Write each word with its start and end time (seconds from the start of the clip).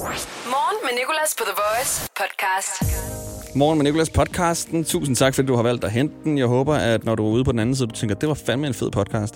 Morgen 0.00 0.76
med 0.82 0.90
Nicolas 0.98 1.34
på 1.38 1.44
The 1.44 1.52
Voice 1.62 2.08
podcast. 2.16 2.82
Morgen 3.54 3.78
med 3.78 3.84
Nicolas 3.84 4.10
podcasten. 4.10 4.84
Tusind 4.84 5.16
tak, 5.16 5.34
fordi 5.34 5.46
du 5.46 5.56
har 5.56 5.62
valgt 5.62 5.84
at 5.84 5.90
hente 5.92 6.14
den. 6.24 6.38
Jeg 6.38 6.46
håber, 6.46 6.74
at 6.74 7.04
når 7.04 7.14
du 7.14 7.26
er 7.26 7.30
ude 7.30 7.44
på 7.44 7.52
den 7.52 7.60
anden 7.60 7.76
side, 7.76 7.88
du 7.88 7.94
tænker, 7.94 8.16
det 8.16 8.28
var 8.28 8.34
fandme 8.34 8.66
en 8.66 8.74
fed 8.74 8.90
podcast. 8.90 9.34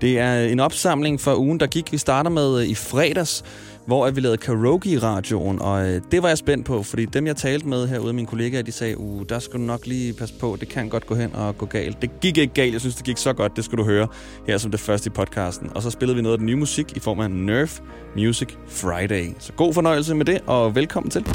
Det 0.00 0.18
er 0.18 0.40
en 0.40 0.60
opsamling 0.60 1.20
for 1.20 1.34
ugen, 1.34 1.60
der 1.60 1.66
gik. 1.66 1.92
Vi 1.92 1.98
starter 1.98 2.30
med 2.30 2.60
øh, 2.60 2.66
i 2.66 2.74
fredags, 2.74 3.44
hvor 3.86 4.10
vi 4.10 4.20
lavede 4.20 4.38
karaoke 4.38 4.88
i 4.90 4.98
radioen, 4.98 5.62
og 5.62 5.88
øh, 5.88 6.00
det 6.10 6.22
var 6.22 6.28
jeg 6.28 6.38
spændt 6.38 6.66
på, 6.66 6.82
fordi 6.82 7.04
dem, 7.04 7.26
jeg 7.26 7.36
talte 7.36 7.68
med 7.68 7.88
herude, 7.88 8.12
mine 8.12 8.26
kollegaer, 8.26 8.62
de 8.62 8.72
sagde, 8.72 8.98
uh, 8.98 9.22
der 9.28 9.38
skal 9.38 9.60
du 9.60 9.64
nok 9.64 9.86
lige 9.86 10.12
passe 10.12 10.34
på, 10.40 10.56
det 10.60 10.68
kan 10.68 10.88
godt 10.88 11.06
gå 11.06 11.14
hen 11.14 11.34
og 11.34 11.58
gå 11.58 11.66
galt. 11.66 12.02
Det 12.02 12.10
gik 12.20 12.38
ikke 12.38 12.54
galt, 12.54 12.72
jeg 12.72 12.80
synes, 12.80 12.94
det 12.96 13.04
gik 13.04 13.16
så 13.16 13.32
godt, 13.32 13.56
det 13.56 13.64
skal 13.64 13.78
du 13.78 13.84
høre 13.84 14.08
her 14.46 14.58
som 14.58 14.70
det 14.70 14.80
første 14.80 15.06
i 15.06 15.10
podcasten. 15.10 15.70
Og 15.74 15.82
så 15.82 15.90
spillede 15.90 16.16
vi 16.16 16.22
noget 16.22 16.34
af 16.34 16.38
den 16.38 16.46
nye 16.46 16.56
musik 16.56 16.96
i 16.96 17.00
form 17.00 17.20
af 17.20 17.30
Nerf 17.30 17.80
Music 18.16 18.48
Friday. 18.68 19.26
Så 19.38 19.52
god 19.52 19.74
fornøjelse 19.74 20.14
med 20.14 20.24
det, 20.24 20.40
og 20.46 20.74
velkommen 20.74 21.10
til. 21.10 21.26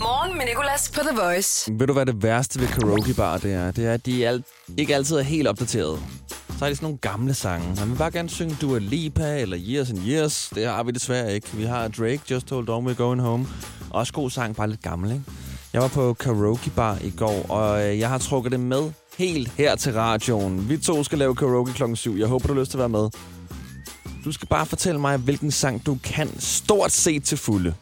Morgen 0.00 0.38
med 0.38 0.46
Nicolas 0.46 0.92
på 0.94 1.00
The 1.00 1.20
Voice. 1.22 1.72
Ved 1.78 1.86
du, 1.86 1.92
hvad 1.92 2.06
det 2.06 2.22
værste 2.22 2.60
ved 2.60 2.68
karaokebar 2.68 3.38
det 3.38 3.52
er? 3.52 3.70
Det 3.70 3.86
er, 3.86 3.92
at 3.92 4.06
de 4.06 4.28
alt, 4.28 4.46
ikke 4.76 4.94
altid 4.94 5.16
er 5.16 5.22
helt 5.22 5.48
opdateret. 5.48 5.98
Så 6.58 6.64
er 6.64 6.68
det 6.68 6.76
sådan 6.76 6.84
nogle 6.84 6.98
gamle 6.98 7.34
sange. 7.34 7.74
Man 7.80 7.90
vil 7.90 7.96
bare 7.96 8.10
gerne 8.10 8.28
synge 8.28 8.56
Dua 8.60 8.78
Lipa 8.78 9.40
eller 9.40 9.58
Years 9.60 9.90
and 9.90 9.98
Years. 9.98 10.50
Det 10.54 10.66
har 10.66 10.82
vi 10.82 10.90
desværre 10.90 11.34
ikke. 11.34 11.48
Vi 11.52 11.64
har 11.64 11.88
Drake, 11.88 12.20
Just 12.30 12.50
Hold 12.50 12.68
On, 12.68 12.86
We're 12.86 12.94
Going 12.94 13.20
Home. 13.20 13.46
Også 13.90 14.12
god 14.12 14.30
sang, 14.30 14.56
bare 14.56 14.70
lidt 14.70 14.82
gammel, 14.82 15.12
ikke? 15.12 15.24
Jeg 15.72 15.82
var 15.82 15.88
på 15.88 16.12
karaoke 16.12 16.70
bar 16.70 16.98
i 17.02 17.10
går, 17.10 17.46
og 17.50 17.84
øh, 17.84 17.98
jeg 17.98 18.08
har 18.08 18.18
trukket 18.18 18.52
det 18.52 18.60
med 18.60 18.90
helt 19.18 19.48
her 19.48 19.76
til 19.76 19.92
radioen. 19.92 20.68
Vi 20.68 20.76
to 20.76 21.04
skal 21.04 21.18
lave 21.18 21.34
karaoke 21.34 21.72
klokken 21.72 21.96
7. 21.96 22.16
Jeg 22.18 22.26
håber, 22.28 22.46
du 22.46 22.54
har 22.54 22.60
lyst 22.60 22.70
til 22.70 22.78
at 22.78 22.80
være 22.80 22.88
med. 22.88 23.08
Du 24.24 24.32
skal 24.32 24.48
bare 24.48 24.66
fortælle 24.66 25.00
mig, 25.00 25.16
hvilken 25.16 25.50
sang 25.50 25.86
du 25.86 25.98
kan 26.04 26.40
stort 26.40 26.92
set 26.92 27.24
til 27.24 27.38
fulde. 27.38 27.74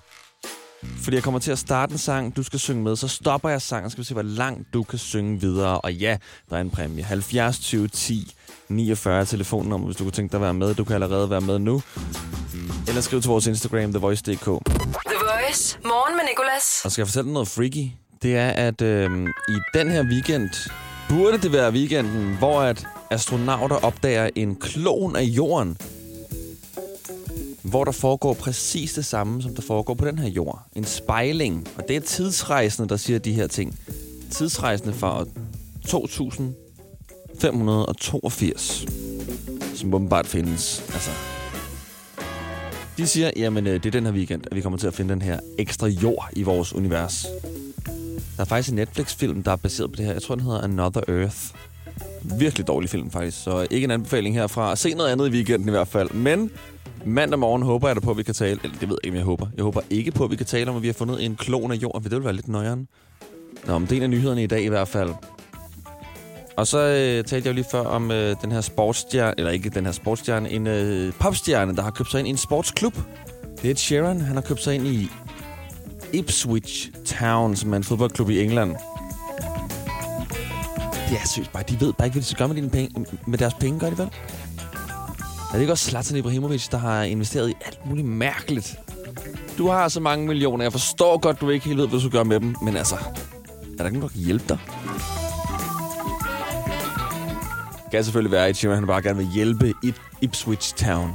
Fordi 0.85 1.15
jeg 1.15 1.23
kommer 1.23 1.41
til 1.41 1.53
at 1.53 1.59
starte 1.59 1.93
en 1.93 1.99
sang, 1.99 2.37
du 2.37 2.43
skal 2.43 2.59
synge 2.59 2.83
med, 2.83 2.97
så 2.97 3.09
stopper 3.09 3.49
jeg 3.49 3.63
sangen, 3.63 3.91
så 3.91 3.93
skal 3.93 4.03
vi 4.03 4.07
se, 4.07 4.15
hvor 4.15 4.23
langt 4.23 4.75
du 4.75 4.83
kan 4.83 4.99
synge 4.99 5.41
videre. 5.41 5.81
Og 5.81 5.95
ja, 5.95 6.17
der 6.51 6.57
er 6.57 6.61
en 6.61 6.71
præmie. 6.71 7.05
70 7.05 7.59
20 7.59 7.89
10 7.89 8.35
49 8.75 9.25
telefonnummer, 9.25 9.87
hvis 9.87 9.97
du 9.97 10.05
kunne 10.05 10.13
tænke 10.13 10.33
dig 10.33 10.39
at 10.39 10.43
være 10.43 10.55
med. 10.55 10.75
Du 10.75 10.85
kan 10.85 10.95
allerede 10.95 11.31
være 11.31 11.41
med 11.41 11.59
nu. 11.59 11.83
Eller 12.89 13.01
skriv 13.01 13.21
til 13.21 13.29
vores 13.29 13.47
Instagram, 13.47 13.93
thevoice.dk. 13.93 14.45
The 14.45 15.19
Voice. 15.21 15.79
Morgen 15.85 16.17
med 16.17 16.25
Nicolas. 16.31 16.81
Og 16.85 16.93
skal 16.93 17.03
jeg 17.03 17.09
fortælle 17.09 17.27
dig 17.27 17.33
noget 17.33 17.49
freaky? 17.49 17.89
Det 18.23 18.37
er, 18.37 18.49
at 18.49 18.83
øh, 18.83 19.11
i 19.49 19.57
den 19.75 19.91
her 19.91 20.05
weekend, 20.05 20.51
burde 21.09 21.39
det 21.39 21.53
være 21.53 21.73
weekenden, 21.73 22.37
hvor 22.39 22.61
at 22.61 22.87
astronauter 23.11 23.77
opdager 23.77 24.31
en 24.35 24.57
klon 24.57 25.17
af 25.17 25.23
jorden, 25.23 25.77
hvor 27.63 27.85
der 27.85 27.93
foregår 27.93 28.35
præcis 28.35 28.93
det 28.93 29.05
samme, 29.05 29.43
som 29.43 29.55
der 29.55 29.63
foregår 29.63 29.95
på 29.95 30.07
den 30.07 30.19
her 30.19 30.29
jord. 30.29 30.63
En 30.77 30.85
spejling. 30.85 31.69
Og 31.77 31.85
det 31.89 31.97
er 31.97 32.01
tidsrejsende, 32.01 32.89
der 32.89 32.97
siger 32.97 33.19
de 33.19 33.33
her 33.33 33.47
ting. 33.47 33.79
Tidsrejsende 34.31 34.95
fra 34.95 35.25
2000 35.89 36.55
582, 37.41 38.87
som 39.75 39.95
åbenbart 39.95 40.27
findes. 40.27 40.85
Altså, 40.93 41.11
de 42.97 43.07
siger, 43.07 43.31
jamen 43.37 43.67
øh, 43.67 43.75
det 43.75 43.87
er 43.87 43.91
den 43.91 44.07
her 44.07 44.13
weekend, 44.13 44.43
at 44.51 44.57
vi 44.57 44.61
kommer 44.61 44.79
til 44.79 44.87
at 44.87 44.95
finde 44.95 45.15
den 45.15 45.23
her 45.23 45.41
ekstra 45.59 45.87
jord 45.87 46.29
i 46.33 46.43
vores 46.43 46.75
univers. 46.75 47.27
Der 48.37 48.41
er 48.41 48.45
faktisk 48.45 48.69
en 48.69 48.77
Netflix-film, 48.77 49.43
der 49.43 49.53
er 49.53 49.57
baseret 49.57 49.93
på 49.93 49.97
det 49.97 50.05
her. 50.05 50.13
Jeg 50.13 50.23
tror, 50.23 50.35
den 50.35 50.45
hedder 50.45 50.61
Another 50.61 51.01
Earth. 51.09 51.37
Virkelig 52.39 52.67
dårlig 52.67 52.91
film, 52.91 53.11
faktisk. 53.11 53.43
Så 53.43 53.67
ikke 53.71 53.85
en 53.85 53.91
anbefaling 53.91 54.35
herfra. 54.35 54.77
Se 54.77 54.95
noget 54.95 55.11
andet 55.11 55.29
i 55.29 55.31
weekenden 55.31 55.69
i 55.69 55.71
hvert 55.71 55.89
fald. 55.89 56.11
Men 56.11 56.51
mandag 57.05 57.39
morgen 57.39 57.63
håber 57.63 57.89
jeg 57.89 57.97
da 57.97 58.01
på, 58.01 58.11
at 58.11 58.17
vi 58.17 58.23
kan 58.23 58.35
tale... 58.35 58.61
Eller 58.63 58.79
det 58.79 58.89
ved 58.89 58.97
jeg 59.03 59.07
ikke, 59.07 59.19
jeg 59.19 59.25
håber. 59.25 59.47
Jeg 59.57 59.63
håber 59.63 59.81
ikke 59.91 60.11
på, 60.11 60.25
at 60.25 60.31
vi 60.31 60.37
kan 60.37 60.47
tale 60.47 60.71
om, 60.71 60.77
at 60.77 60.83
vi 60.83 60.89
har 60.89 60.95
fundet 60.95 61.25
en 61.25 61.37
klon 61.37 61.73
af 61.73 61.77
jorden. 61.77 62.03
For 62.03 62.09
det 62.09 62.17
vil 62.17 62.25
være 62.25 62.35
lidt 62.35 62.49
nøjeren. 62.49 62.89
Nå, 63.67 63.79
men 63.79 63.89
det 63.89 63.93
er 63.93 63.97
en 63.97 64.03
af 64.03 64.11
nyhederne 64.11 64.43
i 64.43 64.47
dag 64.47 64.63
i 64.63 64.69
hvert 64.69 64.89
fald. 64.89 65.11
Og 66.57 66.67
så 66.67 66.79
øh, 66.79 67.25
talte 67.25 67.37
jeg 67.37 67.47
jo 67.47 67.53
lige 67.53 67.67
før 67.71 67.85
om 67.85 68.11
øh, 68.11 68.37
den 68.43 68.53
her 68.53 68.61
sportsstjerne, 68.61 69.35
eller 69.39 69.51
ikke 69.51 69.71
den 69.71 69.85
her 69.85 69.93
sportsstjerne, 69.93 70.51
en 70.51 70.67
øh, 70.67 71.13
popstjerne, 71.13 71.77
der 71.77 71.83
har 71.83 71.91
købt 71.91 72.11
sig 72.11 72.19
ind 72.19 72.29
i 72.29 72.31
en 72.31 72.37
sportsklub. 72.37 72.95
Det 73.63 73.71
er 73.71 73.75
Sharon, 73.75 73.77
Sheeran, 73.77 74.21
han 74.21 74.35
har 74.35 74.43
købt 74.43 74.63
sig 74.63 74.75
ind 74.75 74.87
i 74.87 75.09
Ipswich 76.13 76.91
Town, 77.05 77.57
som 77.57 77.73
er 77.73 77.77
en 77.77 77.85
fodboldklub 77.85 78.31
i 78.31 78.43
England. 78.43 78.77
Det 81.09 81.19
er 81.23 81.29
sygt 81.29 81.53
bare, 81.53 81.63
de 81.69 81.81
ved 81.81 81.93
bare 81.93 82.07
ikke, 82.07 82.15
hvad 82.15 82.23
de 82.23 82.27
skal 82.27 82.39
gøre 82.39 82.49
med, 82.49 82.57
dine 82.57 82.71
penge, 82.71 83.07
med 83.27 83.39
deres 83.39 83.55
penge, 83.55 83.81
gør 83.81 83.91
de 83.91 83.99
vel? 83.99 84.07
Er 84.07 85.53
det 85.53 85.61
ikke 85.61 85.73
også 85.73 85.91
Zlatan 85.91 86.17
Ibrahimovic, 86.17 86.69
der 86.69 86.79
har 86.79 87.03
investeret 87.03 87.51
i 87.51 87.55
alt 87.67 87.87
muligt 87.87 88.07
mærkeligt? 88.07 88.79
Du 89.59 89.69
har 89.69 89.89
så 89.89 90.01
mange 90.01 90.27
millioner, 90.27 90.65
jeg 90.65 90.73
forstår 90.73 91.19
godt, 91.19 91.41
du 91.41 91.51
ikke 91.51 91.67
helt 91.67 91.79
ved, 91.79 91.89
hvad 91.89 91.99
du 91.99 92.01
skal 92.01 92.13
gøre 92.13 92.25
med 92.25 92.41
dem, 92.41 92.57
men 92.63 92.77
altså, 92.77 92.95
er 92.95 93.77
der 93.79 93.85
ikke 93.85 93.99
nogen, 93.99 94.03
der 94.03 94.09
kan 94.09 94.21
hjælpe 94.21 94.45
dig? 94.49 94.59
Det 97.95 97.99
kan 97.99 98.05
selvfølgelig 98.05 98.33
være, 98.33 98.47
at 98.47 98.63
han 98.63 98.87
bare 98.87 99.03
gerne 99.03 99.17
vil 99.17 99.27
hjælpe 99.27 99.75
Ip- 99.85 100.19
Ipswich 100.21 100.75
Town. 100.75 101.11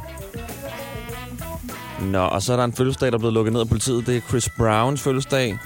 Nå, 2.02 2.20
og 2.20 2.42
så 2.42 2.54
er 2.54 2.58
der 2.58 2.64
en 2.64 2.74
fødselsdag, 2.74 3.08
der 3.12 3.14
er 3.14 3.20
blevet 3.20 3.34
lukket 3.34 3.54
ned 3.54 3.62
af 3.62 3.68
politiet. 3.70 4.08
Det 4.08 4.18
er 4.18 4.22
Chris 4.22 4.50
Browns 4.58 5.02
fødselsdag. 5.02 5.58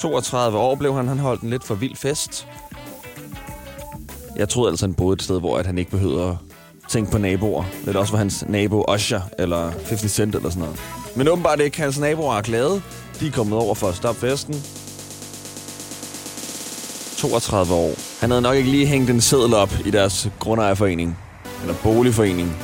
32 0.00 0.58
år 0.58 0.74
blev 0.74 0.94
han. 0.94 1.08
Han 1.08 1.18
holdt 1.18 1.42
en 1.42 1.50
lidt 1.50 1.64
for 1.64 1.74
vild 1.74 1.96
fest. 1.96 2.46
Jeg 4.36 4.48
troede 4.48 4.70
altså, 4.70 4.86
han 4.86 4.94
boede 4.94 5.14
et 5.14 5.22
sted, 5.22 5.40
hvor 5.40 5.58
at 5.58 5.66
han 5.66 5.78
ikke 5.78 5.90
behøvede 5.90 6.28
at 6.28 6.36
tænke 6.88 7.10
på 7.10 7.18
naboer. 7.18 7.64
Det 7.84 7.96
også 7.96 8.12
var 8.12 8.18
hans 8.18 8.44
nabo 8.48 8.84
Usher, 8.94 9.20
eller 9.38 9.70
50 9.70 10.10
Cent, 10.12 10.34
eller 10.34 10.50
sådan 10.50 10.62
noget. 10.62 10.80
Men 11.16 11.28
åbenbart 11.28 11.60
ikke. 11.60 11.80
Hans 11.80 11.98
naboer 11.98 12.34
er 12.36 12.42
glade. 12.42 12.82
De 13.20 13.26
er 13.26 13.32
kommet 13.32 13.58
over 13.58 13.74
for 13.74 13.88
at 13.88 13.94
stoppe 13.94 14.20
festen. 14.20 14.54
32 17.16 17.74
år. 17.74 17.94
Han 18.20 18.30
havde 18.30 18.42
nok 18.42 18.56
ikke 18.56 18.70
lige 18.70 18.86
hængt 18.86 19.10
en 19.10 19.20
seddel 19.20 19.54
op 19.54 19.72
i 19.84 19.90
deres 19.90 20.28
grundejerforening. 20.38 21.18
Eller 21.62 21.74
boligforening. 21.82 22.56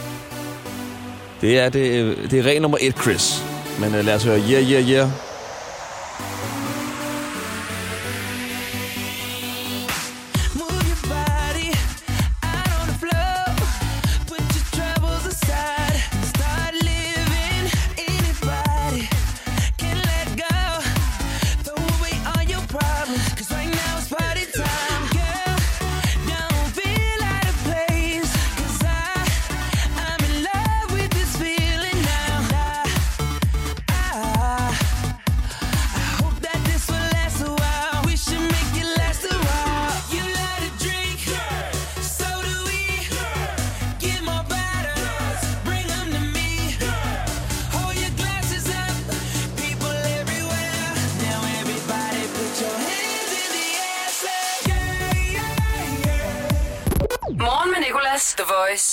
Det 1.40 1.58
er, 1.58 1.68
det, 1.68 1.80
øh, 1.80 2.30
det 2.30 2.38
er 2.38 2.42
regel 2.42 2.62
nummer 2.62 2.78
et, 2.80 2.94
Chris. 3.02 3.44
Men 3.80 3.88
uh, 3.94 4.04
lad 4.04 4.14
os 4.14 4.24
høre 4.24 4.38
Yeah, 4.38 4.70
Yeah, 4.70 4.90
Yeah. 4.90 5.08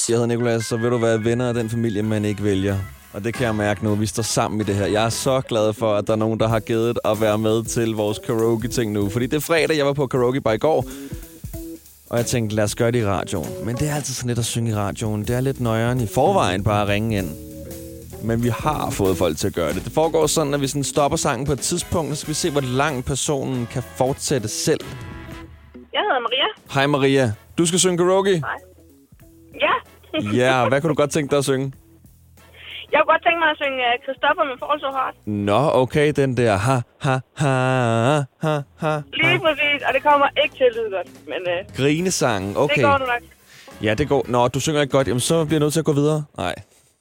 Jeg 0.09 0.17
hedder 0.17 0.27
Nikolas, 0.27 0.65
så 0.65 0.77
vil 0.77 0.91
du 0.91 0.97
være 0.97 1.23
venner 1.23 1.47
af 1.47 1.53
den 1.53 1.69
familie, 1.69 2.03
man 2.03 2.25
ikke 2.25 2.43
vælger. 2.43 2.77
Og 3.13 3.23
det 3.23 3.33
kan 3.33 3.45
jeg 3.45 3.55
mærke 3.55 3.83
nu. 3.83 3.95
Vi 3.95 4.05
står 4.05 4.23
sammen 4.23 4.61
i 4.61 4.63
det 4.63 4.75
her. 4.75 4.85
Jeg 4.85 5.05
er 5.05 5.09
så 5.09 5.41
glad 5.41 5.73
for, 5.73 5.95
at 5.95 6.07
der 6.07 6.13
er 6.13 6.17
nogen, 6.17 6.39
der 6.39 6.47
har 6.47 6.59
givet 6.59 6.99
at 7.05 7.21
være 7.21 7.37
med 7.37 7.63
til 7.63 7.95
vores 7.95 8.19
karaoke-ting 8.19 8.91
nu. 8.91 9.09
Fordi 9.09 9.25
det 9.25 9.37
er 9.37 9.41
fredag, 9.41 9.77
jeg 9.77 9.85
var 9.85 9.93
på 9.93 10.07
karaoke 10.07 10.41
bare 10.41 10.55
i 10.55 10.57
går. 10.57 10.85
Og 12.09 12.17
jeg 12.17 12.25
tænkte, 12.25 12.55
lad 12.55 12.63
os 12.63 12.75
gøre 12.75 12.91
det 12.91 12.99
i 12.99 13.05
radioen. 13.05 13.49
Men 13.65 13.75
det 13.75 13.89
er 13.89 13.95
altid 13.95 14.13
sådan 14.13 14.27
lidt 14.27 14.39
at 14.39 14.45
synge 14.45 14.71
i 14.71 14.75
radioen. 14.75 15.21
Det 15.21 15.35
er 15.35 15.41
lidt 15.41 15.59
nøjeren 15.59 16.01
i 16.01 16.07
forvejen 16.07 16.63
bare 16.63 16.81
at 16.81 16.87
ringe 16.87 17.17
ind. 17.17 17.29
Men 18.23 18.43
vi 18.43 18.49
har 18.49 18.89
fået 18.89 19.17
folk 19.17 19.37
til 19.37 19.47
at 19.47 19.53
gøre 19.53 19.73
det. 19.73 19.83
Det 19.85 19.91
foregår 19.91 20.27
sådan, 20.27 20.53
at 20.53 20.61
vi 20.61 20.67
sådan 20.67 20.83
stopper 20.83 21.17
sangen 21.17 21.45
på 21.45 21.53
et 21.53 21.59
tidspunkt, 21.59 22.09
så 22.09 22.21
skal 22.21 22.29
vi 22.29 22.33
se, 22.33 22.51
hvor 22.51 22.61
langt 22.61 23.05
personen 23.05 23.67
kan 23.71 23.83
fortsætte 23.95 24.47
selv. 24.47 24.81
Jeg 25.93 26.01
hedder 26.01 26.19
Maria. 26.19 26.73
Hej 26.73 26.87
Maria. 26.87 27.33
Du 27.57 27.65
skal 27.65 27.79
synge 27.79 27.97
karaoke? 27.97 28.31
Ja. 28.31 28.68
Ja, 30.33 30.67
hvad 30.69 30.81
kunne 30.81 30.89
du 30.89 30.95
godt 30.95 31.11
tænke 31.11 31.31
dig 31.31 31.37
at 31.37 31.43
synge? 31.43 31.73
Jeg 32.91 32.99
kunne 33.01 33.11
godt 33.13 33.23
tænke 33.25 33.39
mig 33.39 33.49
at 33.49 33.57
synge 33.61 33.77
uh, 33.87 34.03
Christoffer 34.03 34.43
med 34.49 34.55
Fall 34.61 34.79
So 34.83 34.89
Hard. 34.97 35.13
Nå, 35.25 35.61
okay, 35.83 36.13
den 36.15 36.37
der 36.37 36.55
ha, 36.57 36.77
ha, 37.05 37.15
ha, 37.43 37.53
ha, 38.45 38.55
ha, 38.83 38.93
Lige 39.13 39.39
præcis, 39.39 39.79
og 39.87 39.93
det 39.93 40.03
kommer 40.03 40.27
ikke 40.43 40.55
til 40.55 40.63
at 40.63 40.73
lyde 40.77 40.89
godt. 40.97 41.07
Men 41.31 41.41
uh, 41.53 41.75
Grinesangen, 41.77 42.57
okay. 42.57 42.75
det 42.75 42.83
går 42.83 42.97
nu 42.97 43.05
nok. 43.05 43.21
Ja, 43.83 43.93
det 43.93 44.09
går. 44.09 44.25
Nå, 44.27 44.47
du 44.47 44.59
synger 44.59 44.81
ikke 44.81 44.91
godt. 44.91 45.07
Jamen, 45.07 45.19
så 45.19 45.45
bliver 45.45 45.55
jeg 45.55 45.59
nødt 45.59 45.73
til 45.73 45.79
at 45.79 45.85
gå 45.85 45.93
videre. 45.93 46.23
Nej. 46.37 46.55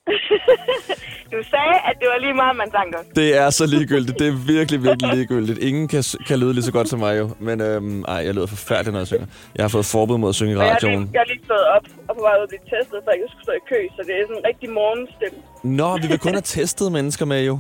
Du 1.33 1.41
sagde, 1.55 1.75
at 1.89 1.95
det 2.01 2.07
var 2.13 2.19
lige 2.27 2.35
meget, 2.43 2.57
man 2.63 2.71
sang 2.77 2.89
godt. 2.97 3.07
Det 3.17 3.29
er 3.43 3.51
så 3.51 3.65
ligegyldigt. 3.75 4.19
Det 4.19 4.29
er 4.33 4.37
virkelig, 4.57 4.83
virkelig 4.89 5.09
ligegyldigt. 5.15 5.59
Ingen 5.69 5.89
kan, 5.89 6.03
kan 6.29 6.39
lyde 6.39 6.53
lige 6.53 6.65
så 6.65 6.73
godt 6.73 6.89
som 6.89 6.99
mig 6.99 7.19
jo. 7.19 7.27
Men 7.39 7.61
øhm, 7.61 8.05
ej, 8.09 8.15
jeg 8.27 8.35
lyder 8.35 8.47
forfærdeligt, 8.47 8.93
når 8.93 9.01
jeg 9.01 9.07
synger. 9.07 9.27
Jeg 9.57 9.63
har 9.65 9.69
fået 9.69 9.87
forbud 9.87 10.19
mod 10.19 10.29
at 10.29 10.35
synge 10.35 10.53
i 10.53 10.57
Og 10.57 10.65
jeg 10.65 10.73
radioen. 10.75 11.01
lige, 11.01 11.11
jeg 11.13 11.25
lige 11.33 11.45
stået 11.45 11.67
op 11.77 11.83
og 12.09 12.17
på 12.17 12.23
vej 12.23 12.35
ud 12.39 12.43
og 12.43 12.49
blive 12.49 12.65
testet, 12.75 12.99
for 13.05 13.11
jeg 13.11 13.17
ikke 13.19 13.29
skulle 13.33 13.45
stå 13.49 13.53
i 13.53 13.65
kø. 13.73 13.81
Så 13.97 14.01
det 14.07 14.13
er 14.21 14.23
sådan 14.29 14.37
en 14.43 14.45
rigtig 14.51 14.69
morgenstemme. 14.71 15.39
Nå, 15.63 15.97
vi 16.03 16.07
vil 16.13 16.19
kun 16.19 16.33
have 16.33 16.49
testet 16.59 16.93
mennesker 16.93 17.25
med 17.27 17.41
jo. 17.51 17.59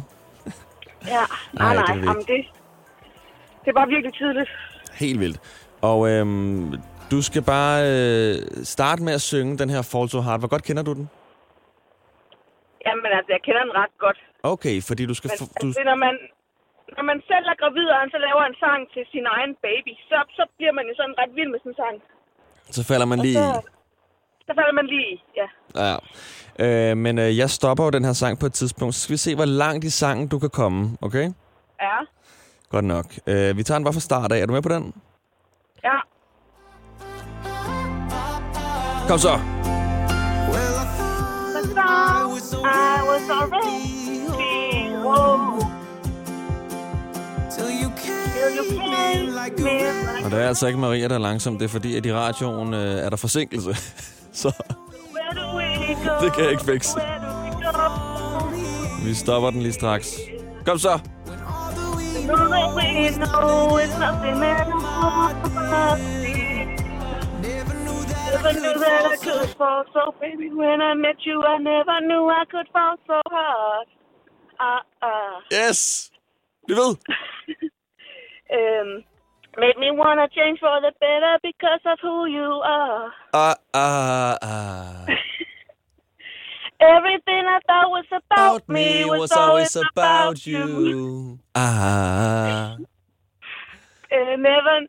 Ja, 1.06 1.24
Nej, 1.52 1.74
nej, 1.74 1.84
det 1.94 2.04
Jamen, 2.04 2.24
det, 2.30 2.40
det 3.62 3.68
er 3.72 3.76
bare 3.80 3.88
virkelig 3.88 4.14
tidligt. 4.14 4.50
Helt 4.94 5.20
vildt. 5.20 5.38
Og 5.80 6.08
øhm, 6.10 6.74
du 7.10 7.22
skal 7.22 7.42
bare 7.42 7.76
øh, 7.92 8.36
starte 8.64 9.02
med 9.02 9.12
at 9.12 9.20
synge 9.20 9.58
den 9.58 9.70
her 9.70 9.82
Fall 9.82 10.08
So 10.10 10.20
Hard. 10.20 10.38
Hvor 10.38 10.48
godt 10.48 10.64
kender 10.64 10.82
du 10.82 10.92
den? 10.92 11.08
Jamen, 13.08 13.18
altså, 13.20 13.32
jeg 13.36 13.42
kender 13.46 13.62
den 13.66 13.74
ret 13.80 13.94
godt. 14.04 14.18
Okay, 14.52 14.76
fordi 14.88 15.02
du 15.10 15.14
skal... 15.18 15.28
Men 15.30 15.38
Få, 15.40 15.44
altså, 15.44 15.60
du, 15.62 15.66
er, 15.82 15.86
når 15.90 15.98
man, 16.06 16.14
når 16.96 17.04
man 17.10 17.18
selv 17.30 17.44
er 17.52 17.56
gravid, 17.62 17.86
og 17.94 17.98
han 18.02 18.10
så 18.14 18.18
laver 18.26 18.42
en 18.50 18.56
sang 18.64 18.80
til 18.94 19.02
sin 19.12 19.26
egen 19.36 19.52
baby, 19.66 19.92
så, 20.10 20.18
så 20.38 20.42
bliver 20.56 20.72
man 20.78 20.84
jo 20.90 20.94
sådan 21.00 21.14
ret 21.20 21.32
vild 21.38 21.50
med 21.54 21.58
sådan 21.62 21.72
en 21.74 21.78
sang. 21.82 21.96
så 22.76 22.80
falder 22.90 23.06
man 23.12 23.18
lige. 23.26 23.38
Så, 23.38 23.46
så 24.46 24.52
falder 24.58 24.74
man 24.80 24.86
lige 24.92 25.06
i, 25.14 25.16
ja. 25.40 25.48
Ja. 25.84 25.94
Øh, 26.64 26.96
men 27.04 27.14
øh, 27.24 27.30
jeg 27.42 27.48
stopper 27.58 27.84
jo 27.84 27.90
den 27.96 28.04
her 28.08 28.12
sang 28.22 28.34
på 28.42 28.46
et 28.46 28.54
tidspunkt. 28.60 28.94
Så 28.94 29.00
skal 29.04 29.12
vi 29.12 29.22
se, 29.26 29.34
hvor 29.40 29.50
langt 29.64 29.82
i 29.84 29.92
sangen 30.02 30.28
du 30.28 30.38
kan 30.44 30.50
komme. 30.60 30.80
Okay? 31.06 31.26
Ja, 31.86 31.98
Godt 32.70 32.84
nok. 32.84 33.06
Øh, 33.26 33.56
vi 33.56 33.62
tager 33.62 33.78
den 33.78 33.84
bare 33.84 33.94
fra 33.98 34.00
start 34.00 34.32
af. 34.32 34.38
Er 34.38 34.46
du 34.46 34.52
med 34.52 34.62
på 34.62 34.68
den? 34.68 34.94
ja. 35.84 35.98
Kom 39.08 39.18
så. 39.18 39.57
I 42.54 43.02
was 43.10 43.30
already 43.30 43.98
whoa, 45.04 45.58
Till 47.50 47.70
you 47.70 47.90
till 48.34 48.50
you 48.56 48.64
came 48.70 48.90
came 48.90 49.28
in 49.28 49.34
like 49.34 49.60
a 49.60 49.64
me. 49.64 50.24
Og 50.24 50.30
det 50.30 50.40
er 50.40 50.48
altså 50.48 50.66
ikke 50.66 50.78
Maria, 50.78 51.08
der 51.08 51.14
er 51.14 51.18
langsom. 51.18 51.58
Det 51.58 51.64
er 51.64 51.68
fordi, 51.68 51.96
at 51.96 52.06
i 52.06 52.12
radioen 52.12 52.74
øh, 52.74 53.04
er 53.04 53.08
der 53.10 53.16
forsinkelse. 53.16 53.76
så? 54.42 54.52
Det 56.22 56.32
kan 56.32 56.44
jeg 56.44 56.50
ikke 56.50 56.64
fikse. 56.64 56.98
Vi 59.04 59.14
stopper 59.14 59.50
den 59.50 59.62
lige 59.62 59.72
straks. 59.72 60.14
Kom 60.66 60.78
så. 60.78 60.98
Know 62.28 62.48
that 62.48 62.74
we 62.76 63.08
know 63.16 63.78
it's 63.78 63.98
nothing 63.98 64.44
at 64.44 64.68
all. 64.68 66.27
Never 68.48 68.60
knew 68.60 68.78
that 68.80 69.06
I 69.06 69.16
could 69.16 69.56
fall 69.56 69.84
so, 69.92 70.14
baby. 70.20 70.50
When 70.50 70.80
I 70.80 70.94
met 70.94 71.16
you, 71.24 71.42
I 71.42 71.58
never 71.58 72.00
knew 72.00 72.28
I 72.28 72.44
could 72.50 72.66
fall 72.72 72.96
so 73.06 73.20
hard. 73.26 73.86
Ah, 74.58 74.82
ah. 75.02 75.40
Yes. 75.50 76.10
Vi 76.66 76.74
ved. 76.74 76.96
Um, 78.50 79.04
made 79.58 79.76
me 79.76 79.90
wanna 79.90 80.26
change 80.34 80.58
for 80.58 80.80
the 80.80 80.90
better 81.00 81.36
because 81.42 81.80
of 81.84 81.98
who 82.00 82.24
you 82.24 82.62
are. 82.64 83.12
Ah, 83.34 83.56
ah, 83.74 84.38
ah. 84.40 85.04
Everything 86.80 87.44
I 87.44 87.58
thought 87.66 87.90
was 87.90 88.06
about, 88.10 88.66
me 88.70 89.04
was, 89.04 89.30
always 89.32 89.76
about 89.76 90.46
you. 90.46 91.38
Ah. 91.54 92.78
And 94.10 94.42
never 94.42 94.86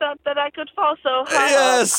thought 0.00 0.18
that 0.26 0.36
I 0.46 0.48
could 0.56 0.70
fall 0.78 0.94
so 1.06 1.14
hard. 1.30 1.50
Yes! 1.80 1.92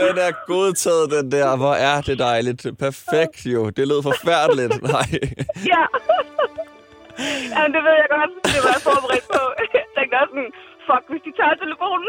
Den 0.00 0.14
er 0.26 0.32
godtaget, 0.52 1.06
den 1.16 1.32
der. 1.32 1.56
Hvor 1.56 1.74
er 1.74 2.00
det 2.00 2.18
dejligt. 2.18 2.66
Perfekt 2.78 3.38
jo. 3.54 3.70
Det 3.70 3.88
lød 3.88 4.02
forfærdeligt. 4.02 4.74
Nej. 4.94 5.08
Ja. 5.72 5.84
Jamen, 7.54 7.70
det 7.76 7.82
ved 7.86 7.94
jeg 8.02 8.08
godt. 8.16 8.30
Det 8.54 8.60
var 8.64 8.72
jeg 8.76 8.82
forberedt 8.90 9.26
på. 9.34 9.42
Jeg 9.58 9.84
tænkte 9.96 10.14
også 10.22 10.32
sådan, 10.34 10.50
fuck, 10.88 11.04
hvis 11.10 11.22
de 11.26 11.32
tager 11.40 11.54
telefonen. 11.64 12.08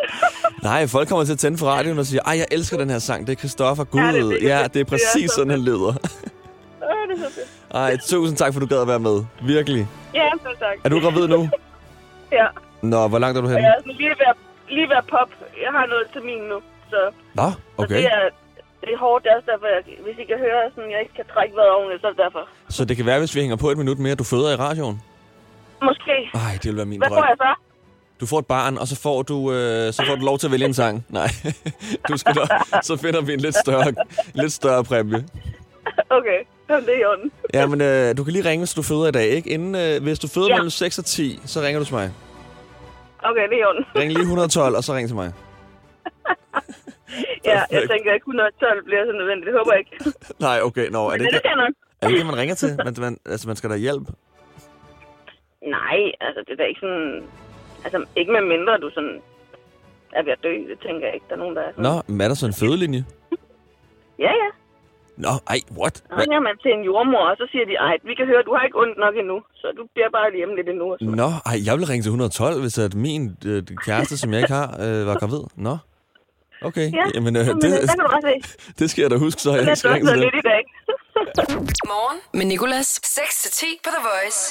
Nej, 0.70 0.88
folk 0.88 1.08
kommer 1.10 1.26
til 1.26 1.34
at 1.34 1.40
tænde 1.40 1.58
for 1.58 1.68
radioen 1.68 2.00
og 2.00 2.06
siger, 2.06 2.22
ej, 2.30 2.36
jeg 2.38 2.48
elsker 2.52 2.78
den 2.78 2.90
her 2.90 3.00
sang. 3.00 3.28
Det 3.28 3.34
er 3.36 3.40
Christoffer 3.44 3.84
Gud. 3.84 4.00
Ja, 4.02 4.08
det 4.08 4.18
er 4.18 4.22
Ja, 4.22 4.58
det 4.58 4.64
er 4.64 4.68
Det 4.68 4.80
er 4.80 4.86
præcis 4.86 5.30
så 5.32 5.36
sådan, 5.36 5.52
han 5.52 5.60
lyder. 5.70 5.92
Det 7.10 7.26
er 7.26 7.30
så. 7.30 7.42
Ej, 7.74 7.98
tusind 7.98 8.38
tak, 8.38 8.54
for 8.54 8.60
du 8.60 8.66
gad 8.66 8.82
at 8.82 8.88
være 8.88 9.00
med. 9.00 9.18
Virkelig. 9.42 9.88
Ja, 10.14 10.30
så 10.44 10.50
tak. 10.60 10.78
Er 10.84 10.90
du 10.90 11.00
gravid 11.00 11.28
nu? 11.28 11.50
Ja. 12.32 12.48
Nå, 12.82 13.08
hvor 13.08 13.20
langt 13.20 13.38
er 13.38 13.42
du 13.42 13.48
henne? 13.48 13.62
jeg 13.62 13.70
er 13.70 13.80
sådan 13.80 13.94
lige 13.94 14.10
ved 14.10 14.16
at, 14.34 14.36
lige 14.76 14.88
ved 14.92 14.98
at 15.04 15.08
pop. 15.16 15.30
Jeg 15.66 15.72
har 15.78 15.86
noget 15.94 16.06
til 16.14 16.22
min 16.30 16.42
nu, 16.52 16.58
så, 16.92 17.00
Nå, 17.40 17.48
så 17.52 17.58
okay. 17.84 17.96
det, 17.96 18.06
er, 18.06 18.24
det 18.82 18.90
er 18.96 18.98
hårdt. 19.06 19.24
Det 19.24 19.30
er 19.32 19.36
også 19.40 19.50
derfor, 19.54 19.68
jeg, 19.76 19.82
hvis 20.06 20.18
I 20.24 20.26
kan 20.32 20.40
høre, 20.46 20.62
sådan, 20.76 20.92
jeg 20.92 21.00
ikke 21.04 21.16
kan 21.20 21.26
trække 21.34 21.54
vejret 21.56 21.74
ordentligt, 21.78 22.02
så 22.02 22.08
er 22.08 22.12
det 22.16 22.22
derfor. 22.26 22.44
Så 22.70 22.82
det 22.86 22.96
kan 22.98 23.06
være, 23.06 23.20
hvis 23.20 23.36
vi 23.36 23.40
hænger 23.40 23.56
på 23.56 23.70
et 23.70 23.78
minut 23.78 24.00
mere, 24.00 24.12
at 24.12 24.20
du 24.20 24.24
føder 24.34 24.50
i 24.56 24.56
radioen? 24.56 25.02
Måske. 25.88 26.16
Ej, 26.34 26.54
det 26.62 26.66
vil 26.70 26.78
være 26.82 26.86
min 26.94 27.00
Hvad 27.00 27.10
drøm. 27.10 27.18
får 27.18 27.28
jeg 27.34 27.38
så? 27.46 27.52
Du 28.20 28.26
får 28.26 28.40
et 28.40 28.46
barn, 28.46 28.78
og 28.78 28.88
så 28.88 28.96
får 29.02 29.22
du, 29.22 29.38
øh, 29.54 29.94
så 29.94 30.04
får 30.08 30.16
du 30.16 30.26
lov 30.26 30.38
til 30.40 30.48
at 30.48 30.52
vælge 30.52 30.66
en 30.66 30.74
sang. 30.74 31.06
Nej, 31.10 31.28
du 32.10 32.18
skal 32.18 32.36
da, 32.36 32.48
så 32.82 32.98
finder 32.98 33.22
vi 33.22 33.34
en 33.34 33.40
lidt 33.40 33.56
større, 33.56 33.94
lidt 34.34 34.54
større 34.54 34.84
præmie. 34.84 35.26
Okay, 36.10 36.40
Jamen, 36.70 36.86
det 36.86 36.94
er 36.96 37.00
i 37.00 37.06
orden. 37.06 37.32
Ja, 37.54 37.66
men 37.68 37.82
øh, 37.82 38.18
du 38.18 38.24
kan 38.24 38.34
lige 38.34 38.50
ringe, 38.50 38.62
hvis 38.62 38.74
du 38.74 38.82
føder 38.82 39.08
i 39.08 39.12
dag, 39.12 39.26
ikke? 39.28 39.50
Inden, 39.50 39.76
øh, 39.76 40.04
hvis 40.04 40.20
du 40.20 40.28
føder 40.28 40.48
Ja. 40.48 40.56
mellem 40.56 40.70
6 40.70 40.98
og 40.98 41.06
10, 41.06 41.40
så 41.46 41.62
ringer 41.62 41.80
du 41.80 41.86
til 41.86 41.94
mig. 41.96 42.12
Okay, 43.24 43.44
det 43.50 43.54
er 43.58 43.62
i 43.62 43.64
orden. 43.64 43.86
Ring 44.00 44.12
lige 44.12 44.22
112, 44.22 44.76
og 44.76 44.84
så 44.84 44.94
ring 44.94 45.08
til 45.08 45.16
mig. 45.16 45.34
Ja, 47.46 47.60
jeg 47.72 47.84
tænker, 47.92 48.12
at 48.12 48.18
112 48.18 48.84
bliver 48.86 49.06
så 49.06 49.12
nødvendigt. 49.12 49.46
Det 49.46 49.54
håber 49.60 49.72
jeg 49.74 49.80
ikke. 49.80 49.96
Nej, 50.48 50.58
okay, 50.62 50.88
nå, 50.90 51.02
er 51.08 51.12
det 51.12 51.20
det 51.20 51.26
ikke, 51.26 51.56
nok. 51.56 51.74
er 52.02 52.08
det, 52.08 52.12
ikke 52.14 52.20
det, 52.20 52.26
man 52.32 52.38
ringer 52.38 52.56
til? 52.56 52.70
Man, 52.86 52.94
man, 53.00 53.18
altså, 53.26 53.48
man 53.48 53.56
skal 53.56 53.70
da 53.70 53.76
hjælp. 53.76 54.08
Nej, 55.62 56.00
altså 56.22 56.40
det 56.46 56.52
er 56.52 56.56
da 56.56 56.64
ikke 56.64 56.80
sådan... 56.80 57.24
Altså 57.84 58.06
ikke 58.16 58.32
med 58.32 58.42
mindre 58.42 58.78
du 58.78 58.90
sådan 58.94 59.22
er 60.14 60.24
ved 60.24 60.32
at 60.32 60.40
dø. 60.44 60.54
Det 60.72 60.80
tænker 60.86 61.06
jeg 61.08 61.14
ikke, 61.14 61.26
der 61.30 61.36
er 61.36 61.40
nogen, 61.40 61.56
der 61.56 61.62
er 61.62 61.72
sådan. 61.72 61.84
Nå, 61.84 61.94
men 62.08 62.22
er 62.22 62.28
der 62.28 62.36
så 62.36 62.46
en 62.46 62.54
fødelinje? 62.62 63.06
Ja, 64.26 64.32
ja. 64.44 64.50
Nå, 65.26 65.34
ej, 65.54 65.60
what? 65.80 65.96
Så 65.98 66.14
ringer 66.22 66.40
man 66.48 66.56
til 66.64 66.72
en 66.78 66.82
jordmor, 66.90 67.24
og 67.32 67.36
så 67.42 67.46
siger 67.52 67.66
de, 67.70 67.74
ej, 67.88 67.96
vi 68.10 68.14
kan 68.20 68.26
høre, 68.32 68.42
du 68.48 68.54
har 68.58 68.64
ikke 68.68 68.78
ondt 68.84 68.98
nok 69.06 69.14
endnu, 69.22 69.38
så 69.62 69.68
du 69.78 69.84
bliver 69.94 70.10
bare 70.18 70.28
hjemme 70.40 70.54
lidt 70.60 70.70
endnu. 70.74 70.86
Og 70.94 70.98
sådan. 71.00 71.16
Nå, 71.22 71.30
ej, 71.52 71.58
jeg 71.68 71.74
vil 71.78 71.86
ringe 71.92 72.04
til 72.06 72.10
112, 72.10 72.62
hvis 72.64 72.78
at 72.88 72.94
min 73.06 73.22
øh, 73.52 73.64
kæreste, 73.88 74.16
som 74.22 74.28
jeg 74.34 74.40
ikke 74.44 74.54
har, 74.62 74.68
øh, 74.86 75.00
var 75.10 75.16
gravid. 75.22 75.44
Nå. 75.68 75.76
Okay, 76.62 76.88
Ja, 77.00 77.06
jamen 77.16 77.34
øh, 77.40 77.48
Jamen, 77.48 77.62
det, 77.62 77.72
der 77.72 77.88
kan 77.88 78.00
du 78.00 78.20
se. 78.30 78.36
det 78.80 78.86
skal 78.92 79.02
jeg 79.02 79.12
da 79.12 79.18
huske, 79.26 79.42
så 79.42 79.50
jeg 79.52 79.62
ikke 79.62 79.76
skal 79.76 79.92
ringe 79.92 80.08
til 80.12 80.20
lidt 80.20 80.36
i 80.44 80.46
dag. 80.52 80.62
Morgen 81.94 82.20
med 82.34 82.46
Nicolas. 82.46 82.88
6-10 83.06 83.66
på 83.84 83.90
The 83.96 84.02
Voice. 84.10 84.42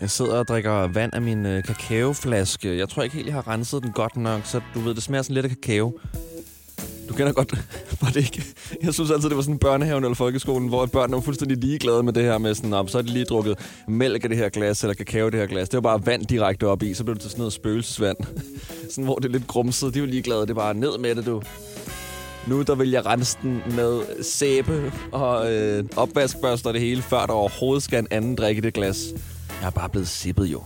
Jeg 0.00 0.10
sidder 0.10 0.38
og 0.38 0.48
drikker 0.48 0.88
vand 0.94 1.14
af 1.14 1.22
min 1.22 1.46
øh, 1.46 1.64
kakaoflaske. 1.64 2.78
Jeg 2.78 2.88
tror 2.88 3.02
ikke 3.02 3.14
helt, 3.16 3.26
jeg 3.26 3.34
har 3.34 3.48
renset 3.48 3.82
den 3.82 3.92
godt 3.92 4.16
nok, 4.16 4.40
så 4.44 4.60
du 4.74 4.78
ved, 4.80 4.94
det 4.94 5.02
smager 5.02 5.22
sådan 5.22 5.34
lidt 5.34 5.46
af 5.46 5.50
kakao. 5.50 5.98
Du 7.08 7.14
kender 7.14 7.32
godt, 7.32 7.54
var 8.02 8.08
det 8.08 8.16
ikke? 8.16 8.44
Jeg 8.82 8.94
synes 8.94 9.10
altid, 9.10 9.28
det 9.28 9.36
var 9.36 9.42
sådan 9.42 9.58
børnehaven 9.58 10.04
eller 10.04 10.14
folkeskolen, 10.14 10.68
hvor 10.68 10.86
børnene 10.86 11.14
var 11.14 11.20
fuldstændig 11.20 11.58
ligeglade 11.58 12.02
med 12.02 12.12
det 12.12 12.22
her 12.22 12.38
med 12.38 12.54
sådan, 12.54 12.72
op, 12.72 12.90
så 12.90 12.98
er 12.98 13.02
de 13.02 13.08
lige 13.08 13.24
drukket 13.24 13.58
mælk 13.88 14.24
af 14.24 14.28
det 14.28 14.38
her 14.38 14.48
glas, 14.48 14.82
eller 14.82 14.94
kakao 14.94 15.26
af 15.26 15.30
det 15.30 15.40
her 15.40 15.46
glas. 15.46 15.68
Det 15.68 15.76
var 15.76 15.80
bare 15.80 16.06
vand 16.06 16.26
direkte 16.26 16.66
op 16.66 16.82
i, 16.82 16.94
så 16.94 17.04
blev 17.04 17.14
det 17.14 17.22
til 17.22 17.30
sådan 17.30 17.40
noget 17.40 17.52
spøgelsesvand. 17.52 18.16
sådan, 18.90 19.04
hvor 19.04 19.16
det 19.16 19.24
er 19.24 19.32
lidt 19.32 19.46
grumset. 19.46 19.94
De 19.94 20.00
var 20.00 20.06
ligeglade, 20.06 20.46
det 20.46 20.56
var 20.56 20.62
bare 20.62 20.74
ned 20.74 20.98
med 20.98 21.14
det, 21.14 21.26
du. 21.26 21.42
Nu 22.46 22.62
der 22.62 22.74
vil 22.74 22.90
jeg 22.90 23.06
rense 23.06 23.38
den 23.42 23.62
med 23.76 24.22
sæbe 24.22 24.92
og 25.12 25.52
øh, 25.52 25.84
opvaskbørster 25.96 26.68
og 26.68 26.74
det 26.74 26.82
hele, 26.82 27.02
før 27.02 27.26
der 27.26 27.32
overhovedet 27.32 27.82
skal 27.82 27.98
en 27.98 28.06
anden 28.10 28.34
drikke 28.34 28.58
i 28.58 28.62
det 28.62 28.74
glas. 28.74 29.06
Jeg 29.60 29.66
er 29.66 29.70
bare 29.70 29.88
blevet 29.88 30.08
sippet 30.08 30.46
jo. 30.46 30.62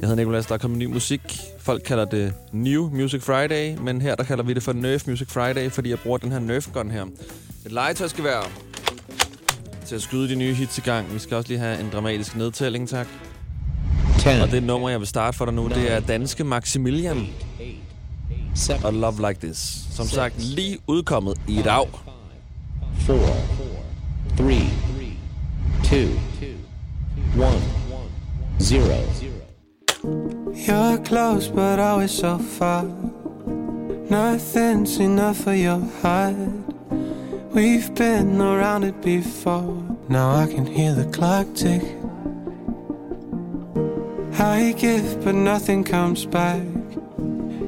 Jeg 0.00 0.08
hedder 0.08 0.14
Nicolas, 0.14 0.46
der 0.46 0.54
er 0.54 0.58
kommet 0.58 0.78
ny 0.78 0.84
musik. 0.84 1.20
Folk 1.58 1.82
kalder 1.82 2.04
det 2.04 2.34
New 2.52 2.90
Music 2.90 3.22
Friday, 3.22 3.76
men 3.78 4.00
her 4.00 4.14
der 4.14 4.24
kalder 4.24 4.44
vi 4.44 4.54
det 4.54 4.62
for 4.62 4.72
Nerf 4.72 5.06
Music 5.06 5.28
Friday, 5.30 5.70
fordi 5.70 5.90
jeg 5.90 5.98
bruger 5.98 6.18
den 6.18 6.32
her 6.32 6.38
Nerf 6.38 6.68
gun 6.72 6.90
her. 6.90 7.04
Et 7.66 7.72
være 8.24 8.42
til 9.86 9.94
at 9.94 10.02
skyde 10.02 10.28
de 10.28 10.34
nye 10.34 10.54
hits 10.54 10.78
i 10.78 10.80
gang. 10.80 11.14
Vi 11.14 11.18
skal 11.18 11.36
også 11.36 11.48
lige 11.48 11.58
have 11.58 11.80
en 11.80 11.90
dramatisk 11.92 12.36
nedtælling, 12.36 12.88
tak. 12.88 13.06
10, 14.18 14.28
Og 14.42 14.50
det 14.50 14.62
nummer, 14.62 14.88
jeg 14.88 15.00
vil 15.00 15.08
starte 15.08 15.36
for 15.36 15.44
dig 15.44 15.54
nu, 15.54 15.68
det 15.68 15.92
er 15.92 16.00
danske 16.00 16.44
Maximilian 16.44 17.26
7, 18.54 18.72
og 18.84 18.92
Love 18.92 19.28
Like 19.28 19.40
This. 19.46 19.78
Som 19.90 20.06
sagt, 20.06 20.42
lige 20.42 20.78
udkommet 20.86 21.34
i 21.48 21.62
dag. 21.62 21.86
4, 22.98 23.16
3, 23.16 23.26
2, 24.38 24.44
1, 25.96 26.10
0. 29.20 29.23
You're 30.66 30.96
close, 30.96 31.46
but 31.46 31.78
always 31.78 32.10
so 32.10 32.38
far. 32.38 32.84
Nothing's 34.08 34.98
enough 34.98 35.36
for 35.44 35.52
your 35.52 35.80
heart. 36.00 36.36
We've 37.52 37.94
been 37.94 38.40
around 38.40 38.84
it 38.84 39.02
before. 39.02 39.76
Now 40.08 40.34
I 40.34 40.46
can 40.46 40.64
hear 40.64 40.94
the 40.94 41.04
clock 41.12 41.46
tick. 41.54 41.82
I 44.38 44.72
give, 44.78 45.22
but 45.22 45.34
nothing 45.34 45.84
comes 45.84 46.24
back. 46.24 46.62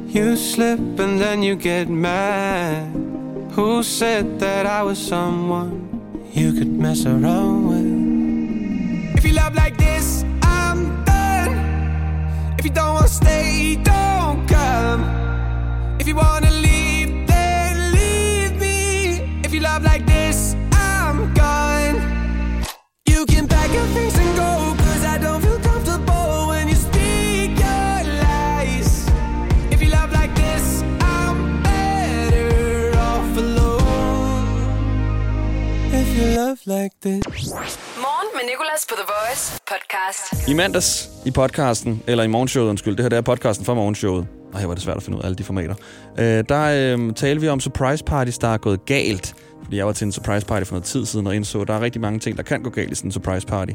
You 0.06 0.34
slip 0.34 0.78
and 0.78 1.20
then 1.20 1.42
you 1.42 1.54
get 1.54 1.90
mad. 1.90 2.86
Who 3.52 3.82
said 3.82 4.40
that 4.40 4.64
I 4.64 4.82
was 4.82 4.98
someone 4.98 5.74
you 6.32 6.54
could 6.54 6.72
mess 6.72 7.04
around 7.04 7.68
with? 7.68 9.18
If 9.18 9.24
you 9.26 9.34
love 9.34 9.54
like 9.54 9.76
this, 9.76 10.24
you 12.66 12.72
don't 12.72 12.94
wanna 12.94 13.06
stay, 13.06 13.76
don't 13.76 14.44
come. 14.48 15.02
If 16.00 16.08
you 16.08 16.16
wanna 16.16 16.50
leave, 16.50 17.24
then 17.28 17.92
leave 17.92 18.60
me. 18.60 19.40
If 19.44 19.54
you 19.54 19.60
love 19.60 19.84
like 19.84 20.04
this, 20.04 20.56
I'm 20.72 21.32
gone. 21.34 21.96
You 23.06 23.24
can 23.26 23.46
pack 23.46 23.72
your 23.72 23.86
things 23.94 24.18
and 24.18 24.36
go, 24.36 24.74
cause 24.84 25.04
I 25.04 25.16
don't 25.18 25.40
feel 25.42 25.60
comfortable 25.60 26.48
when 26.48 26.66
you 26.66 26.74
speak 26.74 27.50
your 27.66 27.98
lies. 28.26 28.90
If 29.70 29.80
you 29.80 29.90
love 29.90 30.10
like 30.10 30.34
this, 30.34 30.82
I'm 31.00 31.62
better 31.62 32.98
off 32.98 33.36
alone. 33.36 34.48
If 35.92 36.08
you 36.16 36.24
love 36.40 36.60
like 36.66 36.98
this. 37.00 37.85
Morgen 37.96 38.28
med 38.34 38.42
Nicolas 38.50 38.86
på 38.88 38.94
The 38.94 39.04
Voice 39.14 39.60
podcast. 39.66 40.48
I 40.48 40.54
mandags 40.54 41.08
i 41.26 41.30
podcasten, 41.30 42.02
eller 42.06 42.24
i 42.24 42.26
morgenshowet, 42.26 42.68
undskyld, 42.68 42.96
det 42.96 43.04
her 43.04 43.08
det 43.08 43.16
er 43.16 43.20
podcasten 43.20 43.66
fra 43.66 43.74
morgenshowet. 43.74 44.26
Og 44.52 44.60
her 44.60 44.66
var 44.66 44.74
det 44.74 44.82
svært 44.82 44.96
at 44.96 45.02
finde 45.02 45.18
ud 45.18 45.22
af 45.22 45.26
alle 45.26 45.36
de 45.36 45.44
formater. 45.44 45.74
Øh, 46.18 46.44
der 46.48 46.94
øh, 46.98 47.14
talte 47.14 47.40
vi 47.40 47.48
om 47.48 47.60
surprise 47.60 48.04
parties, 48.04 48.38
der 48.38 48.48
er 48.48 48.58
gået 48.58 48.84
galt. 48.84 49.34
Fordi 49.64 49.76
jeg 49.76 49.86
var 49.86 49.92
til 49.92 50.04
en 50.04 50.12
surprise 50.12 50.46
party 50.46 50.64
for 50.66 50.72
noget 50.72 50.84
tid 50.84 51.06
siden 51.06 51.26
og 51.26 51.36
indså, 51.36 51.60
at 51.60 51.68
der 51.68 51.74
er 51.74 51.80
rigtig 51.80 52.00
mange 52.00 52.18
ting, 52.18 52.36
der 52.36 52.42
kan 52.42 52.62
gå 52.62 52.70
galt 52.70 52.92
i 52.92 52.94
sådan 52.94 53.08
en 53.08 53.12
surprise 53.12 53.46
party. 53.46 53.72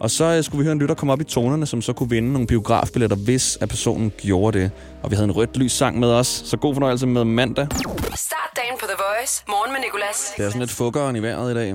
Og 0.00 0.10
så 0.10 0.24
øh, 0.24 0.44
skulle 0.44 0.58
vi 0.58 0.64
høre 0.64 0.72
en 0.72 0.78
lytter 0.78 0.94
komme 0.94 1.12
op 1.12 1.20
i 1.20 1.24
tonerne, 1.24 1.66
som 1.66 1.82
så 1.82 1.92
kunne 1.92 2.10
vinde 2.10 2.32
nogle 2.32 2.46
biografbilletter, 2.46 3.16
hvis 3.16 3.58
at 3.60 3.68
personen 3.68 4.12
gjorde 4.18 4.58
det. 4.58 4.70
Og 5.02 5.10
vi 5.10 5.16
havde 5.16 5.24
en 5.24 5.32
rødt 5.32 5.56
lys 5.56 5.72
sang 5.72 5.98
med 5.98 6.08
os, 6.08 6.26
så 6.26 6.56
god 6.56 6.74
fornøjelse 6.74 7.06
med 7.06 7.24
mandag. 7.24 7.66
Start 8.14 8.50
dagen 8.56 8.78
på 8.80 8.86
The 8.86 8.96
Voice. 8.98 9.44
Morgen 9.48 9.72
med 9.72 9.80
Nicolas. 9.80 10.32
Det 10.36 10.44
er 10.44 10.48
sådan 10.48 10.60
lidt 10.60 10.70
fukkeren 10.70 11.16
i 11.16 11.22
vejret 11.22 11.50
i 11.50 11.54
dag. 11.54 11.74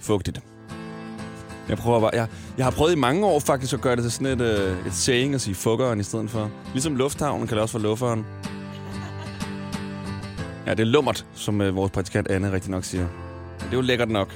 Fugtigt. 0.00 0.53
Jeg 1.68 1.78
prøver 1.78 2.00
bare, 2.00 2.10
jeg, 2.12 2.26
jeg 2.58 2.66
har 2.66 2.70
prøvet 2.70 2.92
i 2.92 2.98
mange 2.98 3.26
år 3.26 3.40
faktisk 3.40 3.72
at 3.72 3.80
gøre 3.80 3.96
det 3.96 4.02
til 4.02 4.12
sådan 4.12 4.26
et, 4.26 4.40
øh, 4.40 4.86
et 4.86 4.94
saying 4.94 5.34
at 5.34 5.40
sige 5.40 5.54
fuckeren 5.54 6.00
i 6.00 6.02
stedet 6.02 6.30
for. 6.30 6.50
Ligesom 6.72 6.96
lufthavnen 6.96 7.46
kan 7.46 7.56
det 7.56 7.62
også 7.62 7.78
være 7.78 7.88
lufferen. 7.88 8.26
Ja, 10.66 10.70
det 10.70 10.80
er 10.80 10.84
lummert, 10.84 11.26
som 11.34 11.60
øh, 11.60 11.76
vores 11.76 11.90
praktikant 11.90 12.30
Anne 12.30 12.52
rigtig 12.52 12.70
nok 12.70 12.84
siger. 12.84 13.06
Det 13.58 13.66
er 13.72 13.76
jo 13.76 13.80
lækkert 13.80 14.10
nok. 14.10 14.28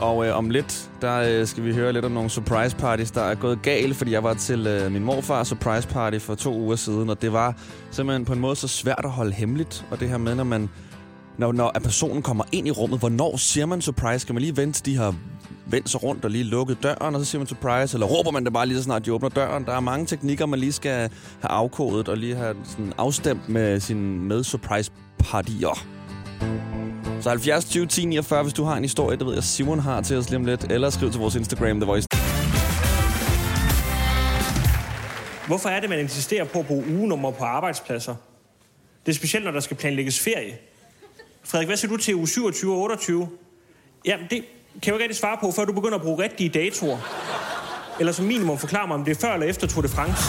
Og 0.00 0.26
øh, 0.26 0.36
om 0.36 0.50
lidt, 0.50 0.90
der 1.00 1.40
øh, 1.40 1.46
skal 1.46 1.64
vi 1.64 1.74
høre 1.74 1.92
lidt 1.92 2.04
om 2.04 2.12
nogle 2.12 2.30
surprise 2.30 2.76
parties, 2.76 3.10
der 3.10 3.22
er 3.22 3.34
gået 3.34 3.62
galt, 3.62 3.96
fordi 3.96 4.12
jeg 4.12 4.24
var 4.24 4.34
til 4.34 4.66
øh, 4.66 4.92
min 4.92 5.04
morfars 5.04 5.48
surprise 5.48 5.88
party 5.88 6.18
for 6.18 6.34
to 6.34 6.54
uger 6.54 6.76
siden, 6.76 7.10
og 7.10 7.22
det 7.22 7.32
var 7.32 7.54
simpelthen 7.90 8.24
på 8.24 8.32
en 8.32 8.40
måde 8.40 8.56
så 8.56 8.68
svært 8.68 9.00
at 9.04 9.10
holde 9.10 9.32
hemmeligt. 9.32 9.86
Og 9.90 10.00
det 10.00 10.08
her 10.08 10.18
med, 10.18 10.34
når 10.34 10.44
man 10.44 10.68
når, 11.38 11.52
når 11.52 11.70
at 11.74 11.82
personen 11.82 12.22
kommer 12.22 12.44
ind 12.52 12.68
i 12.68 12.70
rummet, 12.70 12.98
hvornår 12.98 13.36
siger 13.36 13.66
man 13.66 13.80
surprise? 13.80 14.18
Skal 14.18 14.32
man 14.32 14.42
lige 14.42 14.56
vente, 14.56 14.78
til 14.78 14.86
de 14.86 14.96
har 14.96 15.14
vendt 15.72 15.90
sig 15.90 16.02
rundt 16.02 16.24
og 16.24 16.30
lige 16.30 16.44
lukket 16.44 16.82
døren, 16.82 17.14
og 17.14 17.20
så 17.20 17.30
siger 17.30 17.40
man 17.40 17.46
surprise? 17.46 17.96
Eller 17.96 18.06
råber 18.06 18.30
man 18.30 18.44
det 18.44 18.52
bare 18.52 18.66
lige 18.66 18.78
så 18.78 18.84
snart 18.84 19.06
de 19.06 19.12
åbner 19.12 19.28
døren? 19.28 19.64
Der 19.64 19.72
er 19.72 19.80
mange 19.80 20.06
teknikker, 20.06 20.46
man 20.46 20.58
lige 20.58 20.72
skal 20.72 20.92
have 21.40 21.50
afkodet 21.50 22.08
og 22.08 22.16
lige 22.16 22.36
have 22.36 22.56
sådan 22.64 22.92
afstemt 22.98 23.48
med 23.48 23.80
sine 23.80 24.18
med-surprise 24.18 24.90
partier. 25.18 25.86
Så 27.20 27.28
70 27.28 27.64
20 27.64 27.86
10 27.86 28.04
49, 28.04 28.42
hvis 28.42 28.52
du 28.52 28.64
har 28.64 28.76
en 28.76 28.82
historie, 28.82 29.16
det 29.16 29.26
ved 29.26 29.34
jeg 29.34 29.44
Simon 29.44 29.78
har 29.78 30.00
til 30.00 30.16
os 30.16 30.28
lige 30.28 30.36
om 30.36 30.44
lidt, 30.44 30.72
eller 30.72 30.90
skriv 30.90 31.10
til 31.10 31.20
vores 31.20 31.34
Instagram, 31.34 31.80
The 31.80 31.86
Voice. 31.86 32.06
Hvorfor 35.46 35.68
er 35.68 35.80
det, 35.80 35.90
man 35.90 35.98
insisterer 35.98 36.44
på 36.44 36.58
at 36.58 36.66
bruge 36.66 36.84
ugenummer 36.88 37.30
på 37.30 37.44
arbejdspladser? 37.44 38.14
Det 39.06 39.12
er 39.12 39.16
specielt, 39.16 39.44
når 39.44 39.52
der 39.52 39.60
skal 39.60 39.76
planlægges 39.76 40.20
ferie. 40.20 40.58
Frederik, 41.44 41.68
hvad 41.68 41.76
siger 41.76 41.90
du 41.90 41.96
til 41.96 42.14
uge 42.14 42.28
27 42.28 42.72
og 42.72 42.80
28? 42.80 43.28
Jamen, 44.06 44.26
det 44.30 44.44
kan 44.82 44.86
jeg 44.86 44.92
jo 44.92 44.94
ikke 44.94 45.04
rigtig 45.04 45.16
svare 45.16 45.38
på, 45.40 45.52
før 45.56 45.64
du 45.64 45.72
begynder 45.72 45.98
at 45.98 46.02
bruge 46.02 46.22
rigtige 46.22 46.48
datoer. 46.48 46.98
Eller 48.00 48.12
som 48.12 48.24
minimum 48.24 48.58
forklare 48.58 48.86
mig, 48.86 48.94
om 48.94 49.04
det 49.04 49.16
er 49.16 49.20
før 49.26 49.34
eller 49.34 49.46
efter 49.46 49.66
Tour 49.66 49.82
de 49.82 49.88
France. 49.88 50.22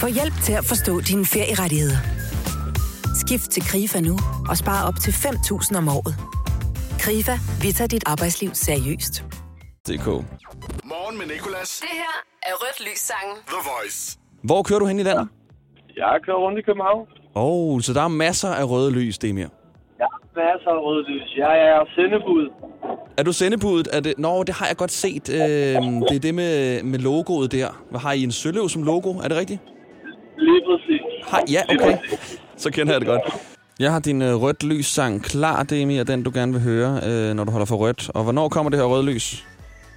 Få 0.00 0.06
hjælp 0.06 0.34
til 0.42 0.52
at 0.52 0.64
forstå 0.64 1.00
dine 1.00 1.26
ferierettigheder. 1.26 1.96
Skift 3.20 3.50
til 3.50 3.62
KRIFA 3.62 4.00
nu 4.00 4.18
og 4.48 4.56
spare 4.56 4.88
op 4.88 4.94
til 5.00 5.10
5.000 5.10 5.76
om 5.78 5.88
året. 5.88 6.14
KRIFA, 6.98 7.38
vi 7.62 7.72
tager 7.72 7.88
dit 7.88 8.02
arbejdsliv 8.06 8.50
seriøst. 8.54 9.24
DK. 9.88 10.06
Morgen 10.84 11.18
med 11.18 11.26
Nicolas. 11.26 11.78
Det 11.80 11.88
her 11.92 12.14
er 12.42 12.54
Rødt 12.54 12.80
Lys 12.80 12.98
sangen. 12.98 13.36
The 13.46 13.60
Voice. 13.70 14.18
Hvor 14.42 14.62
kører 14.62 14.78
du 14.78 14.86
hen 14.86 15.00
i 15.00 15.02
landet? 15.02 15.28
Jeg 15.96 16.20
kører 16.26 16.36
rundt 16.36 16.58
i 16.58 16.62
København. 16.62 17.06
Åh, 17.34 17.74
oh, 17.74 17.80
så 17.80 17.92
der 17.92 18.02
er 18.02 18.08
masser 18.08 18.48
af 18.48 18.64
røde 18.64 18.90
lys, 18.90 19.18
Demir. 19.18 19.46
Jeg 20.00 20.08
har 20.12 20.20
masser 20.36 20.70
af 20.70 20.80
rød 20.86 21.04
lys. 21.10 21.28
Jeg 21.36 21.54
er 21.68 21.80
sendebud. 21.96 22.44
Er 23.18 23.22
du 23.22 23.32
sendebudet? 23.32 23.88
Er 23.92 24.00
det... 24.00 24.14
Nå, 24.18 24.42
det 24.42 24.54
har 24.54 24.66
jeg 24.66 24.76
godt 24.76 24.90
set. 24.90 25.26
Øh, 25.34 25.38
det 26.08 26.16
er 26.16 26.22
det 26.22 26.34
med, 26.34 26.82
med 26.82 26.98
logoet 26.98 27.52
der. 27.52 27.68
Hvad 27.90 28.00
har 28.00 28.12
I 28.12 28.22
en 28.22 28.32
søløv 28.32 28.68
som 28.68 28.82
logo? 28.82 29.10
Er 29.24 29.28
det 29.28 29.36
rigtigt? 29.36 29.60
Lige 30.38 30.62
præcis. 30.68 31.02
Har, 31.30 31.42
ja, 31.50 31.62
okay. 31.74 31.96
Så 32.56 32.70
kender 32.72 32.92
jeg 32.92 33.00
det 33.00 33.08
godt. 33.08 33.22
Jeg 33.80 33.92
har 33.92 34.00
din 34.00 34.22
øh, 34.22 34.42
rødt 34.42 34.64
lys 34.64 34.86
sang 34.86 35.22
klar, 35.22 35.62
Demir, 35.62 36.04
den 36.04 36.22
du 36.22 36.30
gerne 36.34 36.52
vil 36.52 36.62
høre, 36.62 37.00
øh, 37.08 37.34
når 37.34 37.44
du 37.44 37.50
holder 37.50 37.66
for 37.66 37.76
rødt. 37.76 38.10
Og 38.14 38.22
hvornår 38.22 38.48
kommer 38.48 38.70
det 38.70 38.78
her 38.78 38.86
røde 38.86 39.06
lys? 39.12 39.46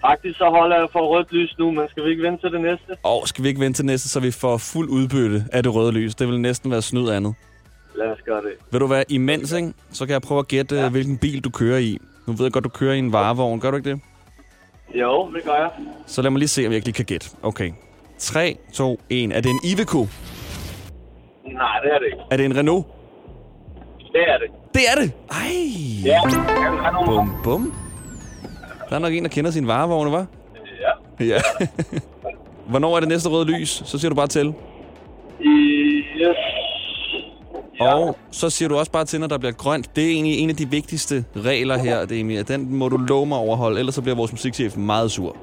Faktisk 0.01 0.37
så 0.37 0.49
holder 0.49 0.75
jeg 0.77 0.87
for 0.91 0.99
rødt 0.99 1.31
lys 1.31 1.55
nu, 1.59 1.71
men 1.71 1.85
skal 1.89 2.03
vi 2.05 2.09
ikke 2.09 2.23
vente 2.23 2.41
til 2.43 2.51
det 2.51 2.61
næste? 2.61 2.91
Og 3.03 3.27
skal 3.27 3.43
vi 3.43 3.49
ikke 3.49 3.61
vente 3.61 3.77
til 3.77 3.85
næste, 3.85 4.09
så 4.09 4.19
vi 4.19 4.31
får 4.31 4.57
fuld 4.57 4.89
udbytte 4.89 5.43
af 5.51 5.63
det 5.63 5.75
røde 5.75 5.91
lys? 5.91 6.15
Det 6.15 6.27
vil 6.27 6.39
næsten 6.39 6.71
være 6.71 6.81
snyd 6.81 7.09
andet. 7.09 7.35
Lad 7.95 8.07
os 8.07 8.19
gøre 8.25 8.41
det. 8.41 8.51
Vil 8.71 8.81
du 8.81 8.87
være 8.87 9.03
imens, 9.09 9.51
ikke? 9.51 9.73
Så 9.91 10.05
kan 10.05 10.13
jeg 10.13 10.21
prøve 10.21 10.39
at 10.39 10.47
gætte, 10.47 10.75
ja. 10.75 10.89
hvilken 10.89 11.17
bil 11.17 11.43
du 11.43 11.49
kører 11.49 11.77
i. 11.77 11.97
Nu 12.27 12.33
ved 12.33 12.45
jeg 12.45 12.51
godt, 12.51 12.63
du 12.63 12.69
kører 12.69 12.93
i 12.93 12.99
en 12.99 13.13
varevogn. 13.13 13.59
Gør 13.59 13.71
du 13.71 13.77
ikke 13.77 13.89
det? 13.89 13.99
Jo, 14.95 15.31
det 15.35 15.43
gør 15.43 15.55
jeg. 15.55 15.69
Så 16.07 16.21
lad 16.21 16.31
mig 16.31 16.39
lige 16.39 16.49
se, 16.49 16.61
om 16.65 16.71
jeg 16.71 16.75
ikke 16.75 16.87
lige 16.87 16.95
kan 16.95 17.05
gætte. 17.05 17.29
Okay. 17.43 17.71
3, 18.17 18.57
2, 18.73 18.99
1. 19.09 19.31
Er 19.33 19.41
det 19.41 19.49
en 19.49 19.59
Iveco? 19.63 20.07
Nej, 21.53 21.79
det 21.83 21.91
er 21.93 21.99
det 21.99 22.05
ikke. 22.05 22.17
Er 22.31 22.37
det 22.37 22.45
en 22.45 22.57
Renault? 22.57 22.85
Det 24.13 24.21
er 24.27 24.37
det. 24.37 24.47
Det 24.73 24.81
er 24.91 24.95
det! 25.01 25.11
Ej! 25.31 25.53
Ja, 26.05 26.19
nogle... 26.91 27.05
Bum, 27.05 27.31
bum. 27.43 27.73
Der 28.89 28.95
er 28.95 28.99
nok 28.99 29.13
en, 29.13 29.23
der 29.23 29.29
kender 29.29 29.51
sin 29.51 29.67
varevogne, 29.67 30.17
hva'? 30.17 30.25
Ja. 31.19 31.25
Ja. 31.25 31.39
Hvornår 32.69 32.95
er 32.95 32.99
det 32.99 33.09
næste 33.09 33.29
røde 33.29 33.45
lys? 33.45 33.69
Så 33.85 33.99
siger 33.99 34.09
du 34.09 34.15
bare 34.15 34.27
til. 34.27 34.53
Yes. 35.41 36.37
Ja. 37.79 37.93
Og 37.95 38.17
så 38.31 38.49
siger 38.49 38.69
du 38.69 38.77
også 38.77 38.91
bare 38.91 39.05
til, 39.05 39.19
når 39.19 39.27
der 39.27 39.37
bliver 39.37 39.51
grønt. 39.51 39.95
Det 39.95 40.03
er 40.03 40.09
egentlig 40.09 40.39
en 40.39 40.49
af 40.49 40.55
de 40.55 40.69
vigtigste 40.69 41.25
regler 41.35 41.77
her, 41.77 42.05
Demi. 42.05 42.41
Den 42.41 42.75
må 42.75 42.89
du 42.89 42.97
love 42.97 43.25
mig 43.25 43.37
at 43.37 43.41
overholde, 43.41 43.79
ellers 43.79 43.95
så 43.95 44.01
bliver 44.01 44.15
vores 44.15 44.31
musikchef 44.31 44.77
meget 44.77 45.11
sur. 45.11 45.35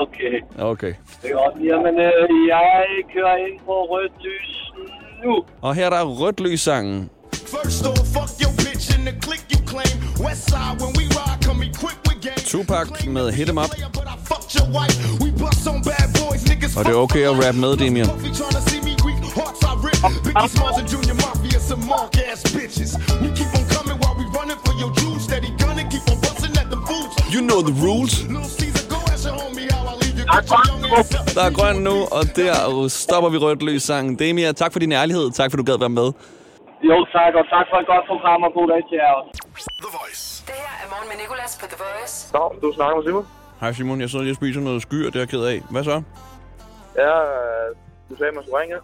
Okay. 0.00 0.34
Okay. 0.58 0.94
Det 1.22 1.30
er 1.30 1.34
godt. 1.34 1.54
Jamen, 1.64 1.94
øh, 2.00 2.48
jeg 2.48 2.84
kører 3.14 3.36
ind 3.36 3.60
på 3.66 3.72
rødt 3.72 4.12
lys 4.24 4.72
nu. 5.24 5.44
Og 5.62 5.74
her 5.74 5.86
er 5.86 5.90
der 5.90 6.02
rødt 6.04 6.40
lys 6.40 6.60
sangen. 6.60 7.10
First 7.32 7.86
off, 7.86 7.98
fuck 8.16 8.30
your 8.42 8.52
bitch 8.64 8.98
in 8.98 9.06
the 9.06 9.14
click 9.24 9.44
you 9.52 9.60
claim. 9.72 9.96
Westside, 10.26 10.74
when 10.82 10.92
we 10.98 11.04
ride, 11.18 11.38
come 11.46 11.60
equipped 11.70 12.02
with 12.08 12.18
game. 12.28 12.42
Tupac 12.52 13.06
med 13.06 13.32
Hit 13.32 13.48
'em 13.50 13.58
Up. 13.58 13.70
Og 16.78 16.84
det 16.84 16.92
er 16.92 17.00
okay 17.06 17.22
at 17.30 17.34
rappe 17.46 17.60
med, 17.60 17.76
Demian. 17.76 18.06
Biggie 20.24 20.48
Smalls 20.48 20.78
and 20.80 20.88
Junior 20.88 21.14
Mafia, 21.14 21.58
some 21.60 21.82
mark 21.86 22.16
ass 22.28 22.42
bitches. 22.54 22.90
We 23.22 23.28
keep 23.38 23.50
on 23.58 23.64
coming 23.74 23.96
while 24.02 24.16
we 24.20 24.24
running 24.38 24.58
for 24.64 24.74
your 24.82 24.90
juice. 25.00 25.22
Steady 25.28 25.50
gunning, 25.62 25.88
keep 25.92 26.04
on 26.12 26.18
busting 26.24 26.54
at 26.62 26.68
them 26.72 26.82
fools. 26.88 27.12
You 27.34 27.40
know 27.48 27.60
the 27.68 27.74
rules. 27.86 28.12
Little 28.34 28.50
Caesar, 28.58 28.84
go 28.92 28.98
ask 29.12 29.24
your 29.28 29.36
homie 29.40 29.66
how 29.74 29.92
I 29.92 29.94
leave 30.02 30.16
you. 30.18 30.24
Got 30.34 30.44
your 30.50 30.62
young 30.68 30.98
ass 30.98 31.14
up. 31.18 31.24
Der 31.36 31.44
er 31.48 31.52
grøn 31.58 31.76
nu, 31.88 31.96
og 32.16 32.24
der 32.36 32.54
stopper 32.88 33.28
vi 33.34 33.38
rødt 33.38 33.62
lys 33.62 33.82
sangen. 33.82 34.18
Demia, 34.18 34.52
tak 34.52 34.72
for 34.72 34.78
din 34.84 34.92
ærlighed. 34.92 35.30
Tak 35.30 35.50
for, 35.50 35.56
du 35.56 35.64
gad 35.70 35.78
være 35.78 35.94
med. 36.00 36.08
Jo, 36.90 36.96
tak, 37.16 37.32
og 37.40 37.44
tak 37.54 37.66
for 37.70 37.76
et 37.82 37.86
godt 37.92 38.04
program, 38.10 38.42
og 38.46 38.50
god 38.58 38.66
dag 38.72 38.80
til 38.88 38.96
jer 39.02 39.12
også. 39.18 39.30
The 39.84 39.90
Voice. 39.98 40.22
Det 40.46 40.54
her 40.64 40.74
er 40.84 40.88
Morgen 40.92 41.08
med 41.10 41.16
Nicolas 41.22 41.52
på 41.60 41.66
The 41.72 41.78
Voice. 41.84 42.14
Nå, 42.36 42.44
du 42.62 42.72
snakker 42.76 42.94
med 42.98 43.04
Simon? 43.06 43.26
Hej 43.60 43.72
Simon, 43.72 44.00
jeg 44.00 44.10
sidder 44.10 44.24
lige 44.24 44.32
og 44.32 44.40
spiser 44.42 44.60
noget 44.60 44.82
skyr, 44.82 45.04
det 45.10 45.16
er 45.16 45.20
jeg 45.20 45.28
ked 45.28 45.44
af. 45.52 45.58
Hvad 45.70 45.84
så? 45.84 45.96
Ja, 47.04 47.12
øh, 47.34 47.66
du 48.08 48.12
sagde, 48.18 48.32
man 48.36 48.42
skulle 48.44 48.60
ringe. 48.62 48.76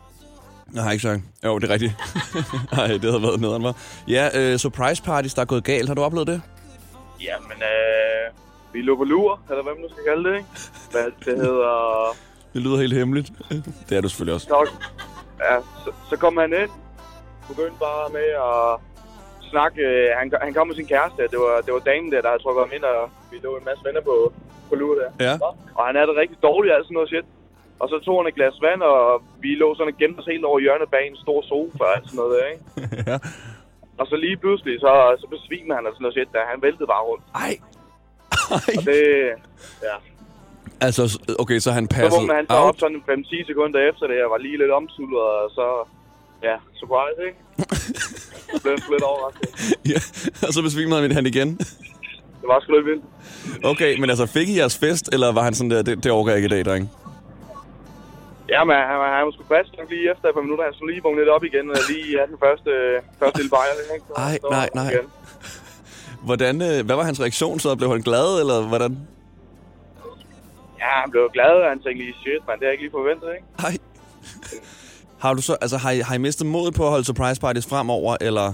Jeg 0.75 0.83
har 0.83 0.91
ikke 0.93 1.03
sagt. 1.03 1.21
Jo, 1.45 1.59
det 1.59 1.71
er 1.71 1.75
rigtigt. 1.75 1.93
Nej, 2.77 2.87
det 2.87 3.05
havde 3.05 3.23
været 3.23 3.41
nederen, 3.41 3.63
var. 3.63 3.75
Ja, 4.09 4.29
øh, 4.35 4.59
surprise 4.59 5.03
parties, 5.03 5.35
der 5.35 5.43
er 5.43 5.47
gået 5.47 5.65
galt. 5.65 5.89
Har 5.89 5.95
du 5.95 6.03
oplevet 6.03 6.27
det? 6.27 6.43
Jamen, 7.23 7.59
øh, 7.73 8.25
vi 8.73 8.83
lå 8.83 8.97
på 8.97 9.05
lur, 9.05 9.41
eller 9.51 9.63
hvad 9.63 9.73
man 9.75 9.83
nu 9.83 9.89
skal 9.93 10.05
kalde 10.11 10.25
det, 10.31 10.35
ikke? 10.37 10.49
Hvad 10.91 11.05
det 11.25 11.37
hedder... 11.47 11.75
Det 12.55 12.61
lyder 12.63 12.77
helt 12.77 12.95
hemmeligt. 12.95 13.29
det 13.89 13.97
er 13.97 14.01
du 14.01 14.09
selvfølgelig 14.09 14.35
også. 14.35 14.49
Nok. 14.51 14.69
Ja, 15.49 15.57
så, 15.85 15.91
så 16.11 16.17
kom 16.17 16.37
han 16.37 16.53
ind, 16.63 16.71
begyndte 17.49 17.79
bare 17.89 18.05
med 18.19 18.29
at 18.51 18.63
snakke. 19.53 19.81
øh, 19.83 20.09
Han, 20.19 20.27
han 20.43 20.55
kom 20.55 20.67
med 20.67 20.77
sin 20.81 20.87
kæreste, 20.95 21.23
det 21.33 21.39
var, 21.47 21.55
det 21.67 21.73
var 21.75 21.83
damen 21.91 22.13
der, 22.13 22.21
der 22.25 22.29
havde 22.33 22.43
trukket 22.43 22.63
ham 22.65 22.73
ind, 22.77 22.85
og 22.93 23.11
vi 23.31 23.37
lå 23.47 23.51
en 23.61 23.65
masse 23.69 23.83
venner 23.87 24.01
på, 24.11 24.15
på 24.69 24.75
lur 24.81 24.95
der. 25.01 25.11
Ja. 25.27 25.35
Og 25.79 25.83
han 25.89 25.95
havde 25.97 26.09
det 26.11 26.17
rigtig 26.23 26.39
dårligt, 26.49 26.75
alt 26.75 26.85
sådan 26.87 26.95
noget 26.99 27.09
shit. 27.13 27.27
Og 27.81 27.87
så 27.93 27.97
tog 28.05 28.17
han 28.21 28.29
et 28.31 28.39
glas 28.39 28.57
vand, 28.67 28.83
og 28.93 29.23
vi 29.45 29.51
lå 29.63 29.69
sådan 29.75 29.93
og 29.93 29.99
gemte 30.01 30.21
os 30.21 30.31
helt 30.33 30.45
over 30.51 30.59
hjørnet 30.65 30.89
bag 30.95 31.05
en 31.07 31.23
stor 31.25 31.41
sofa 31.51 31.85
og 31.97 32.03
sådan 32.09 32.19
noget 32.21 32.33
der, 32.37 32.47
ikke? 32.53 32.65
ja. 33.11 33.17
Og 34.01 34.07
så 34.11 34.17
lige 34.25 34.37
pludselig, 34.43 34.75
så, 34.85 34.93
så 35.23 35.27
besvimede 35.35 35.75
han 35.79 35.87
og 35.87 35.93
sådan 35.93 36.05
noget 36.05 36.17
shit, 36.17 36.31
der 36.35 36.51
han 36.53 36.63
væltede 36.67 36.89
bare 36.95 37.05
rundt. 37.09 37.25
Ej. 37.47 37.55
Og 38.55 38.61
det, 38.89 39.03
ja. 39.89 39.97
Altså, 40.87 41.03
okay, 41.43 41.59
så 41.65 41.71
han 41.79 41.85
Så 41.91 41.95
passede 41.97 42.21
vågnede 42.21 42.37
han 42.41 42.47
så 42.47 42.55
op 42.69 42.79
sådan 42.79 43.03
5-10 43.09 43.47
sekunder 43.51 43.81
efter 43.91 44.05
det, 44.11 44.19
og 44.25 44.31
var 44.35 44.41
lige 44.47 44.59
lidt 44.63 44.73
omsullet, 44.79 45.21
og 45.21 45.51
så, 45.59 45.67
ja, 46.49 46.57
surprise, 46.81 47.21
ikke? 47.29 47.39
Så 48.53 48.63
blev 48.63 48.73
han 48.73 48.83
lidt 48.95 49.03
overrasket. 49.03 49.49
Ja, 49.93 50.01
og 50.47 50.53
så 50.55 50.63
besvimede 50.63 51.15
han 51.15 51.27
igen. 51.27 51.49
Det 52.41 52.47
var 52.51 52.61
sgu 52.61 52.73
lidt 52.73 52.87
vildt. 52.87 53.05
Okay, 53.65 54.01
men 54.01 54.11
altså, 54.11 54.27
fik 54.27 54.49
I 54.49 54.59
jeres 54.59 54.79
fest, 54.79 55.09
eller 55.13 55.33
var 55.33 55.43
han 55.43 55.55
sådan 55.55 55.71
der, 55.71 55.83
det, 55.83 56.05
det 56.05 56.13
overgår 56.13 56.31
jeg 56.31 56.39
ikke 56.39 56.47
i 56.47 56.57
dag, 56.57 56.65
dreng? 56.65 56.91
Ja, 58.55 58.61
men 58.69 58.75
han, 58.77 58.97
han 59.17 59.25
var 59.27 59.33
sgu 59.35 59.45
fast 59.57 59.71
nok 59.79 59.89
lige 59.95 60.05
efter 60.13 60.27
et 60.29 60.35
par 60.39 60.45
minutter. 60.47 60.65
Han 60.69 60.75
skulle 60.75 60.93
lige 60.95 61.03
vågne 61.07 61.21
lidt 61.21 61.33
op 61.37 61.45
igen, 61.51 61.67
og 61.75 61.81
lige 61.93 62.09
have 62.19 62.29
den 62.33 62.39
første, 62.45 62.73
første 63.21 63.37
lille 63.41 63.53
bajer. 63.57 63.75
Nej, 64.23 64.61
han 64.61 64.69
nej. 64.81 64.91
igen. 64.91 65.07
Hvordan, 66.29 66.55
øh, 66.69 66.79
hvad 66.87 66.97
var 66.97 67.05
hans 67.11 67.21
reaktion 67.21 67.57
så? 67.61 67.77
Blev 67.81 67.91
han 67.97 68.03
glad, 68.11 68.41
eller 68.43 68.59
hvordan? 68.73 68.93
Ja, 70.83 70.93
han 71.03 71.11
blev 71.11 71.23
glad, 71.33 71.55
og 71.65 71.69
han 71.69 71.79
tænkte 71.83 72.05
lige, 72.05 72.15
shit, 72.23 72.43
man, 72.49 72.55
det 72.59 72.63
har 72.65 72.71
jeg 72.71 72.73
ikke 72.73 72.85
lige 72.85 72.97
forventet, 73.01 73.29
ikke? 73.37 73.47
Ej. 73.69 73.75
Har 75.23 75.35
du 75.35 75.43
så, 75.43 75.57
altså, 75.61 75.77
har 75.77 75.91
I, 75.91 75.99
har 75.99 76.15
I 76.15 76.19
mistet 76.19 76.47
modet 76.47 76.75
på 76.75 76.85
at 76.85 76.91
holde 76.91 77.05
surprise 77.05 77.41
parties 77.41 77.67
fremover, 77.67 78.17
eller? 78.21 78.47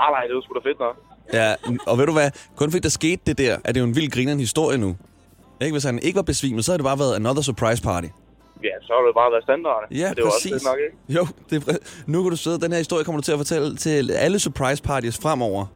Nej, 0.00 0.10
nej, 0.10 0.22
det 0.26 0.34
var 0.34 0.42
sgu 0.42 0.54
da 0.54 0.68
fedt 0.68 0.78
nok. 0.78 0.96
Ja, 1.32 1.54
og 1.86 1.98
ved 1.98 2.06
du 2.06 2.12
hvad? 2.12 2.30
Kun 2.56 2.70
fordi 2.70 2.82
der 2.82 2.88
skete 2.88 3.22
det 3.26 3.38
der, 3.38 3.58
er 3.64 3.72
det 3.72 3.80
jo 3.80 3.84
en 3.84 3.96
vild 3.96 4.10
grineren 4.10 4.38
historie 4.40 4.78
nu. 4.78 4.96
Ikke? 5.60 5.74
Hvis 5.74 5.84
han 5.84 5.98
ikke 5.98 6.16
var 6.16 6.22
besvimet, 6.22 6.64
så 6.64 6.72
havde 6.72 6.78
det 6.78 6.84
bare 6.84 6.98
været 6.98 7.14
another 7.14 7.42
surprise 7.42 7.82
party. 7.82 8.08
Ja, 8.68 8.74
så 8.86 8.90
har 8.96 9.00
det 9.06 9.14
bare 9.20 9.30
været 9.34 9.44
standard. 9.48 9.82
Ja, 10.02 10.10
Og 10.10 10.16
det 10.16 10.24
var 10.24 10.30
også 10.30 10.48
præcis. 10.52 10.64
nok, 10.70 10.78
ikke? 10.86 10.96
Jo, 11.16 11.26
det 11.50 11.56
er, 11.56 11.72
præ- 11.72 12.02
nu 12.06 12.22
kan 12.22 12.30
du 12.30 12.36
sidde. 12.36 12.60
Den 12.60 12.70
her 12.72 12.78
historie 12.78 13.04
kommer 13.04 13.20
du 13.20 13.24
til 13.24 13.32
at 13.32 13.38
fortælle 13.38 13.76
til 13.76 14.10
alle 14.10 14.38
surprise 14.38 14.82
parties 14.82 15.18
fremover. 15.22 15.66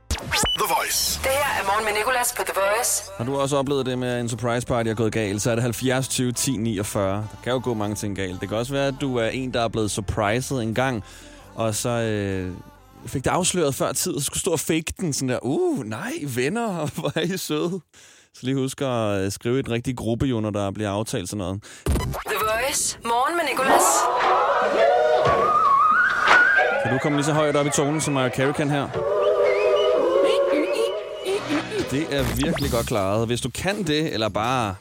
The 0.61 0.66
Voice. 0.76 1.21
Det 1.23 1.31
her 1.31 1.61
er 1.61 1.64
morgen 1.71 1.85
med 1.85 1.93
Nicolas 2.00 2.35
på 2.37 2.43
The 2.47 2.55
Voice. 2.61 3.02
Har 3.19 3.25
du 3.25 3.37
også 3.37 3.57
oplevet 3.57 3.87
det 3.87 3.99
med, 3.99 4.09
at 4.09 4.21
en 4.21 4.28
surprise 4.28 4.66
party 4.66 4.88
er 4.88 4.95
gået 4.95 5.12
galt, 5.12 5.43
så 5.43 5.50
er 5.50 5.55
det 5.55 5.62
70 5.62 6.09
20 6.09 6.33
10 6.33 6.57
49. 6.57 7.14
Der 7.16 7.23
kan 7.45 7.52
jo 7.52 7.61
gå 7.64 7.75
mange 7.75 7.95
ting 7.97 8.16
galt. 8.16 8.40
Det 8.40 8.49
kan 8.49 8.59
også 8.59 8.73
være, 8.73 8.87
at 8.87 8.95
du 9.00 9.16
er 9.16 9.28
en, 9.28 9.55
der 9.55 9.61
er 9.61 9.69
blevet 9.69 9.90
surpriset 9.90 10.62
en 10.62 10.75
gang, 10.75 11.05
og 11.55 11.75
så 11.75 11.88
øh, 11.88 12.50
fik 13.07 13.25
det 13.25 13.31
afsløret 13.31 13.75
før 13.75 13.93
tid, 13.93 14.14
og 14.14 14.21
så 14.21 14.25
skulle 14.26 14.40
stå 14.40 14.50
og 14.50 14.61
fake 14.61 14.93
den 15.00 15.12
sådan 15.12 15.28
der, 15.28 15.38
uh, 15.43 15.85
nej, 15.85 16.12
venner, 16.37 16.87
hvor 17.00 17.12
er 17.14 17.21
I 17.21 17.37
søde. 17.37 17.81
Så 18.37 18.47
lige 18.47 18.57
husk 18.57 18.81
at 18.83 19.21
øh, 19.25 19.33
skrive 19.33 19.59
en 19.59 19.71
rigtig 19.71 19.97
gruppe, 19.97 20.26
jo, 20.26 20.40
når 20.40 20.50
der 20.50 20.71
bliver 20.71 20.90
aftalt 20.90 21.28
sådan 21.28 21.38
noget. 21.38 21.62
The 21.87 22.37
Voice. 22.40 22.99
Morgen 23.05 23.37
med 23.37 23.45
Nicolas. 23.50 23.87
Kan 26.83 26.93
du 26.93 26.99
komme 27.02 27.19
lige 27.19 27.25
så 27.25 27.33
højt 27.33 27.57
op 27.57 27.66
i 27.66 27.71
tonen, 27.71 28.00
som 28.00 28.14
Mariah 28.14 28.33
Carey 28.33 28.52
kan 28.52 28.71
her? 28.71 28.88
Det 31.90 32.16
er 32.16 32.37
virkelig 32.45 32.71
godt 32.71 32.87
klaret. 32.87 33.26
Hvis 33.26 33.40
du 33.40 33.50
kan 33.50 33.83
det, 33.83 34.12
eller 34.14 34.28
bare 34.28 34.75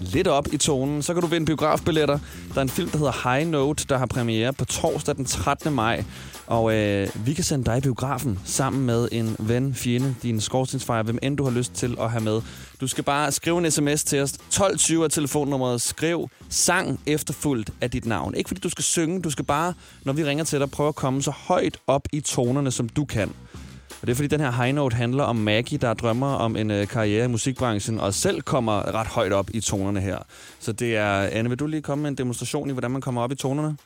lidt 0.00 0.26
op 0.26 0.46
i 0.52 0.56
tonen, 0.56 1.02
så 1.02 1.12
kan 1.12 1.22
du 1.22 1.28
vinde 1.28 1.46
biografbilletter. 1.46 2.18
Der 2.48 2.58
er 2.58 2.62
en 2.62 2.68
film, 2.68 2.90
der 2.90 2.98
hedder 2.98 3.34
High 3.34 3.50
Note, 3.50 3.84
der 3.88 3.98
har 3.98 4.06
premiere 4.06 4.52
på 4.52 4.64
torsdag 4.64 5.16
den 5.16 5.24
13. 5.24 5.72
maj. 5.72 6.04
Og 6.46 6.74
øh, 6.74 7.08
vi 7.26 7.34
kan 7.34 7.44
sende 7.44 7.64
dig 7.64 7.78
i 7.78 7.80
biografen 7.80 8.38
sammen 8.44 8.86
med 8.86 9.08
en 9.12 9.36
ven, 9.38 9.74
fjende, 9.74 10.14
din 10.22 10.40
skorstensfejr, 10.40 11.02
hvem 11.02 11.18
end 11.22 11.36
du 11.36 11.44
har 11.44 11.50
lyst 11.50 11.74
til 11.74 11.96
at 12.00 12.10
have 12.10 12.24
med. 12.24 12.40
Du 12.80 12.86
skal 12.86 13.04
bare 13.04 13.32
skrive 13.32 13.58
en 13.58 13.70
sms 13.70 14.04
til 14.04 14.20
os. 14.20 14.30
1220 14.30 15.04
er 15.04 15.08
telefonnummeret. 15.08 15.80
Skriv 15.80 16.28
sang 16.48 17.00
efterfulgt 17.06 17.70
af 17.80 17.90
dit 17.90 18.06
navn. 18.06 18.34
Ikke 18.34 18.48
fordi 18.48 18.60
du 18.60 18.68
skal 18.68 18.84
synge, 18.84 19.22
du 19.22 19.30
skal 19.30 19.44
bare, 19.44 19.74
når 20.04 20.12
vi 20.12 20.24
ringer 20.24 20.44
til 20.44 20.60
dig, 20.60 20.70
prøve 20.70 20.88
at 20.88 20.94
komme 20.94 21.22
så 21.22 21.30
højt 21.30 21.78
op 21.86 22.08
i 22.12 22.20
tonerne, 22.20 22.70
som 22.70 22.88
du 22.88 23.04
kan. 23.04 23.32
Og 24.04 24.06
det 24.06 24.12
er 24.12 24.16
fordi, 24.16 24.28
den 24.28 24.40
her 24.40 24.50
high 24.52 24.74
note 24.74 24.96
handler 24.96 25.24
om 25.24 25.36
Maggie, 25.36 25.78
der 25.78 25.94
drømmer 25.94 26.34
om 26.34 26.56
en 26.56 26.70
øh, 26.70 26.86
karriere 26.86 27.24
i 27.24 27.28
musikbranchen, 27.28 28.00
og 28.00 28.14
selv 28.14 28.42
kommer 28.42 28.94
ret 28.94 29.06
højt 29.06 29.32
op 29.32 29.50
i 29.54 29.60
tonerne 29.60 30.00
her. 30.00 30.18
Så 30.58 30.72
det 30.72 30.96
er... 30.96 31.12
Anne, 31.14 31.48
vil 31.48 31.58
du 31.58 31.66
lige 31.66 31.82
komme 31.82 32.02
med 32.02 32.10
en 32.10 32.18
demonstration 32.18 32.70
i, 32.70 32.72
hvordan 32.72 32.90
man 32.90 33.00
kommer 33.00 33.22
op 33.22 33.32
i 33.32 33.34
tonerne? 33.34 33.76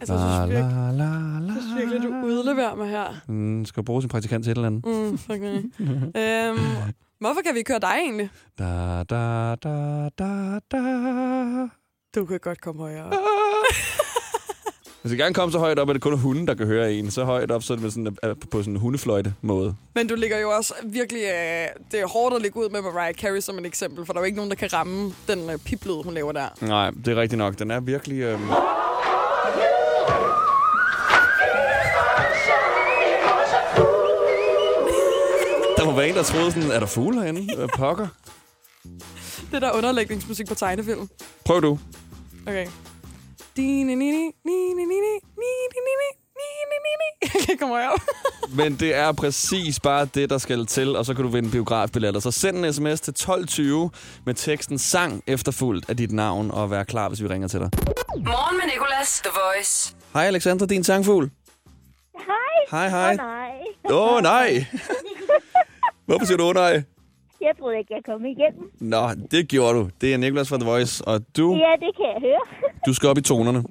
Altså, 0.00 0.14
jeg 0.14 0.22
synes 0.22 0.56
virkelig, 0.56 0.76
la, 0.76 1.40
la, 1.40 1.52
jeg 1.52 1.62
synes 1.62 1.78
virkelig, 1.78 2.02
du 2.02 2.26
udleverer 2.26 2.74
mig 2.74 2.88
her. 2.88 3.06
Mm, 3.28 3.64
skal 3.64 3.82
bruge 3.82 4.02
sin 4.02 4.08
praktikant 4.08 4.44
til 4.44 4.50
et 4.50 4.56
eller 4.56 4.66
andet. 4.66 4.86
Mm, 4.86 5.34
okay. 5.34 5.54
øhm, 6.50 6.92
hvorfor 7.20 7.40
kan 7.46 7.54
vi 7.54 7.58
ikke 7.58 7.72
høre 7.72 7.80
dig 7.80 7.96
egentlig? 7.98 8.30
Da, 8.58 9.02
da, 9.10 9.54
da, 9.54 10.08
da, 10.18 10.58
da. 10.72 11.68
Du 12.14 12.24
kan 12.24 12.40
godt 12.42 12.60
komme 12.60 12.80
højere. 12.80 13.10
Hvis 15.04 15.10
jeg 15.10 15.18
gerne 15.18 15.34
komme 15.34 15.52
så 15.52 15.58
højt 15.58 15.78
op, 15.78 15.90
at 15.90 15.94
det 15.94 16.02
kun 16.02 16.12
er 16.12 16.16
hunden, 16.16 16.46
der 16.46 16.54
kan 16.54 16.66
høre 16.66 16.92
en. 16.92 17.10
Så 17.10 17.24
højt 17.24 17.50
op, 17.50 17.62
så 17.62 17.72
er 17.72 17.76
det 17.76 17.92
sådan, 17.92 18.16
øh, 18.24 18.36
på 18.50 18.62
sådan 18.62 18.74
en 18.74 18.80
hundefløjte-måde. 18.80 19.76
Men 19.94 20.06
du 20.06 20.14
ligger 20.14 20.38
jo 20.38 20.50
også 20.50 20.74
virkelig... 20.84 21.22
Øh, 21.22 21.66
det 21.92 22.00
er 22.00 22.06
hårdt 22.06 22.36
at 22.36 22.42
ligge 22.42 22.60
ud 22.60 22.68
med 22.68 22.82
Mariah 22.82 23.14
Carey 23.14 23.40
som 23.40 23.58
et 23.58 23.66
eksempel, 23.66 24.06
for 24.06 24.12
der 24.12 24.20
er 24.20 24.22
jo 24.22 24.26
ikke 24.26 24.36
nogen, 24.36 24.50
der 24.50 24.56
kan 24.56 24.72
ramme 24.72 25.12
den 25.28 25.50
øh, 25.50 25.58
piplyd, 25.58 26.02
hun 26.04 26.14
laver 26.14 26.32
der. 26.32 26.48
Nej, 26.60 26.90
det 26.90 27.08
er 27.08 27.16
rigtigt 27.16 27.38
nok. 27.38 27.58
Den 27.58 27.70
er 27.70 27.80
virkelig... 27.80 28.20
Øh... 28.20 28.38
Der 35.78 35.84
må 35.84 35.96
være 35.96 36.08
en, 36.08 36.14
der 36.14 36.22
troede 36.22 36.52
sådan, 36.52 36.70
er 36.70 36.80
der 36.80 36.86
fugle 36.86 37.20
herinde? 37.20 37.56
Hvad 37.56 37.68
pokker? 37.76 38.06
Det 39.52 39.62
der 39.62 39.72
underlægningsmusik 39.72 40.48
på 40.48 40.54
tegnefilm. 40.54 41.08
Prøv 41.44 41.62
du. 41.62 41.78
Okay. 42.46 42.66
Jeg 47.22 47.30
kan 47.30 47.40
ikke 47.40 47.60
komme 47.60 47.74
højere 47.74 47.92
op. 47.92 48.00
Men 48.56 48.76
det 48.76 48.94
er 48.94 49.12
præcis 49.12 49.80
bare 49.80 50.08
det, 50.14 50.30
der 50.30 50.38
skal 50.38 50.66
til, 50.66 50.96
og 50.96 51.04
så 51.04 51.14
kan 51.14 51.24
du 51.24 51.30
vinde 51.30 51.50
biografbilletter. 51.50 52.20
Så 52.20 52.30
send 52.30 52.64
en 52.64 52.72
sms 52.72 53.00
til 53.00 53.10
1220 53.10 53.90
med 54.26 54.34
teksten 54.34 54.78
sang 54.78 55.22
efterfulgt 55.26 55.90
af 55.90 55.96
dit 55.96 56.12
navn, 56.12 56.50
og 56.50 56.70
vær 56.70 56.84
klar, 56.84 57.08
hvis 57.08 57.22
vi 57.22 57.28
ringer 57.28 57.48
til 57.48 57.60
dig. 57.60 57.70
Morgen 58.16 58.56
med 58.56 58.64
Nicolas. 58.72 59.20
The 59.24 59.30
Voice. 59.54 59.94
Hej 60.14 60.24
Alexandra, 60.26 60.66
din 60.66 60.84
sangfugl. 60.84 61.30
Hej. 62.70 62.88
Hej, 62.88 62.88
hej. 62.88 63.12
Åh, 63.12 63.16
nej. 63.16 63.50
Åh, 63.90 64.14
oh, 64.14 64.22
nej. 64.22 64.66
Hvorfor 66.06 66.26
siger 66.26 66.36
du 66.36 66.44
oh, 66.44 66.54
nej? 66.54 66.82
Jeg 67.46 67.52
troede 67.58 67.78
ikke, 67.78 67.94
jeg 67.94 68.02
kom 68.10 68.24
igennem. 68.24 68.70
Nå, 68.80 69.02
det 69.30 69.48
gjorde 69.48 69.78
du. 69.78 69.90
Det 70.00 70.14
er 70.14 70.18
Niklas 70.18 70.48
fra 70.48 70.56
The 70.56 70.66
Voice, 70.68 71.04
og 71.08 71.20
du, 71.36 71.46
Ja, 71.54 71.72
det 71.86 71.90
kan 71.96 72.06
jeg 72.14 72.20
høre. 72.20 72.70
du 72.86 72.94
skal 72.94 73.08
op 73.08 73.18
i 73.18 73.20
tonerne. 73.20 73.64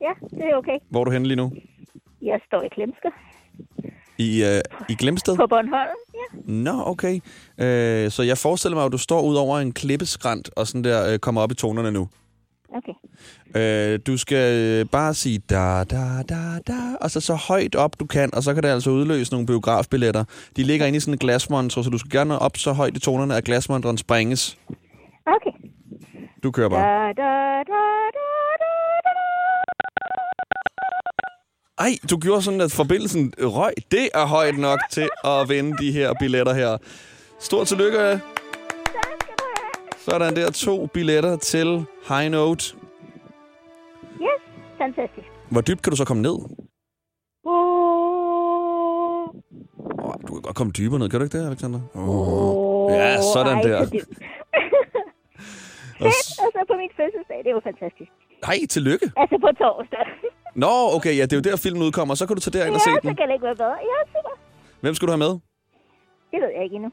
ja, 0.00 0.12
det 0.36 0.44
er 0.50 0.56
okay. 0.56 0.78
Hvor 0.90 1.00
er 1.00 1.04
du 1.04 1.10
henne 1.10 1.26
lige 1.28 1.36
nu? 1.36 1.52
Jeg 2.22 2.40
står 2.46 2.62
i 2.62 2.68
Klemsker 2.68 3.10
I, 4.18 4.42
øh, 4.44 4.60
i 4.88 4.94
Glemsted? 4.94 5.36
på 5.36 5.46
Bornholm. 5.46 5.96
Ja. 6.14 6.52
Nå, 6.52 6.82
okay. 6.86 7.14
Øh, 7.58 8.10
så 8.10 8.22
jeg 8.22 8.38
forestiller 8.38 8.76
mig, 8.76 8.84
at 8.84 8.92
du 8.92 8.98
står 8.98 9.22
ud 9.22 9.36
over 9.36 9.58
en 9.58 9.72
klippeskrant 9.72 10.50
og 10.56 10.66
sådan 10.66 10.84
der 10.84 11.12
øh, 11.12 11.18
kommer 11.18 11.40
op 11.40 11.52
i 11.52 11.54
tonerne 11.54 11.90
nu. 11.92 12.08
Okay. 12.76 12.92
Øh, 13.56 14.00
du 14.06 14.16
skal 14.16 14.54
øh, 14.58 14.86
bare 14.86 15.14
sige 15.14 15.38
da, 15.38 15.84
da, 15.84 16.22
da, 16.28 16.58
da, 16.66 16.96
og 17.00 17.10
så 17.10 17.20
så 17.20 17.34
højt 17.34 17.74
op 17.74 18.00
du 18.00 18.06
kan, 18.06 18.34
og 18.34 18.42
så 18.42 18.54
kan 18.54 18.62
det 18.62 18.68
altså 18.68 18.90
udløse 18.90 19.32
nogle 19.32 19.46
biografbilletter. 19.46 20.24
De 20.56 20.62
ligger 20.62 20.86
inde 20.86 20.96
i 20.96 21.00
sådan 21.00 21.14
en 21.14 21.18
glasmontre, 21.18 21.84
så 21.84 21.90
du 21.90 21.98
skal 21.98 22.10
gerne 22.10 22.38
op 22.38 22.56
så 22.56 22.72
højt 22.72 22.96
i 22.96 23.00
tonerne, 23.00 23.36
at 23.36 23.44
glasmontren 23.44 23.98
sprænges. 23.98 24.58
Okay. 25.26 25.50
Du 26.42 26.50
kører 26.50 26.68
bare. 26.68 26.82
da, 26.82 27.22
da, 27.22 27.22
da, 27.22 27.72
da, 27.72 27.82
da, 28.58 28.70
da. 29.04 29.20
Ej, 31.78 31.96
du 32.10 32.18
gjorde 32.18 32.42
sådan, 32.42 32.60
at 32.60 32.72
forbindelsen 32.72 33.32
røg. 33.38 33.72
Det 33.90 34.08
er 34.14 34.26
højt 34.26 34.58
nok 34.58 34.80
til 34.90 35.08
at 35.24 35.48
vinde 35.48 35.78
de 35.78 35.92
her 35.92 36.12
billetter 36.20 36.54
her. 36.54 36.78
Stort 37.40 37.66
tillykke. 37.66 38.20
Sådan 40.10 40.36
der 40.36 40.50
to 40.50 40.86
billetter 40.86 41.36
til 41.36 41.86
High 42.08 42.30
Note. 42.30 42.64
Yes, 44.26 44.40
fantastisk. 44.78 45.26
Hvor 45.50 45.60
dybt 45.60 45.82
kan 45.82 45.90
du 45.90 45.96
så 45.96 46.04
komme 46.04 46.22
ned? 46.22 46.36
Oh. 47.44 49.26
Oh, 50.06 50.14
du 50.26 50.30
kan 50.34 50.42
godt 50.42 50.56
komme 50.56 50.72
dybere 50.78 50.98
ned, 50.98 51.08
kan 51.10 51.20
du 51.20 51.24
ikke 51.24 51.38
det, 51.38 51.46
Alexander? 51.46 51.80
Oh. 51.94 52.92
Ja, 52.92 53.22
sådan 53.34 53.56
Ej, 53.56 53.62
der. 53.62 53.84
så. 53.84 53.90
Og 56.00 56.06
og 56.44 56.48
så 56.54 56.60
på 56.70 56.74
min 56.82 56.90
fødselsdag, 57.00 57.38
det 57.44 57.46
er 57.52 57.56
jo 57.58 57.62
fantastisk. 57.70 58.10
Hej, 58.46 58.58
tillykke. 58.70 59.06
Altså 59.22 59.36
på 59.44 59.50
torsdag. 59.62 60.04
Nå, 60.64 60.72
okay, 60.96 61.14
ja, 61.18 61.22
det 61.28 61.32
er 61.32 61.36
jo 61.42 61.46
der, 61.50 61.56
filmen 61.56 61.82
udkommer. 61.86 62.14
Så 62.14 62.26
kan 62.26 62.34
du 62.36 62.40
tage 62.42 62.54
derind 62.58 62.74
og 62.74 62.80
ja, 62.80 62.86
se 62.86 62.90
så 62.96 63.00
den. 63.08 63.16
kan 63.20 63.26
det 63.28 63.34
ikke 63.36 63.46
være 63.50 63.56
bedre. 63.64 63.76
Ja, 63.92 63.98
super. 64.14 64.34
Hvem 64.80 64.94
skal 64.94 65.06
du 65.08 65.12
have 65.12 65.18
med? 65.26 65.32
Det 66.32 66.38
ved 66.42 66.50
jeg 66.56 66.62
ikke 66.66 66.76
endnu. 66.80 66.90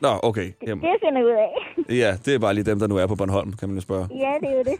Nå, 0.00 0.20
okay. 0.22 0.52
Jamen, 0.66 0.84
Det 0.84 0.90
finder 1.04 1.18
jeg 1.20 1.26
ud 1.26 1.30
af. 1.30 1.52
ja, 2.02 2.16
det 2.24 2.34
er 2.34 2.38
bare 2.38 2.54
lige 2.54 2.64
dem, 2.64 2.78
der 2.78 2.86
nu 2.86 2.96
er 2.96 3.06
på 3.06 3.14
Bornholm, 3.14 3.52
kan 3.52 3.68
man 3.68 3.76
jo 3.76 3.80
spørge. 3.82 4.08
ja, 4.10 4.32
det 4.40 4.48
er 4.48 4.58
jo 4.58 4.62
det. 4.62 4.76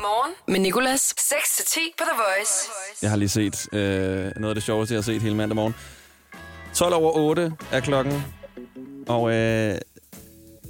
Morgen 0.00 0.32
med 0.48 0.58
Nicolas. 0.60 1.14
6-10 1.20 1.78
på 1.98 2.04
The 2.04 2.16
Voice. 2.16 2.70
Jeg 3.02 3.10
har 3.10 3.16
lige 3.16 3.28
set 3.28 3.66
øh, 3.72 3.80
noget 4.36 4.48
af 4.48 4.54
det 4.54 4.62
sjoveste, 4.62 4.94
jeg 4.94 4.98
har 4.98 5.02
set 5.02 5.22
hele 5.22 5.34
mandag 5.36 5.56
morgen. 5.56 5.74
12 6.74 6.94
over 6.94 7.12
8 7.16 7.52
er 7.72 7.80
klokken. 7.80 8.22
Og 9.08 9.28
øh, 9.30 9.34
der 9.34 9.78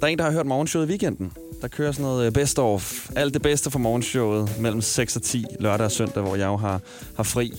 er 0.01 0.05
en, 0.07 0.17
der 0.17 0.23
har 0.23 0.31
hørt 0.31 0.45
morgenshowet 0.45 0.85
i 0.85 0.89
weekenden. 0.89 1.33
Der 1.61 1.67
kører 1.67 1.91
sådan 1.91 2.03
noget 2.03 2.25
øh, 2.25 2.31
best 2.33 2.59
of. 2.59 3.09
Alt 3.15 3.33
det 3.33 3.41
bedste 3.41 3.71
fra 3.71 3.79
morgenshowet 3.79 4.49
mellem 4.59 4.81
6 4.81 5.15
og 5.15 5.21
10 5.21 5.45
lørdag 5.59 5.85
og 5.85 5.91
søndag, 5.91 6.23
hvor 6.23 6.35
jeg 6.35 6.45
jo 6.45 6.55
har, 6.57 6.79
har 7.15 7.23
fri. 7.23 7.51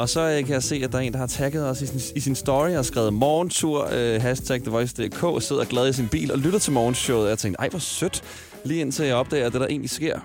Og 0.00 0.08
så 0.08 0.20
øh, 0.20 0.44
kan 0.44 0.48
jeg 0.48 0.62
se, 0.62 0.80
at 0.84 0.92
der 0.92 0.98
er 0.98 1.02
en, 1.02 1.12
der 1.12 1.18
har 1.18 1.26
tagget 1.26 1.68
os 1.70 1.82
i 1.82 1.86
sin, 1.86 2.00
i 2.16 2.20
sin 2.20 2.34
story 2.34 2.70
og 2.70 2.84
skrevet 2.84 3.12
morgentur, 3.12 3.88
øh, 3.92 4.22
hashtag 4.22 4.62
TheVoice.dk, 4.62 5.42
sidder 5.42 5.64
glad 5.64 5.88
i 5.88 5.92
sin 5.92 6.08
bil 6.08 6.32
og 6.32 6.38
lytter 6.38 6.58
til 6.58 6.72
morgenshowet. 6.72 7.28
Jeg 7.28 7.38
tænkte, 7.38 7.60
ej, 7.60 7.68
hvor 7.68 7.78
sødt. 7.78 8.22
Lige 8.64 8.80
indtil 8.80 9.06
jeg 9.06 9.14
opdager, 9.14 9.46
at 9.46 9.52
det 9.52 9.60
der 9.60 9.66
egentlig 9.66 9.90
sker. 9.90 10.20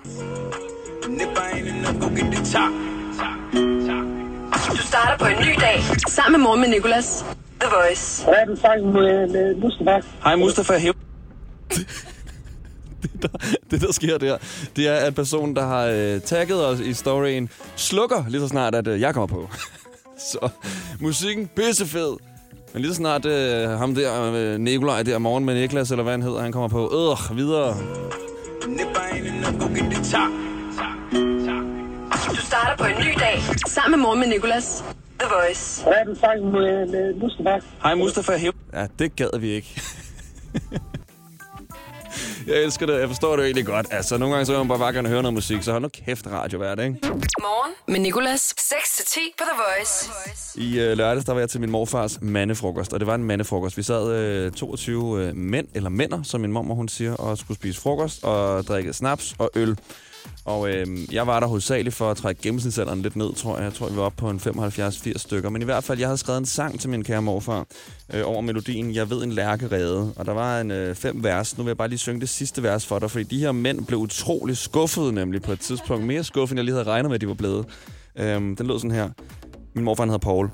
Du 4.70 4.76
starter 4.76 5.18
på 5.18 5.26
en 5.26 5.46
ny 5.46 5.54
dag 5.60 5.82
sammen 6.08 6.40
med 6.40 6.48
morgen 6.48 6.60
med 6.60 6.68
Nicolas. 6.68 7.24
The 7.60 7.70
Voice. 7.76 8.24
Hvad 8.24 8.34
er 8.34 8.44
den 8.44 8.56
sang 8.56 8.86
med, 8.92 9.28
med 9.28 9.54
Mustafa? 9.54 10.06
Hej 10.24 10.36
Mustafa. 10.36 10.80
det, 13.12 13.22
der, 13.22 13.38
det, 13.70 13.80
der 13.80 13.92
sker 13.92 14.18
der, 14.18 14.38
det 14.76 14.88
er, 14.88 14.94
at 14.94 15.14
personen, 15.14 15.56
der 15.56 15.66
har 15.66 15.84
øh, 15.84 16.20
tagget 16.20 16.66
os 16.66 16.80
i 16.80 16.94
storyen, 16.94 17.48
slukker 17.76 18.24
lige 18.28 18.40
så 18.40 18.48
snart, 18.48 18.74
at 18.74 18.88
øh, 18.88 19.00
jeg 19.00 19.14
kommer 19.14 19.26
på. 19.26 19.50
så 20.32 20.48
musikken, 21.00 21.50
pissefed. 21.56 22.16
Men 22.72 22.82
lige 22.82 22.94
så 22.94 22.96
snart 22.96 23.26
øh, 23.26 23.68
ham 23.70 23.94
der, 23.94 24.32
øh, 24.34 24.58
Nikolaj 24.58 25.02
der, 25.02 25.18
morgen 25.18 25.44
med 25.44 25.54
Niklas, 25.54 25.90
eller 25.90 26.02
hvad 26.02 26.12
han 26.12 26.22
hedder, 26.22 26.40
han 26.40 26.52
kommer 26.52 26.68
på, 26.68 27.16
øh, 27.30 27.36
videre. 27.36 27.76
Du 32.30 32.36
starter 32.36 32.76
på 32.78 32.84
en 32.84 33.06
ny 33.06 33.12
dag 33.20 33.42
sammen 33.66 33.98
med 33.98 34.06
morgen 34.06 34.20
med 34.20 34.28
Nicolas. 34.28 34.84
The 35.18 35.28
Voice. 35.34 35.82
Hvad 35.82 35.92
er 35.92 36.04
den 36.04 36.16
sang 36.16 36.44
med, 36.44 36.86
med 36.86 37.14
Mustafa? 37.14 37.66
Hej 37.82 37.94
Mustafa. 37.94 38.32
Ja, 38.72 38.86
det 38.98 39.16
gad 39.16 39.38
vi 39.40 39.48
ikke. 39.48 39.80
Jeg 42.46 42.62
elsker 42.62 42.86
det. 42.86 43.00
Jeg 43.00 43.08
forstår 43.08 43.30
det 43.30 43.38
jo 43.38 43.44
egentlig 43.44 43.66
godt. 43.66 43.86
Altså, 43.90 44.18
nogle 44.18 44.34
gange 44.34 44.46
så 44.46 44.52
vil 44.52 44.58
man 44.58 44.68
bare, 44.68 44.78
bare 44.78 44.92
gerne 44.92 45.08
høre 45.08 45.22
noget 45.22 45.34
musik, 45.34 45.62
så 45.62 45.70
hold 45.70 45.82
nu 45.82 45.88
kæft 45.88 46.26
radio 46.26 46.58
hver 46.58 46.74
dag, 46.74 46.86
ikke? 46.86 46.98
Morgen 47.40 47.72
med 47.88 48.00
Nicolas. 48.00 48.54
6-10 48.60 49.18
på 49.38 49.44
The 49.44 49.62
Voice. 49.62 50.10
I 50.54 50.80
øh, 50.80 50.96
lørdags, 50.96 51.24
der 51.24 51.32
var 51.32 51.40
jeg 51.40 51.50
til 51.50 51.60
min 51.60 51.70
morfars 51.70 52.18
mandefrokost, 52.20 52.92
og 52.92 53.00
det 53.00 53.06
var 53.06 53.14
en 53.14 53.24
mandefrokost. 53.24 53.76
Vi 53.76 53.82
sad 53.82 54.12
øh, 54.12 54.52
22 54.52 55.22
øh, 55.22 55.36
mænd, 55.36 55.68
eller 55.74 55.90
mænder, 55.90 56.22
som 56.22 56.40
min 56.40 56.52
mor 56.52 56.74
hun 56.74 56.88
siger, 56.88 57.14
og 57.14 57.38
skulle 57.38 57.58
spise 57.58 57.80
frokost 57.80 58.24
og 58.24 58.64
drikke 58.64 58.92
snaps 58.92 59.34
og 59.38 59.50
øl. 59.54 59.78
Og 60.46 60.70
øh, 60.70 61.14
jeg 61.14 61.26
var 61.26 61.40
der 61.40 61.46
hovedsageligt 61.46 61.94
for 61.94 62.10
at 62.10 62.16
trække 62.16 62.42
gennemsnitsalderen 62.42 63.02
lidt 63.02 63.16
ned, 63.16 63.34
tror 63.34 63.56
jeg. 63.56 63.64
Jeg 63.64 63.74
tror, 63.74 63.88
vi 63.88 63.96
var 63.96 64.02
oppe 64.02 64.16
på 64.16 64.30
en 64.30 64.36
75-80 64.36 65.18
stykker. 65.18 65.50
Men 65.50 65.62
i 65.62 65.64
hvert 65.64 65.84
fald, 65.84 65.98
jeg 65.98 66.08
havde 66.08 66.18
skrevet 66.18 66.38
en 66.38 66.46
sang 66.46 66.80
til 66.80 66.90
min 66.90 67.04
kære 67.04 67.22
morfar 67.22 67.66
øh, 68.14 68.22
over 68.24 68.40
melodien 68.40 68.94
Jeg 68.94 69.10
ved 69.10 69.22
en 69.22 69.32
lærkerede. 69.32 70.12
Og 70.16 70.26
der 70.26 70.32
var 70.32 70.60
en 70.60 70.70
øh, 70.70 70.94
fem 70.94 71.24
vers. 71.24 71.58
Nu 71.58 71.64
vil 71.64 71.70
jeg 71.70 71.76
bare 71.76 71.88
lige 71.88 71.98
synge 71.98 72.20
det 72.20 72.28
sidste 72.28 72.62
vers 72.62 72.86
for 72.86 72.98
dig, 72.98 73.10
fordi 73.10 73.24
de 73.24 73.38
her 73.38 73.52
mænd 73.52 73.86
blev 73.86 73.98
utrolig 73.98 74.56
skuffede 74.56 75.12
nemlig 75.12 75.42
på 75.42 75.52
et 75.52 75.60
tidspunkt. 75.60 76.06
Mere 76.06 76.24
skuffet, 76.24 76.52
end 76.52 76.58
jeg 76.58 76.64
lige 76.64 76.74
havde 76.74 76.86
regnet 76.86 77.10
med, 77.10 77.14
at 77.14 77.20
de 77.20 77.28
var 77.28 77.34
blevet. 77.34 77.66
Øh, 78.18 78.34
den 78.34 78.66
lød 78.66 78.78
sådan 78.78 78.90
her. 78.90 79.10
Min 79.74 79.84
morfar 79.84 80.02
han 80.02 80.08
hedder 80.08 80.26
Paul. 80.26 80.50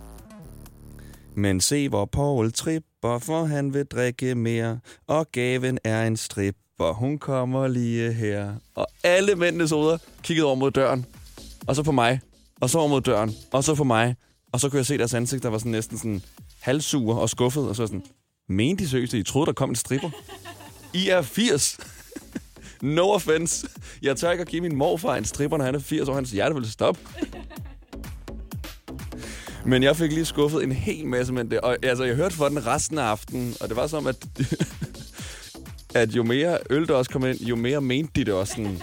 Men 1.34 1.60
se, 1.60 1.88
hvor 1.88 2.04
Paul 2.04 2.52
tripper, 2.52 3.18
for 3.18 3.44
han 3.44 3.74
vil 3.74 3.86
drikke 3.86 4.34
mere, 4.34 4.78
og 5.08 5.26
gaven 5.32 5.78
er 5.84 6.06
en 6.06 6.16
for 6.76 6.92
hun 6.92 7.18
kommer 7.18 7.68
lige 7.68 8.12
her. 8.12 8.54
Og 8.74 8.86
alle 9.04 9.34
mændenes 9.34 9.70
hoveder 9.70 9.98
kiggede 10.22 10.46
over 10.46 10.54
mod 10.54 10.70
døren, 10.70 11.06
og 11.66 11.76
så 11.76 11.82
på 11.82 11.92
mig, 11.92 12.20
og 12.60 12.70
så 12.70 12.78
over 12.78 12.88
mod 12.88 13.00
døren, 13.00 13.34
og 13.52 13.64
så 13.64 13.74
på 13.74 13.84
mig. 13.84 14.16
Og 14.52 14.60
så 14.60 14.68
kunne 14.68 14.78
jeg 14.78 14.86
se 14.86 14.98
deres 14.98 15.14
ansigt, 15.14 15.42
der 15.42 15.48
var 15.48 15.58
sådan 15.58 15.72
næsten 15.72 15.98
sådan 15.98 16.22
halvsure 16.60 17.20
og 17.20 17.30
skuffet, 17.30 17.68
og 17.68 17.76
så 17.76 17.86
sådan, 17.86 18.02
mente 18.48 18.84
de 18.84 18.88
seriøst, 18.88 19.14
I 19.14 19.22
troede, 19.22 19.46
der 19.46 19.52
kom 19.52 19.68
en 19.68 19.76
stripper? 19.76 20.10
I 20.94 21.08
er 21.08 21.22
80! 21.22 21.78
no 22.82 23.10
offense. 23.10 23.66
Jeg 24.02 24.16
tør 24.16 24.30
ikke 24.30 24.42
at 24.42 24.48
give 24.48 24.62
min 24.62 24.76
morfar 24.76 25.16
en 25.16 25.24
stripper, 25.24 25.56
når 25.56 25.64
han 25.64 25.74
er 25.74 25.78
80 25.78 26.08
år. 26.08 26.14
Hans 26.14 26.30
hjerte 26.30 26.54
vil 26.54 26.70
stoppe. 26.70 27.00
Men 29.66 29.82
jeg 29.82 29.96
fik 29.96 30.12
lige 30.12 30.24
skuffet 30.24 30.64
en 30.64 30.72
hel 30.72 31.06
masse 31.06 31.32
mænd 31.32 31.50
det, 31.50 31.60
Og 31.60 31.76
altså, 31.82 32.04
jeg 32.04 32.16
hørte 32.16 32.34
for 32.34 32.48
den 32.48 32.66
resten 32.66 32.98
af 32.98 33.02
aftenen, 33.02 33.54
og 33.60 33.68
det 33.68 33.76
var 33.76 33.86
som, 33.86 34.06
at, 34.06 34.16
at 35.94 36.10
jo 36.10 36.22
mere 36.22 36.58
øl 36.70 36.88
der 36.88 36.94
også 36.94 37.10
kom 37.10 37.26
ind, 37.26 37.40
jo 37.40 37.56
mere 37.56 37.80
mente 37.80 38.12
de 38.16 38.24
det 38.24 38.34
også 38.34 38.52
sådan. 38.56 38.82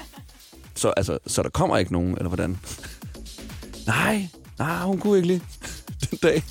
Så, 0.75 0.89
altså, 0.89 1.17
så 1.27 1.43
der 1.43 1.49
kommer 1.49 1.77
ikke 1.77 1.93
nogen, 1.93 2.11
eller 2.17 2.27
hvordan? 2.27 2.59
Nej, 3.87 4.27
nej, 4.59 4.83
hun 4.83 4.99
kunne 4.99 5.17
ikke 5.17 5.27
lige 5.27 5.41
den 6.09 6.17
dag. 6.23 6.43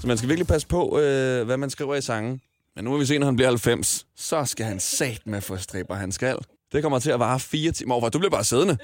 Så 0.00 0.06
man 0.06 0.16
skal 0.18 0.28
virkelig 0.28 0.46
passe 0.46 0.66
på, 0.66 0.98
øh, 0.98 1.46
hvad 1.46 1.56
man 1.56 1.70
skriver 1.70 1.94
i 1.94 2.00
sangen. 2.00 2.40
Men 2.76 2.84
nu 2.84 2.90
må 2.90 2.98
vi 2.98 3.06
se, 3.06 3.18
når 3.18 3.26
han 3.26 3.36
bliver 3.36 3.48
90, 3.48 4.06
så 4.16 4.44
skal 4.44 4.66
han 4.66 4.80
sat 4.80 5.20
med 5.26 5.40
få 5.40 5.56
stripper, 5.56 5.94
han 5.94 6.12
skal. 6.12 6.38
Det 6.72 6.82
kommer 6.82 6.98
til 6.98 7.10
at 7.10 7.20
vare 7.20 7.40
fire 7.40 7.72
timer. 7.72 7.94
Hvorfor? 7.94 8.08
Du 8.08 8.18
bliver 8.18 8.30
bare 8.30 8.44
siddende. 8.44 8.76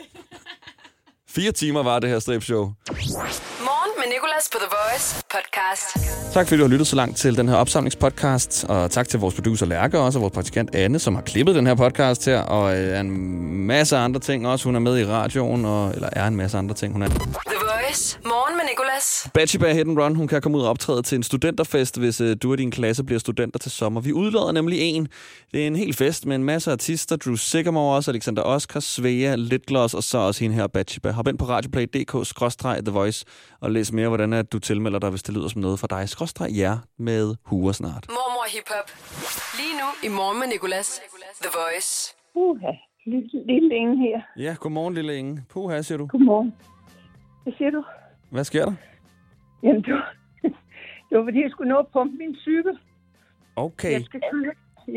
Fire 1.29 1.53
timer 1.53 1.83
var 1.83 1.99
det 1.99 2.11
her 2.11 2.19
stripshow. 2.19 2.73
Med 3.99 4.07
Nicolas 4.07 4.49
på 4.53 4.59
The 4.59 4.69
Voice 4.77 5.25
podcast. 5.31 5.87
Tak 6.35 6.49
fordi 6.49 6.59
du 6.59 6.65
har 6.65 6.69
lyttet 6.69 6.87
så 6.87 6.97
langt 6.97 7.17
til 7.17 7.37
den 7.37 7.49
her 7.49 7.57
opsamlingspodcast, 7.57 8.65
og 8.69 8.91
tak 8.91 9.09
til 9.09 9.21
vores 9.21 9.35
producer 9.35 9.67
Lærke 9.67 9.99
også, 9.99 10.19
og 10.19 10.23
vores 10.23 10.35
praktikant 10.35 10.75
Anne, 10.75 10.99
som 10.99 11.15
har 11.15 11.23
klippet 11.23 11.55
den 11.55 11.67
her 11.67 11.75
podcast 11.75 12.27
her, 12.27 12.41
og 12.41 12.79
øh, 12.79 13.01
en 13.01 13.11
masse 13.67 13.97
andre 13.97 14.21
ting 14.21 14.49
også. 14.49 14.65
Hun 14.65 14.75
er 14.75 14.81
med 14.81 14.99
i 14.99 15.07
radioen, 15.07 15.65
og, 15.65 15.95
eller 15.95 16.09
er 16.13 16.27
en 16.27 16.37
masse 16.37 16.59
andre 16.59 16.75
ting, 16.75 16.93
hun 16.93 17.03
er. 17.03 17.09
The 17.09 17.19
Voice. 17.89 18.19
Morgen 18.25 18.57
med 18.57 18.65
Nicolas. 18.71 19.31
Batshiba 19.35 19.73
Hit 19.73 19.81
and 19.81 19.99
Run, 19.99 20.15
hun 20.15 20.29
kan 20.29 20.43
komme 20.43 20.59
ud 20.59 20.63
og 20.63 20.71
optræde 20.71 21.03
til 21.03 21.17
en 21.17 21.23
studenterfest, 21.23 21.99
hvis 21.99 22.21
øh, 22.21 22.37
du 22.43 22.53
og 22.53 22.59
din 22.59 22.71
klasse 22.71 23.05
bliver 23.05 23.19
studenter 23.19 23.59
til 23.59 23.71
sommer. 23.71 24.01
Vi 24.01 24.13
udlader 24.13 24.53
nemlig 24.53 24.81
en. 24.81 25.09
Det 25.53 25.63
er 25.63 25.67
en 25.67 25.77
hel 25.77 25.95
fest 25.95 26.27
med 26.27 26.37
en 26.37 26.45
masse 26.45 26.73
artister. 26.73 27.17
Drew 27.17 27.35
Sigamore 27.35 27.97
også, 27.97 28.11
Alexander 28.11 28.43
Oscar, 28.43 28.81
Svea, 28.81 29.35
Litgloss, 29.35 29.95
og 29.95 30.03
så 30.03 30.19
også 30.19 30.41
hende 30.41 30.57
her, 30.57 30.67
Batshiba. 30.67 31.11
Hop 31.11 31.29
ind 31.29 31.39
på 31.39 31.45
radioplay.dk-the 31.45 32.91
voice 32.91 33.25
og 33.61 33.71
læs 33.71 33.93
mere, 33.99 34.09
hvordan 34.09 34.33
at 34.33 34.53
du 34.53 34.59
tilmelder 34.59 34.99
dig, 35.05 35.11
hvis 35.11 35.23
det 35.23 35.33
lyder 35.37 35.49
som 35.49 35.61
noget 35.67 35.79
for 35.83 35.87
dig. 35.87 36.09
Skråstreg 36.09 36.51
ja 36.63 36.73
med 37.09 37.25
huer 37.51 37.73
snart. 37.73 38.05
Mormor 38.17 38.47
Hip 38.55 38.69
Hop. 38.75 38.89
Lige 39.61 39.75
nu 39.81 39.89
i 40.07 40.09
Morgen 40.19 40.39
med 40.41 40.49
Nicolas. 40.55 40.89
The 41.45 41.51
Voice. 41.61 41.91
Uha, 42.35 42.73
lille, 43.07 43.29
lille 43.53 43.75
Inge 43.81 43.97
her. 44.07 44.19
Ja, 44.45 44.53
godmorgen, 44.63 44.95
lille 44.95 45.13
Inge. 45.21 45.35
Puha, 45.53 45.83
siger 45.83 45.99
du. 45.99 46.07
Godmorgen. 46.07 46.55
Hvad 47.43 47.53
siger 47.59 47.71
du? 47.71 47.85
Hvad 48.31 48.45
sker 48.45 48.65
der? 48.65 48.75
Jamen, 49.63 49.83
det 49.83 49.93
var, 49.95 50.15
det 51.09 51.19
var 51.19 51.25
fordi, 51.29 51.41
jeg 51.43 51.51
skulle 51.51 51.69
nå 51.73 51.79
at 51.79 51.87
pumpe 51.93 52.17
min 52.17 52.37
cykel. 52.47 52.75
Okay. 53.57 53.93
Jeg 53.93 54.05
skal, 54.05 54.21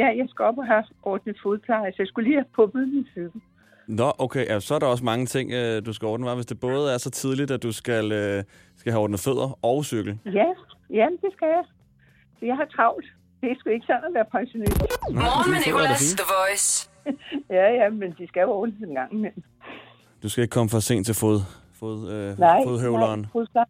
ja, 0.02 0.08
jeg 0.20 0.26
skal 0.30 0.46
op 0.46 0.58
og 0.58 0.66
have 0.66 0.84
ordnet 1.04 1.38
fodpleje, 1.44 1.92
så 1.92 1.96
jeg 2.00 2.08
skulle 2.08 2.28
lige 2.30 2.38
have 2.42 2.50
pumpet 2.56 2.88
min 2.88 3.08
cykel. 3.14 3.42
Nå, 3.88 4.12
okay. 4.18 4.46
Ja, 4.46 4.60
så 4.60 4.76
er 4.76 4.80
der 4.80 4.88
også 4.88 5.06
mange 5.06 5.26
ting, 5.26 5.52
øh, 5.52 5.86
du 5.86 5.94
skal 5.94 6.06
ordne, 6.06 6.32
hva'? 6.32 6.36
hvis 6.36 6.46
det 6.46 6.60
både 6.60 6.94
er 6.94 6.98
så 6.98 7.10
tidligt, 7.10 7.52
at 7.52 7.64
du 7.64 7.72
skal, 7.72 8.12
øh, 8.12 8.44
skal 8.82 8.91
have 8.94 9.04
ordnet 9.04 9.20
fødder 9.28 9.50
og 9.70 9.86
cykel. 9.91 10.13
Ja, 10.39 10.50
ja, 11.00 11.06
det 11.24 11.30
skal 11.36 11.48
jeg. 11.58 11.63
Så 12.39 12.46
jeg 12.46 12.56
har 12.62 12.67
travlt. 12.76 13.06
Det 13.41 13.52
er 13.52 13.56
sgu 13.60 13.70
ikke 13.70 13.86
sådan 13.86 14.04
at 14.10 14.13
være 14.13 14.26
pensionist. 14.38 14.82
Morgen 15.22 15.52
med 15.54 15.60
Nicolas. 15.65 16.02
The 16.22 16.28
Voice. 16.36 16.67
ja, 17.58 17.65
ja, 17.80 17.89
men 17.89 18.10
de 18.20 18.28
skal 18.28 18.41
jo 18.41 18.52
ordnes 18.52 18.82
en 18.89 18.96
gang 18.96 19.13
imellem. 19.13 19.44
Du 20.24 20.30
skal 20.30 20.41
ikke 20.41 20.54
komme 20.58 20.70
for 20.70 20.80
sent 20.80 21.06
til 21.06 21.15
fod, 21.15 21.39
fod, 21.80 21.98
øh, 22.13 22.39
Nej, 22.39 22.60
fodhøvleren. 22.65 23.22
nej. 23.56 23.65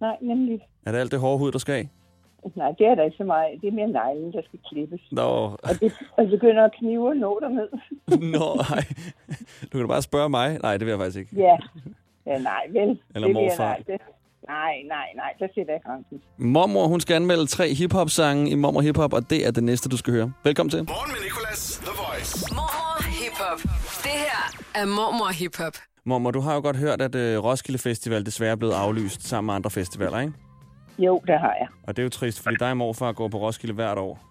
Nej, 0.00 0.16
nemlig. 0.20 0.60
Er 0.86 0.92
det 0.92 0.98
alt 0.98 1.12
det 1.12 1.20
hårde 1.20 1.38
hud, 1.38 1.52
der 1.52 1.58
skal 1.58 1.72
af? 1.74 1.88
Nej, 2.54 2.70
det 2.78 2.86
er 2.86 2.94
der 2.94 3.02
ikke 3.04 3.16
så 3.16 3.24
meget. 3.24 3.60
Det 3.60 3.68
er 3.68 3.72
mere 3.72 3.86
neglen, 3.86 4.32
der 4.32 4.42
skal 4.48 4.58
klippes. 4.68 5.00
Nå, 5.12 5.22
Og 5.68 5.72
det, 5.80 5.92
og 6.16 6.28
begynder 6.28 6.64
at 6.64 6.72
knive 6.78 7.08
og 7.08 7.16
nå 7.16 7.40
derned. 7.42 7.68
Nå, 8.38 8.46
nej. 8.70 8.84
Du 9.62 9.68
kan 9.70 9.80
da 9.80 9.86
bare 9.86 10.02
spørge 10.02 10.28
mig. 10.28 10.58
Nej, 10.62 10.72
det 10.76 10.86
vil 10.86 10.90
jeg 10.92 10.98
faktisk 10.98 11.18
ikke. 11.18 11.36
ja. 11.36 11.56
ja, 12.26 12.38
nej, 12.38 12.62
vel. 12.70 13.00
Eller 13.14 13.28
det 13.28 13.36
vil 13.36 13.42
jeg 13.42 13.50
morfar. 13.58 13.64
Nej, 13.64 13.82
det, 13.86 13.98
nej, 14.48 14.74
nej, 14.88 15.06
nej, 15.16 15.32
der 15.38 15.48
sætter 15.54 15.72
jeg 15.72 15.82
grænsen. 15.86 16.22
Mormor, 16.38 16.86
hun 16.86 17.00
skal 17.00 17.14
anmelde 17.14 17.46
tre 17.46 17.74
hiphop-sange 17.74 18.50
i 18.50 18.54
Mormor 18.54 18.80
Hiphop, 18.80 19.12
og 19.12 19.30
det 19.30 19.46
er 19.46 19.50
det 19.50 19.64
næste, 19.64 19.88
du 19.88 19.96
skal 19.96 20.12
høre. 20.14 20.32
Velkommen 20.44 20.70
til. 20.70 20.78
Morgen 20.78 21.10
med 21.14 21.20
Nicolas, 21.28 21.62
The 21.86 21.92
Voice. 22.02 22.32
Mormor 22.58 22.98
Hip 23.20 23.36
Hop. 23.42 23.58
Det 24.06 24.16
her 24.26 24.40
er 24.80 24.86
Mormor 24.86 25.32
Hip 25.40 25.56
Hop. 25.58 25.72
Mormor, 26.04 26.30
du 26.30 26.40
har 26.40 26.54
jo 26.54 26.60
godt 26.60 26.76
hørt, 26.76 27.00
at 27.02 27.14
øh, 27.14 27.44
Roskilde 27.44 27.78
Festival 27.78 28.26
desværre 28.26 28.52
er 28.52 28.56
blevet 28.56 28.72
aflyst 28.72 29.22
sammen 29.28 29.46
med 29.46 29.54
andre 29.54 29.70
festivaler, 29.70 30.20
ikke? 30.20 30.32
Jo, 30.98 31.20
det 31.26 31.38
har 31.38 31.54
jeg. 31.60 31.68
Og 31.82 31.96
det 31.96 32.02
er 32.02 32.04
jo 32.04 32.10
trist, 32.10 32.42
fordi 32.42 32.56
dig 32.56 32.70
og 32.70 32.76
morfar 32.76 33.12
går 33.12 33.28
på 33.28 33.38
Roskilde 33.38 33.74
hvert 33.74 33.98
år. 33.98 34.26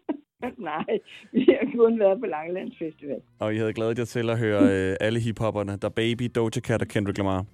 nej, 0.70 0.84
vi 1.32 1.46
har 1.60 1.70
kun 1.78 1.98
været 2.00 2.20
på 2.20 2.26
Langelands 2.26 2.74
Festival. 2.78 3.20
Og 3.40 3.54
I 3.54 3.58
havde 3.58 3.72
glædet 3.72 3.98
jer 3.98 4.04
til 4.04 4.30
at 4.30 4.38
høre 4.38 4.62
øh, 4.72 4.96
alle 5.00 5.20
hiphopperne. 5.20 5.76
Der 5.82 5.88
Baby, 5.88 6.30
Doja 6.34 6.60
Cat 6.60 6.82
og 6.82 6.88
Kendrick 6.88 7.18
Lamar. 7.18 7.44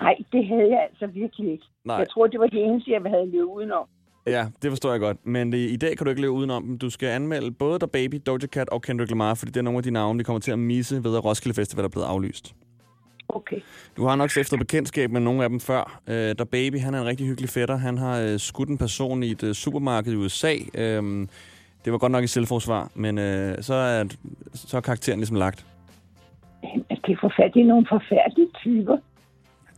Nej, 0.00 0.16
det 0.32 0.46
havde 0.46 0.68
jeg 0.70 0.88
altså 0.90 1.06
virkelig 1.06 1.52
ikke. 1.52 1.64
Nej. 1.84 1.96
Jeg 1.96 2.08
tror, 2.08 2.26
det 2.26 2.40
var 2.40 2.46
det 2.46 2.64
eneste, 2.64 2.90
jeg 2.90 3.00
havde 3.06 3.30
levet 3.30 3.44
udenom. 3.44 3.86
Ja, 4.26 4.46
det 4.62 4.70
forstår 4.70 4.90
jeg 4.90 5.00
godt. 5.00 5.26
Men 5.26 5.52
i, 5.52 5.76
dag 5.76 5.96
kan 5.96 6.04
du 6.04 6.10
ikke 6.10 6.22
leve 6.22 6.32
udenom 6.32 6.64
dem. 6.66 6.78
Du 6.78 6.90
skal 6.90 7.08
anmelde 7.08 7.50
både 7.50 7.78
der 7.78 7.86
Baby, 7.86 8.22
Doja 8.26 8.46
Cat 8.46 8.68
og 8.68 8.82
Kendrick 8.82 9.10
Lamar, 9.10 9.34
fordi 9.34 9.50
det 9.50 9.56
er 9.56 9.62
nogle 9.62 9.76
af 9.76 9.82
de 9.82 9.90
navne, 9.90 10.18
vi 10.18 10.24
kommer 10.24 10.40
til 10.40 10.52
at 10.52 10.58
misse 10.58 11.04
ved, 11.04 11.16
at 11.16 11.24
Roskilde 11.24 11.54
Festival 11.54 11.84
er 11.84 11.88
blevet 11.88 12.06
aflyst. 12.06 12.54
Okay. 13.28 13.60
Du 13.96 14.06
har 14.06 14.16
nok 14.16 14.30
stiftet 14.30 14.58
bekendtskab 14.58 15.10
med 15.10 15.20
nogle 15.20 15.42
af 15.44 15.48
dem 15.48 15.60
før. 15.60 16.00
Øh, 16.08 16.14
der 16.14 16.44
Baby, 16.44 16.80
han 16.80 16.94
er 16.94 17.00
en 17.00 17.06
rigtig 17.06 17.26
hyggelig 17.26 17.50
fætter. 17.50 17.76
Han 17.76 17.98
har 17.98 18.20
øh, 18.20 18.38
skudt 18.38 18.68
en 18.68 18.78
person 18.78 19.22
i 19.22 19.30
et 19.30 19.42
øh, 19.42 19.54
supermarked 19.54 20.12
i 20.12 20.16
USA. 20.16 20.54
Øhm, 20.74 21.28
det 21.84 21.92
var 21.92 21.98
godt 21.98 22.12
nok 22.12 22.24
i 22.24 22.26
selvforsvar, 22.26 22.90
men 22.94 23.18
øh, 23.18 23.62
så, 23.62 23.74
er, 23.74 24.04
så 24.54 24.76
er 24.76 24.80
karakteren 24.80 25.18
ligesom 25.18 25.36
lagt. 25.36 25.66
Jamen, 26.62 26.84
Det 26.88 27.12
er 27.12 27.16
forfærdeligt. 27.20 27.68
Nogle 27.68 27.86
forfærdelige 27.88 28.48
typer. 28.54 28.96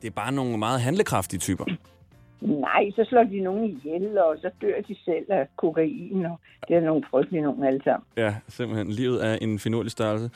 Det 0.03 0.07
er 0.09 0.11
bare 0.11 0.33
nogle 0.33 0.59
meget 0.59 0.81
handlekraftige 0.81 1.41
typer. 1.41 1.65
Nej, 2.41 2.91
så 2.97 3.05
slår 3.09 3.23
de 3.25 3.41
nogen 3.41 3.65
ihjel, 3.65 4.19
og 4.19 4.37
så 4.41 4.51
dør 4.63 4.81
de 4.89 4.97
selv 5.05 5.25
af 5.29 5.47
kokain, 5.57 6.27
og 6.27 6.41
det 6.69 6.77
er 6.77 6.81
nogle 6.81 7.05
frygtelige 7.11 7.43
nogen 7.43 7.65
alle 7.65 7.81
sammen. 7.85 8.07
Ja, 8.17 8.35
simpelthen. 8.49 8.91
Livet 8.91 9.27
er 9.27 9.35
en 9.41 9.59
finurlig 9.59 9.91
størrelse. 9.93 10.31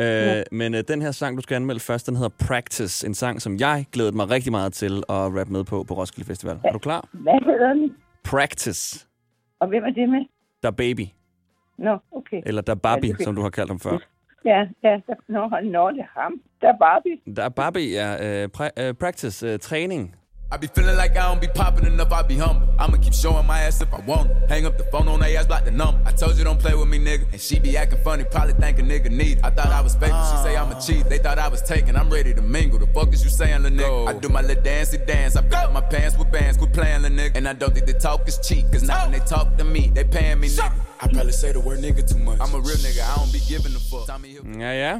Øh, 0.00 0.06
Ja. 0.06 0.42
Men 0.52 0.74
øh, 0.74 0.82
den 0.88 1.02
her 1.02 1.10
sang, 1.10 1.36
du 1.36 1.42
skal 1.42 1.54
anmelde 1.54 1.80
først, 1.80 2.06
den 2.06 2.16
hedder 2.16 2.46
Practice. 2.46 3.06
En 3.06 3.14
sang, 3.14 3.42
som 3.42 3.56
jeg 3.56 3.86
glædede 3.92 4.16
mig 4.16 4.30
rigtig 4.30 4.52
meget 4.52 4.72
til 4.72 4.96
at 5.08 5.14
rappe 5.38 5.52
med 5.52 5.64
på 5.64 5.82
på 5.88 5.94
Roskilde 5.94 6.26
Festival. 6.28 6.58
Er 6.64 6.72
du 6.72 6.78
klar? 6.78 7.08
Hvad 7.12 7.32
hedder 7.44 7.72
den? 7.74 7.92
Practice. 8.24 9.06
Og 9.60 9.68
hvem 9.68 9.82
er 9.84 9.90
det 9.90 10.08
med? 10.08 10.24
Der 10.62 10.70
Baby. 10.70 11.06
Nå, 11.78 11.98
okay. 12.12 12.42
Eller 12.46 12.62
Der 12.62 12.74
Barbie, 12.74 13.14
Ja, 13.18 13.24
som 13.24 13.34
du 13.34 13.42
har 13.42 13.50
kaldt 13.50 13.70
ham 13.70 13.80
før. 13.80 13.98
Ja, 14.46 14.66
ja, 14.82 15.00
der, 15.06 15.14
nå, 15.28 15.48
nå, 15.62 15.90
det 15.90 16.00
er 16.00 16.20
ham. 16.20 16.40
Der 16.60 16.68
er 16.68 16.78
Barbie. 16.78 17.34
Der 17.36 17.42
er 17.44 17.48
Barbie 17.48 17.90
ja. 17.90 18.42
øh, 18.44 18.48
pra- 18.58 18.82
øh, 18.82 18.94
practice, 18.94 19.46
øh, 19.46 19.58
træning. 19.58 20.16
I 20.48 20.56
be 20.58 20.68
feeling 20.68 20.96
like 20.96 21.16
I 21.16 21.28
don't 21.28 21.40
be 21.40 21.48
popping 21.48 21.86
enough, 21.86 22.12
I 22.12 22.22
be 22.22 22.36
humble. 22.36 22.68
I'ma 22.78 22.98
keep 22.98 23.12
showing 23.14 23.44
my 23.46 23.62
ass 23.62 23.80
if 23.80 23.92
I 23.92 23.98
want. 24.00 24.30
it. 24.30 24.48
Hang 24.48 24.64
up 24.64 24.78
the 24.78 24.84
phone 24.84 25.08
on 25.08 25.18
they 25.18 25.36
ass, 25.36 25.46
block 25.46 25.64
the 25.64 25.72
number. 25.72 26.00
I 26.06 26.12
told 26.12 26.38
you 26.38 26.44
don't 26.44 26.60
play 26.60 26.72
with 26.74 26.86
me, 26.88 26.98
nigga. 27.00 27.24
And 27.32 27.40
she 27.40 27.58
be 27.58 27.76
acting 27.76 27.98
funny, 28.04 28.22
probably 28.24 28.54
think 28.54 28.78
a 28.78 28.82
nigga 28.82 29.10
need. 29.10 29.38
it. 29.38 29.44
I 29.44 29.50
thought 29.50 29.66
I 29.66 29.80
was 29.80 29.96
fake, 29.96 30.12
she 30.30 30.36
say 30.44 30.56
I'm 30.56 30.70
a 30.70 30.80
cheat. 30.80 31.08
They 31.08 31.18
thought 31.18 31.40
I 31.40 31.48
was 31.48 31.62
taken, 31.62 31.96
I'm 31.96 32.08
ready 32.08 32.32
to 32.32 32.42
mingle. 32.42 32.78
The 32.78 32.86
fuck 32.86 33.12
is 33.12 33.24
you 33.24 33.30
saying, 33.30 33.64
lil' 33.64 33.72
nigga? 33.72 34.08
I 34.08 34.12
do 34.20 34.28
my 34.28 34.40
little 34.40 34.62
dancey 34.62 34.98
dance. 34.98 35.34
I 35.34 35.42
fill 35.42 35.58
up 35.58 35.72
my 35.72 35.80
pants 35.80 36.16
with 36.16 36.30
bands, 36.30 36.56
quit 36.58 36.72
playing, 36.72 37.02
lil' 37.02 37.10
nigga. 37.10 37.36
And 37.36 37.48
I 37.48 37.52
don't 37.52 37.74
think 37.74 37.86
the 37.86 37.94
talk 37.94 38.28
is 38.28 38.38
cheap, 38.38 38.70
cause 38.70 38.84
now 38.84 39.02
when 39.02 39.12
they 39.12 39.24
talk 39.26 39.56
to 39.58 39.64
me, 39.64 39.90
they 39.92 40.04
paying 40.04 40.38
me, 40.38 40.48
nigga. 40.48 40.72
I 41.00 41.08
probably 41.08 41.32
say 41.32 41.50
the 41.52 41.60
word 41.60 41.80
nigga 41.80 42.06
too 42.06 42.18
much. 42.18 42.38
I'm 42.40 42.54
a 42.54 42.58
real 42.60 42.78
nigga, 42.86 43.02
I 43.02 43.16
don't 43.16 43.32
be 43.32 43.40
giving 43.40 43.74
a 43.74 43.80
fuck. 43.80 44.06
Tommy 44.06 44.28
Hill. 44.28 44.44
Ja, 44.60 44.70
ja. 44.72 44.92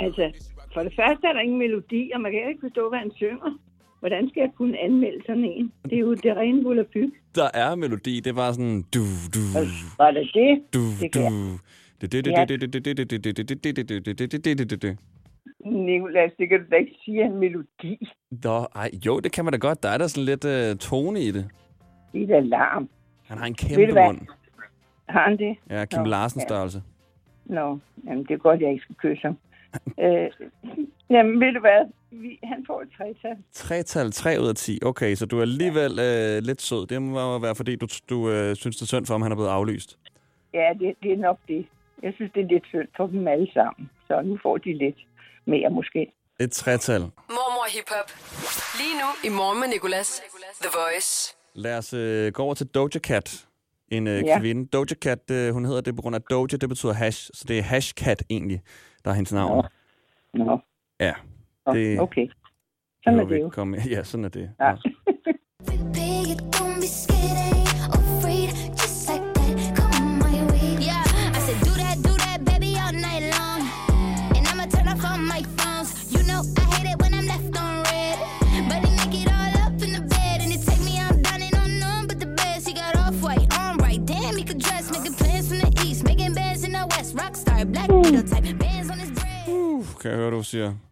Altså, 0.00 0.32
for 0.74 0.80
det 0.82 0.92
første 1.00 1.24
er 1.28 1.32
der 1.36 1.40
ingen 1.40 1.58
melodi, 1.58 2.10
og 2.14 2.20
man 2.20 2.32
kan 2.32 2.40
ikke 2.48 2.62
forstå, 2.68 2.88
hvad 2.88 2.98
han 2.98 3.12
synger. 3.16 3.50
hvordan 4.02 4.28
skal 4.28 4.40
jeg 4.40 4.50
kunne 4.56 4.78
anmelde 4.78 5.20
sådan 5.26 5.44
en? 5.44 5.72
Det 5.84 5.92
er 5.92 5.98
jo 5.98 6.14
det 6.14 6.36
rene 6.36 6.62
volapyk. 6.64 7.10
Der 7.34 7.48
er 7.54 7.74
melodi. 7.74 8.20
Det 8.20 8.36
var 8.36 8.52
sådan... 8.52 8.82
Du, 8.94 9.04
du, 9.34 9.40
var 9.98 10.10
det 10.10 10.30
det? 10.34 10.50
Du, 10.74 10.82
det 11.00 11.14
du. 11.14 11.20
Nicolas, 15.64 16.32
det 16.38 16.48
kan 16.48 16.58
du 16.60 16.66
da 16.70 16.76
ikke 16.76 16.96
sige 17.04 17.24
en 17.24 17.36
melodi. 17.36 18.08
Nå, 18.30 18.66
ej, 18.74 18.90
jo, 19.06 19.20
det 19.20 19.32
kan 19.32 19.44
man 19.44 19.52
da 19.52 19.58
godt. 19.58 19.82
Der 19.82 19.88
er 19.88 19.98
da 19.98 20.08
sådan 20.08 20.24
lidt 20.24 20.44
øh, 20.44 20.76
tone 20.76 21.20
i 21.20 21.30
det. 21.30 21.48
Det 22.12 22.30
er 22.30 22.40
larm. 22.40 22.88
Han 23.24 23.38
har 23.38 23.46
en 23.46 23.54
kæmpe 23.54 23.94
mund. 24.06 24.18
Har 25.08 25.24
han 25.28 25.38
det? 25.38 25.56
Ja, 25.70 25.84
Kim 25.84 26.02
Nå, 26.02 26.08
Larsens 26.08 26.42
ja. 26.42 26.48
størrelse. 26.48 26.82
Nå, 27.44 27.78
jamen, 28.06 28.24
det 28.24 28.30
er 28.30 28.38
godt, 28.38 28.60
jeg 28.60 28.70
ikke 28.70 28.82
skal 28.82 28.96
kysse 28.96 29.22
ham. 29.22 29.36
øh, 30.04 30.30
jamen, 31.10 31.40
ved 31.40 31.52
du 31.52 31.60
hvad? 31.60 32.01
Vi, 32.12 32.38
han 32.44 32.64
får 32.66 32.82
et 32.82 32.88
tretal. 32.96 33.36
Tretal 33.52 34.12
3 34.12 34.40
ud 34.40 34.48
af 34.48 34.54
10. 34.54 34.78
Okay, 34.84 35.14
så 35.14 35.26
du 35.26 35.38
er 35.38 35.42
alligevel 35.42 35.98
øh, 35.98 36.42
lidt 36.42 36.62
sød. 36.62 36.86
Det 36.86 37.02
må 37.02 37.38
være, 37.38 37.54
fordi 37.54 37.76
du, 37.76 37.86
du 38.10 38.30
øh, 38.30 38.56
synes, 38.56 38.76
det 38.76 38.82
er 38.82 38.86
synd 38.86 39.06
for, 39.06 39.14
om 39.14 39.22
han 39.22 39.32
er 39.32 39.36
blevet 39.36 39.50
aflyst. 39.50 39.98
Ja, 40.54 40.68
det, 40.80 40.94
det 41.02 41.12
er 41.12 41.16
nok 41.16 41.38
det. 41.48 41.66
Jeg 42.02 42.12
synes, 42.16 42.32
det 42.34 42.42
er 42.42 42.48
lidt 42.48 42.66
synd 42.66 42.88
for 42.96 43.06
dem 43.06 43.28
alle 43.28 43.48
sammen. 43.54 43.90
Så 44.06 44.22
nu 44.24 44.38
får 44.42 44.56
de 44.58 44.78
lidt 44.78 44.96
mere 45.46 45.70
måske. 45.70 46.12
Et 46.40 46.52
tretal. 46.52 47.00
Mormor 47.00 47.66
Hip 47.76 47.88
Hop. 47.88 48.08
Lige 48.80 48.94
nu 49.02 49.08
i 49.28 49.30
morgen 49.38 49.60
med 49.60 49.68
Nicolas. 49.68 50.22
The 50.62 50.70
Voice. 50.80 51.36
Lad 51.54 51.78
os 51.78 51.92
øh, 51.94 52.32
gå 52.32 52.42
over 52.42 52.54
til 52.54 52.66
Doja 52.66 52.98
Cat. 53.00 53.46
En 53.88 54.06
øh, 54.06 54.22
Ja. 54.24 54.40
kvinde. 54.40 54.66
Doja 54.68 54.94
Cat, 55.02 55.30
øh, 55.30 55.52
hun 55.52 55.64
hedder 55.64 55.80
det 55.80 55.96
på 55.96 56.02
grund 56.02 56.16
af 56.16 56.22
Doja, 56.22 56.56
det 56.56 56.68
betyder 56.68 56.92
hash. 56.92 57.30
Så 57.34 57.44
det 57.48 57.58
er 57.58 57.62
Hash 57.62 57.94
Cat 57.94 58.22
egentlig, 58.30 58.62
der 59.04 59.10
er 59.10 59.14
hendes 59.14 59.32
navn. 59.32 59.66
Nå. 60.34 60.58
Ja. 61.00 61.12
Nå, 61.66 61.74
det, 61.74 62.00
okay. 62.00 62.28
Sådan 63.04 63.18
er 63.20 63.24
det 63.24 63.40
jo. 63.40 63.48
Komme. 63.48 63.76
Ja, 63.90 64.02
sådan 64.02 64.24
er 64.24 64.28
det. 64.28 64.50
Ja. 64.60 64.68
ja. 64.68 64.74
Rockstar, 87.14 87.64
black 87.64 87.88
type, 88.26 88.58
bands 88.58 88.90
on 88.90 88.98
his 88.98 89.10
bread. 89.10 89.48
Uh, 89.48 89.84
kan 90.00 90.10
jeg 90.10 90.18
høre, 90.18 90.30
du 90.30 90.42
siger. 90.42 90.91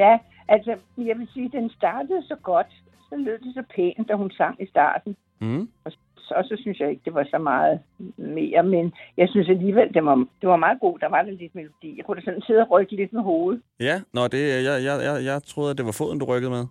Ja, 0.00 0.18
altså, 0.48 0.72
jeg 0.98 1.18
vil 1.18 1.28
sige, 1.34 1.50
den 1.58 1.70
startede 1.70 2.22
så 2.28 2.36
godt. 2.42 2.66
Så 3.08 3.14
lød 3.16 3.38
det 3.38 3.54
så 3.54 3.62
pænt, 3.74 4.08
da 4.08 4.14
hun 4.14 4.30
sang 4.30 4.62
i 4.62 4.66
starten. 4.66 5.16
Mm. 5.40 5.68
Og 5.84 5.92
så, 6.16 6.34
og 6.36 6.44
så 6.44 6.56
synes 6.62 6.80
jeg 6.80 6.90
ikke, 6.90 7.02
det 7.04 7.14
var 7.14 7.26
så 7.30 7.38
meget 7.38 7.80
mere, 8.16 8.62
men 8.62 8.92
jeg 9.16 9.28
synes 9.28 9.48
alligevel, 9.48 9.94
det 9.94 10.04
var, 10.04 10.14
det 10.40 10.48
var 10.48 10.56
meget 10.56 10.80
god. 10.80 10.98
Der 10.98 11.08
var 11.08 11.22
der 11.22 11.30
lidt 11.30 11.54
melodi. 11.54 11.96
Jeg 11.96 12.04
kunne 12.04 12.16
da 12.16 12.24
sådan 12.24 12.42
sidde 12.42 12.60
og 12.60 12.70
rykke 12.70 12.96
lidt 12.96 13.12
med 13.12 13.22
hovedet. 13.22 13.62
Ja, 13.80 14.00
nå, 14.12 14.28
det, 14.28 14.64
jeg, 14.64 14.84
jeg, 14.84 15.00
jeg, 15.04 15.24
jeg 15.24 15.42
troede, 15.42 15.70
at 15.70 15.78
det 15.78 15.86
var 15.86 15.96
foden, 15.98 16.18
du 16.18 16.24
rykkede 16.24 16.50
med. 16.50 16.64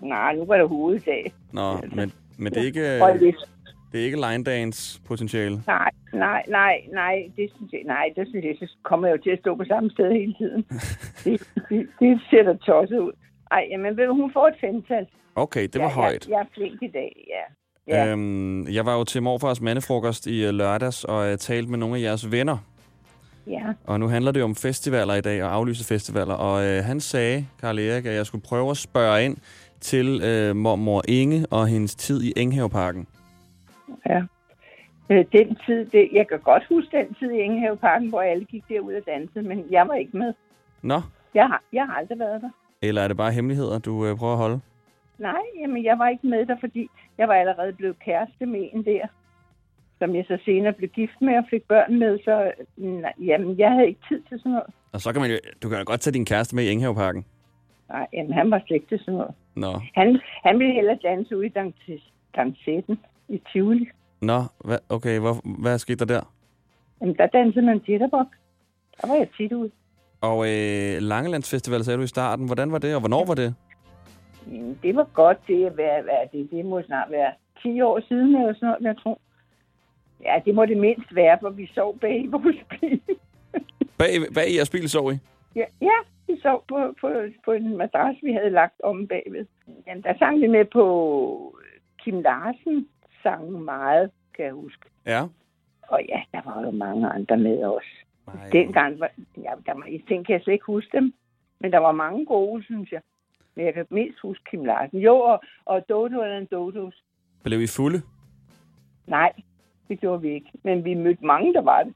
Nej, 0.00 0.34
nu 0.36 0.44
var 0.44 0.56
det 0.56 0.68
hovedet 0.68 1.08
af. 1.08 1.32
Nå, 1.52 1.72
men, 1.96 2.12
men 2.38 2.52
det 2.52 2.62
er 2.62 2.66
ikke, 2.66 3.04
Og 3.04 3.16
lidt. 3.16 3.36
Det 3.92 4.00
er 4.00 4.04
ikke 4.04 4.20
line 4.26 4.44
dance 4.44 5.00
potentiale. 5.08 5.62
Nej, 5.66 5.90
nej, 6.12 6.42
nej, 6.48 6.74
nej, 6.92 7.30
det 7.36 7.50
synes 7.56 7.72
jeg, 7.72 7.80
nej, 7.84 8.06
det 8.16 8.28
synes 8.28 8.44
jeg, 8.44 8.56
så 8.60 8.76
kommer 8.82 9.08
jeg 9.08 9.16
jo 9.16 9.22
til 9.22 9.30
at 9.30 9.38
stå 9.38 9.56
på 9.56 9.64
samme 9.64 9.90
sted 9.90 10.12
hele 10.12 10.34
tiden. 10.34 10.62
det, 11.24 11.34
det, 11.68 11.88
det 12.00 12.20
ser 12.30 12.42
da 12.42 12.54
tosset 12.54 12.98
ud. 12.98 13.12
Ej, 13.50 13.66
jamen, 13.70 13.96
ved 13.96 14.06
du, 14.06 14.14
hun 14.14 14.32
får 14.32 14.48
et 14.48 14.54
femtal. 14.60 15.06
Okay, 15.34 15.68
det 15.72 15.80
var 15.80 15.88
ja, 15.88 15.94
højt. 15.94 16.28
Jeg, 16.28 16.32
jeg 16.32 16.40
er 16.40 16.46
flink 16.54 16.82
i 16.82 16.88
dag, 16.88 17.26
ja. 17.28 17.44
Ja. 17.88 18.12
Øhm, 18.12 18.68
jeg 18.68 18.86
var 18.86 18.94
jo 18.98 19.04
til 19.04 19.22
morfars 19.22 19.60
mandefrokost 19.60 20.26
i 20.26 20.44
øh, 20.44 20.54
lørdags, 20.54 21.04
og 21.04 21.28
jeg 21.28 21.38
talte 21.38 21.70
med 21.70 21.78
nogle 21.78 21.96
af 21.96 22.02
jeres 22.02 22.30
venner. 22.30 22.58
Ja. 23.46 23.62
Og 23.84 24.00
nu 24.00 24.08
handler 24.08 24.32
det 24.32 24.40
jo 24.40 24.44
om 24.44 24.54
festivaler 24.54 25.14
i 25.14 25.20
dag, 25.20 25.42
og 25.42 25.54
aflyse 25.54 25.84
festivaler. 25.84 26.34
Og 26.34 26.66
øh, 26.66 26.84
han 26.84 27.00
sagde, 27.00 27.46
Karl 27.60 27.78
Erik, 27.78 28.06
at 28.06 28.14
jeg 28.14 28.26
skulle 28.26 28.44
prøve 28.44 28.70
at 28.70 28.76
spørge 28.76 29.24
ind 29.24 29.36
til 29.80 30.22
øh, 30.24 30.56
mormor 30.56 31.02
Inge 31.08 31.46
og 31.50 31.66
hendes 31.66 31.94
tid 31.94 32.22
i 32.22 32.32
Enghaveparken. 32.36 33.06
Ja. 34.06 34.22
Øh, 35.10 35.24
Den 35.32 35.56
tid, 35.66 35.84
det, 35.84 36.08
jeg 36.12 36.28
kan 36.28 36.38
godt 36.40 36.64
huske 36.68 36.96
den 36.96 37.14
tid 37.14 37.30
i 37.30 37.38
Ingehaveparken, 37.38 38.08
hvor 38.08 38.20
alle 38.20 38.44
gik 38.44 38.64
derud 38.68 38.94
og 38.94 39.02
dansede, 39.06 39.48
men 39.48 39.66
jeg 39.70 39.88
var 39.88 39.94
ikke 39.94 40.16
med. 40.16 40.32
Nå, 40.82 41.00
Jeg 41.34 41.46
har, 41.46 41.62
jeg 41.72 41.86
har 41.86 41.94
aldrig 41.94 42.18
været 42.18 42.42
der. 42.42 42.50
eller 42.82 43.02
er 43.02 43.08
det 43.08 43.16
bare 43.16 43.32
hemmeligheder, 43.32 43.78
du 43.78 44.06
øh, 44.06 44.16
prøver 44.16 44.32
at 44.32 44.38
holde? 44.38 44.60
Nej, 45.18 45.42
jamen, 45.60 45.84
jeg 45.84 45.98
var 45.98 46.08
ikke 46.08 46.26
med 46.26 46.46
der, 46.46 46.56
fordi 46.60 46.88
jeg 47.18 47.28
var 47.28 47.34
allerede 47.34 47.72
blevet 47.72 47.98
kæreste 48.04 48.46
med 48.46 48.68
en 48.72 48.84
der, 48.84 49.06
som 49.98 50.14
jeg 50.16 50.24
så 50.28 50.38
senere 50.44 50.72
blev 50.72 50.88
gift 50.88 51.20
med 51.20 51.36
og 51.36 51.44
fik 51.50 51.62
børn 51.68 51.98
med, 51.98 52.18
så 52.24 52.52
nej, 52.76 53.12
jamen, 53.18 53.58
jeg 53.58 53.70
havde 53.70 53.86
ikke 53.88 54.00
tid 54.08 54.22
til 54.28 54.38
sådan 54.38 54.52
noget. 54.52 54.66
Og 54.92 55.00
så 55.00 55.12
kan 55.12 55.20
man 55.22 55.30
jo, 55.30 55.36
du 55.62 55.68
kan 55.68 55.78
da 55.78 55.84
godt 55.84 56.00
tage 56.00 56.14
din 56.14 56.24
kæreste 56.24 56.56
med 56.56 56.64
i 56.64 56.70
Enghaveparken. 56.72 57.24
Nej, 57.88 58.06
jamen, 58.12 58.32
han 58.32 58.50
var 58.50 58.62
slet 58.66 58.74
ikke 58.76 58.88
til 58.88 58.98
sådan 58.98 59.14
noget. 59.14 59.34
Nå, 59.54 59.72
Han, 59.94 60.20
han 60.44 60.58
ville 60.58 60.72
hellere 60.74 60.98
danse 61.02 61.36
ude 61.36 61.46
i 61.46 61.52
dansetten 62.36 62.98
i 63.30 63.42
Tivoli. 63.52 63.88
Nå 64.22 64.42
hvad, 64.64 64.78
okay, 64.88 65.18
hvor, 65.18 65.34
hvad 65.62 65.78
skete 65.78 66.06
der 66.06 66.14
der? 66.14 66.32
Jamen, 67.00 67.16
der 67.16 67.26
dansede 67.26 67.64
man 67.66 67.80
jitterbug. 67.88 68.26
Der 69.02 69.08
var 69.08 69.14
jeg 69.14 69.28
tit 69.36 69.52
ude. 69.52 69.70
Og 70.20 70.36
øh, 70.48 70.96
Langelandsfestival 71.02 71.84
sagde 71.84 71.96
du 71.98 72.02
i 72.02 72.06
starten. 72.06 72.46
Hvordan 72.46 72.72
var 72.72 72.78
det, 72.78 72.94
og 72.94 73.00
hvornår 73.00 73.24
var 73.26 73.34
det? 73.34 73.54
Mm, 74.46 74.74
Det 74.82 74.96
var 74.96 75.06
godt. 75.14 75.38
Det, 75.46 75.70
hvad, 75.72 76.02
hvad, 76.02 76.22
det, 76.32 76.50
det 76.50 76.64
må 76.64 76.82
snart 76.82 77.10
være 77.10 77.32
10 77.62 77.80
år 77.80 78.00
siden, 78.08 78.34
eller 78.36 78.54
sådan 78.54 78.66
noget, 78.68 78.82
jeg 78.84 78.96
tror. 79.02 79.18
Ja, 80.24 80.40
det 80.44 80.54
må 80.54 80.66
det 80.66 80.76
mindst 80.76 81.14
være, 81.14 81.38
for 81.40 81.50
vi 81.50 81.66
sov 81.74 81.98
bag 81.98 82.24
i 82.24 82.26
vores 82.26 82.56
bil. 82.80 83.00
Bag, 83.98 84.08
bag 84.34 84.50
i 84.50 84.56
jeres 84.56 84.70
bil 84.70 84.88
sov 84.90 85.12
I? 85.12 85.16
ja, 85.56 85.64
ja, 85.80 85.96
vi 86.26 86.40
sov 86.42 86.64
på, 86.68 86.94
på, 87.00 87.08
på 87.44 87.52
en 87.52 87.76
madras, 87.76 88.16
vi 88.22 88.32
havde 88.32 88.50
lagt 88.50 88.80
om 88.84 89.06
bagved. 89.08 89.46
Jamen, 89.86 90.02
der 90.02 90.14
sang 90.18 90.40
vi 90.40 90.46
med 90.46 90.64
på 90.72 90.84
Kim 92.04 92.20
Larsen, 92.20 92.86
sang 93.22 93.52
meget, 93.52 94.10
kan 94.34 94.44
jeg 94.44 94.52
huske. 94.52 94.84
Ja. 95.06 95.22
Og 95.82 96.00
ja, 96.08 96.22
der 96.32 96.40
var 96.44 96.64
jo 96.64 96.70
mange 96.70 97.08
andre 97.08 97.36
med 97.36 97.64
os. 97.64 97.84
Dengang 98.52 99.00
var, 99.00 99.10
ja, 99.36 99.52
der 99.66 99.74
var, 99.74 99.86
jeg 99.86 100.00
tænker, 100.08 100.34
jeg 100.34 100.40
slet 100.42 100.52
ikke 100.52 100.64
huske 100.66 100.96
dem. 100.96 101.12
Men 101.60 101.72
der 101.72 101.78
var 101.78 101.92
mange 101.92 102.26
gode, 102.26 102.64
synes 102.64 102.92
jeg. 102.92 103.00
Men 103.54 103.66
jeg 103.66 103.74
kan 103.74 103.86
mest 103.90 104.20
huske 104.22 104.44
Kim 104.50 104.64
Larsen. 104.64 104.98
Jo, 104.98 105.16
og, 105.16 105.40
og 105.64 105.88
Dodo 105.88 106.22
eller 106.22 106.38
en 106.38 106.46
Dodos. 106.46 107.04
Blev 107.42 107.60
I 107.60 107.66
fulde? 107.76 108.02
Nej, 109.06 109.32
det 109.88 110.00
gjorde 110.00 110.22
vi 110.22 110.28
ikke. 110.28 110.50
Men 110.64 110.84
vi 110.84 110.94
mødte 110.94 111.26
mange, 111.26 111.54
der 111.54 111.60
var 111.60 111.82
det. 111.82 111.94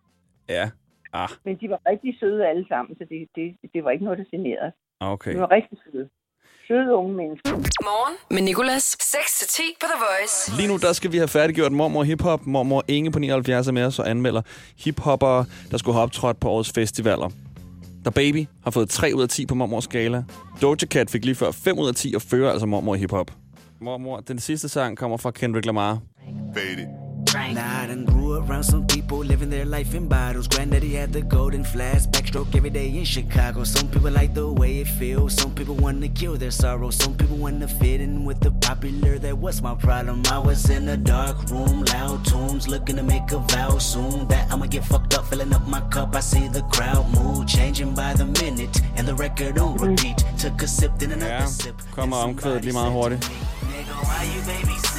Ja. 0.48 0.70
Ah, 1.12 1.28
Men 1.44 1.56
de 1.56 1.70
var 1.70 1.80
rigtig 1.86 2.18
søde 2.20 2.46
alle 2.48 2.68
sammen, 2.68 2.96
så 2.96 3.04
det, 3.04 3.28
det, 3.34 3.56
det 3.74 3.84
var 3.84 3.90
ikke 3.90 4.04
noget, 4.04 4.18
der 4.18 4.24
generede. 4.30 4.72
os. 5.00 5.06
okay. 5.12 5.34
De 5.34 5.40
var 5.40 5.50
rigtig 5.50 5.78
søde. 5.84 6.08
Søde 6.68 6.94
unge 6.94 7.16
mennesker. 7.16 7.50
Morgen 7.82 8.16
med 8.30 8.42
Nicolas. 8.42 8.96
6-10 9.02 9.62
på 9.80 9.86
The 9.86 10.04
Voice. 10.04 10.56
Lige 10.56 10.68
nu 10.68 10.76
der 10.76 10.92
skal 10.92 11.12
vi 11.12 11.16
have 11.16 11.28
færdiggjort 11.28 11.72
mormor 11.72 12.02
hiphop. 12.02 12.46
Mormor 12.46 12.84
Inge 12.88 13.10
på 13.10 13.18
79 13.18 13.68
er 13.68 13.72
med 13.72 13.84
os 13.84 13.98
og 13.98 14.10
anmelder 14.10 14.42
hiphoppere, 14.78 15.46
der 15.70 15.78
skulle 15.78 15.94
have 15.94 16.02
optrådt 16.02 16.40
på 16.40 16.48
årets 16.48 16.72
festivaler. 16.72 17.30
The 18.04 18.12
Baby 18.12 18.46
har 18.64 18.70
fået 18.70 18.88
3 18.88 19.12
ud 19.14 19.22
af 19.22 19.28
10 19.28 19.46
på 19.46 19.54
Mormors 19.54 19.84
skala. 19.84 20.24
Doja 20.62 20.76
Cat 20.76 21.10
fik 21.10 21.24
lige 21.24 21.34
før 21.34 21.50
5 21.50 21.78
ud 21.78 21.88
af 21.88 21.94
10 21.94 22.12
og 22.14 22.22
fører 22.22 22.50
altså 22.50 22.66
Mormor 22.66 22.94
hiphop. 22.94 23.30
Mormor, 23.80 24.20
den 24.20 24.38
sidste 24.38 24.68
sang 24.68 24.96
kommer 24.96 25.16
fra 25.16 25.30
Kendrick 25.30 25.66
Lamar. 25.66 25.98
Faded. 27.34 27.56
Nah, 27.56 27.82
I 27.82 27.86
done 27.86 28.04
grew 28.04 28.34
around 28.38 28.62
some 28.62 28.86
people 28.86 29.18
living 29.18 29.50
their 29.50 29.64
life 29.64 29.92
in 29.94 30.06
bottles. 30.08 30.46
Granddaddy 30.46 30.92
had 30.94 31.12
the 31.12 31.22
golden 31.22 31.64
flask, 31.64 32.08
backstroke 32.10 32.54
every 32.54 32.70
day 32.70 32.88
in 33.00 33.04
Chicago. 33.04 33.64
Some 33.64 33.88
people 33.88 34.12
like 34.12 34.34
the 34.34 34.46
way 34.60 34.78
it 34.82 34.86
feels. 34.86 35.34
Some 35.34 35.52
people 35.52 35.74
want 35.74 36.00
to 36.02 36.08
kill 36.08 36.36
their 36.36 36.52
sorrow. 36.52 36.90
Some 36.90 37.14
people 37.16 37.36
want 37.36 37.60
to 37.62 37.66
fit 37.68 38.00
in 38.00 38.24
with 38.24 38.38
the 38.38 38.52
popular. 38.52 39.18
That 39.18 39.36
was 39.36 39.60
my 39.62 39.74
problem. 39.74 40.22
I 40.30 40.38
was 40.38 40.70
in 40.70 40.88
a 40.88 40.96
dark 40.96 41.36
room, 41.50 41.84
loud 41.86 42.24
tunes, 42.24 42.68
looking 42.68 42.96
to 42.96 43.02
make 43.02 43.32
a 43.32 43.38
vow 43.38 43.78
soon. 43.78 44.28
That 44.28 44.52
I'ma 44.52 44.66
get 44.66 44.84
fucked 44.84 45.14
up, 45.14 45.24
filling 45.26 45.52
up 45.52 45.66
my 45.66 45.80
cup. 45.90 46.14
I 46.14 46.20
see 46.20 46.46
the 46.48 46.62
crowd 46.74 47.06
mood 47.16 47.48
changing 47.48 47.94
by 47.94 48.14
the 48.14 48.26
minute, 48.42 48.80
and 48.96 49.08
the 49.08 49.14
record 49.16 49.58
on 49.58 49.76
repeat. 49.78 50.18
Took 50.38 50.62
a 50.62 50.68
sip, 50.68 50.92
then 50.98 51.10
another 51.12 51.40
Ja, 51.40 51.46
sip. 51.46 51.74
kommer 51.90 52.16
omkvædet 52.16 52.64
lige 52.64 52.72
meget 52.72 52.92
hurtigt. 52.92 53.24
Nigga, 53.24 53.94
why 54.08 54.22
you 54.34 54.40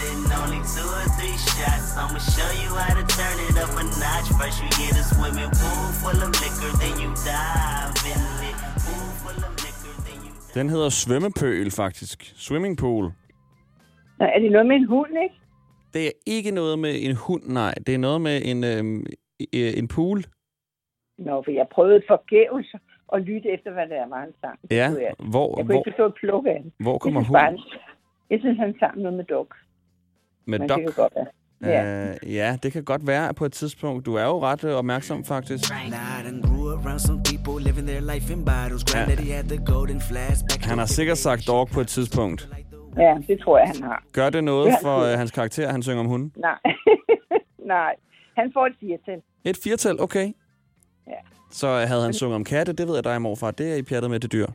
babysitting? 0.05 0.31
Only 0.41 0.61
two 0.75 0.89
or 0.99 1.05
three 1.17 1.37
shots. 1.55 1.87
I'ma 2.01 2.19
show 2.35 2.49
you 2.63 2.69
how 2.83 2.93
to 2.99 3.03
turn 3.17 3.37
it 3.47 3.55
up 3.63 3.71
a 3.81 3.83
notch. 4.01 4.27
First 4.39 4.57
you 4.63 4.69
get 4.81 4.93
a 5.01 5.03
swimming 5.13 5.51
pool 5.59 5.83
full 6.01 6.19
of 6.25 6.31
liquor, 6.43 6.71
then 6.81 6.95
you 7.03 7.09
dive 7.29 7.93
in 8.13 8.21
it. 8.49 8.55
Pool 8.85 9.07
full 9.21 9.39
of 9.47 9.51
liquor, 9.65 9.93
then 10.07 10.19
you 10.25 10.31
Den 10.57 10.69
hedder 10.69 10.89
Svømmepøl, 10.89 11.71
faktisk. 11.71 12.33
Swimming 12.35 12.77
pool. 12.77 13.05
Nå, 14.19 14.25
er 14.25 14.39
det 14.39 14.51
noget 14.51 14.67
med 14.67 14.75
en 14.75 14.87
hund, 14.87 15.11
ikke? 15.23 15.35
Det 15.93 16.07
er 16.07 16.11
ikke 16.25 16.51
noget 16.51 16.79
med 16.79 16.93
en 17.01 17.15
hund, 17.15 17.43
nej. 17.45 17.73
Det 17.87 17.93
er 17.93 17.97
noget 17.97 18.21
med 18.21 18.41
en, 18.45 18.63
øhm, 18.63 19.05
øh, 19.53 19.71
en 19.79 19.87
pool. 19.87 20.23
Nå, 21.17 21.41
for 21.43 21.51
jeg 21.51 21.67
prøvede 21.71 22.01
forgæves 22.07 22.67
at 23.13 23.21
lytte 23.21 23.49
efter, 23.55 23.71
hvad 23.73 23.87
det 23.87 23.97
er, 23.97 24.07
var 24.07 24.19
han 24.19 24.33
sang. 24.41 24.59
Ja, 24.71 24.75
jeg. 24.75 25.13
hvor, 25.31 25.47
Jeg 25.57 25.65
kunne 25.65 25.65
hvor, 25.65 25.73
ikke 25.79 25.91
forstå 25.91 26.05
et 26.05 26.13
pluk 26.21 26.45
af 26.47 26.59
den. 26.63 26.73
hvor 26.79 26.97
kommer 26.97 27.21
hunden? 27.23 27.59
Jeg 28.29 28.39
synes, 28.39 28.57
han 28.59 28.75
sang 28.79 28.97
noget 29.01 29.17
med 29.17 29.23
dog. 29.25 29.47
Med 30.47 30.59
Men 30.59 30.69
dog? 30.69 30.77
det 30.77 30.85
kan 30.85 30.93
godt 31.03 31.13
være. 31.15 31.25
Ja. 31.61 32.09
Øh, 32.25 32.35
ja, 32.35 32.57
det 32.63 32.71
kan 32.73 32.83
godt 32.83 33.07
være 33.07 33.33
på 33.33 33.45
et 33.45 33.53
tidspunkt. 33.53 34.05
Du 34.05 34.15
er 34.15 34.25
jo 34.25 34.41
ret 34.43 34.63
øh, 34.63 34.73
opmærksom, 34.75 35.25
faktisk. 35.25 35.63
Backstroke 38.45 40.65
Han 40.65 40.77
har 40.77 40.85
sikkert 40.85 41.17
sagt 41.17 41.47
dog 41.47 41.67
på 41.67 41.81
et 41.81 41.87
tidspunkt. 41.87 42.49
ja, 42.97 43.15
det 43.27 43.39
tror 43.43 43.57
jeg, 43.57 43.67
han 43.67 43.83
har. 43.83 44.03
Gør 44.11 44.29
det 44.29 44.43
noget 44.43 44.67
Ja. 44.67 44.75
for 44.81 44.99
øh, 44.99 45.17
hans 45.17 45.31
karakter, 45.31 45.71
han 45.71 45.83
synger 45.83 45.99
om 45.99 46.05
hunden? 46.05 46.31
Nej. 46.37 46.57
Nej. 47.75 47.95
Han 48.37 48.51
får 48.53 48.65
et 48.65 48.73
firtal. 48.79 49.21
Et 49.43 49.57
firtal, 49.63 50.01
okay. 50.01 50.33
Ja. 51.07 51.13
Så 51.51 51.67
havde 51.67 52.03
han 52.03 52.13
sunget 52.13 52.35
om 52.35 52.43
katte, 52.43 52.73
det 52.73 52.87
ved 52.87 52.95
jeg 52.95 53.03
dig, 53.03 53.21
morfar. 53.21 53.51
Det 53.51 53.71
er 53.71 53.75
I 53.75 53.81
pjattet 53.81 54.11
med 54.11 54.19
det 54.19 54.31
dyr. 54.31 54.47